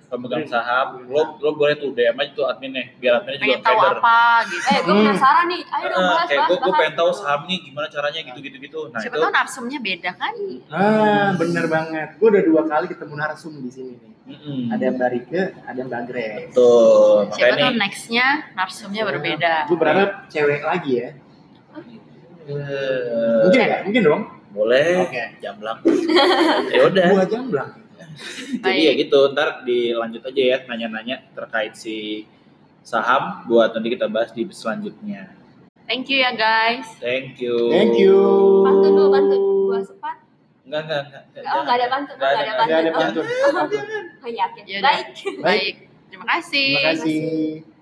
pemegang 0.06 0.44
saham, 0.44 0.86
lo 1.04 1.36
lo 1.36 1.50
boleh 1.52 1.74
tuh 1.74 1.90
DM 1.90 2.14
aja 2.14 2.32
tuh 2.32 2.44
adminnya, 2.44 2.84
biar 2.96 3.18
adminnya 3.18 3.38
juga 3.38 3.46
Pengen 3.46 3.62
tahu 3.62 3.76
trader. 3.76 3.96
apa 3.96 4.18
gitu. 4.46 4.64
Eh, 4.64 4.78
gue 4.78 4.90
Hmm. 4.90 5.02
penasaran 5.04 5.44
nih. 5.46 5.62
Ayo 5.66 5.86
dong 5.86 5.98
Eh, 5.98 6.08
bahas, 6.08 6.26
kayak 6.26 6.42
gue 6.44 6.56
gue 6.58 6.72
pengen 6.74 6.94
tahu 6.94 7.10
saham 7.12 7.40
nih 7.44 7.58
gimana 7.62 7.86
caranya 7.86 8.20
gitu 8.22 8.38
gitu 8.40 8.56
gitu. 8.58 8.80
Nah 8.86 8.98
siapa 8.98 9.14
itu 9.14 9.22
tahu 9.22 9.32
narsumnya 9.32 9.78
beda 9.78 10.10
kan? 10.14 10.34
Ah, 10.68 11.28
bener 11.34 11.64
banget. 11.66 12.08
Gue 12.14 12.28
udah 12.28 12.42
dua 12.42 12.62
kali 12.64 12.86
ketemu 12.86 13.14
narsum 13.14 13.52
di 13.56 13.70
sini 13.70 13.92
nih. 13.94 14.12
mm-mm. 14.26 14.60
Ada 14.70 14.84
Mbak 14.90 15.08
Rike, 15.10 15.42
ada 15.62 15.80
Mbak 15.82 16.02
Grace. 16.06 16.48
tuh 16.50 17.28
Siapa 17.30 17.54
nih. 17.54 17.76
nextnya 17.76 18.26
narsumnya 18.52 19.02
berbeda. 19.04 19.54
Gue 19.66 19.76
berharap 19.76 20.10
cewek 20.26 20.62
lagi 20.62 20.92
ya. 20.96 21.08
Eh, 22.44 23.40
Mungkin 23.42 23.58
nggak? 23.58 23.80
Mungkin 23.84 24.02
dong. 24.02 24.22
boleh 24.48 25.02
Oke. 25.02 25.34
jamblang. 25.40 25.82
ya 26.70 26.86
udah. 26.86 27.06
Gua 27.10 27.26
jamblang. 27.26 27.70
Jadi 28.64 28.80
ya 28.86 28.92
gitu, 28.94 29.18
ntar 29.34 29.62
dilanjut 29.66 30.22
aja 30.24 30.42
ya 30.42 30.58
nanya-nanya 30.68 31.26
terkait 31.34 31.74
si 31.74 32.24
saham 32.84 33.48
buat 33.48 33.72
nanti 33.72 33.88
kita 33.92 34.06
bahas 34.06 34.30
di 34.30 34.44
selanjutnya. 34.52 35.32
Thank 35.84 36.08
you 36.08 36.24
ya 36.24 36.32
guys. 36.32 36.88
Thank 37.00 37.40
you. 37.44 37.68
Thank 37.68 38.00
you. 38.00 38.16
Pantun 38.64 38.92
dulu, 38.96 39.08
pantun. 39.12 39.40
Gua 39.68 39.80
sepat. 39.84 40.16
Enggak, 40.64 40.80
enggak, 40.88 41.02
enggak. 41.04 41.42
Oh, 41.52 41.60
nggak 41.60 41.76
ada 41.76 41.86
pantun. 41.92 42.14
Nggak 42.16 42.30
Nggak 42.32 42.40
ada, 42.40 42.52
ada 42.52 42.64
Nggak 42.64 42.80
ada 42.80 42.92
pantun. 42.92 43.24
pantun. 43.52 43.84
Oh, 44.24 44.28
iya, 44.32 44.44
oke. 44.48 44.60
Yaudah. 44.64 44.84
Baik. 44.88 45.06
Baik. 45.44 45.74
Terima 46.08 46.26
kasih. 46.32 46.68
Terima 46.72 46.90
kasih. 46.96 47.73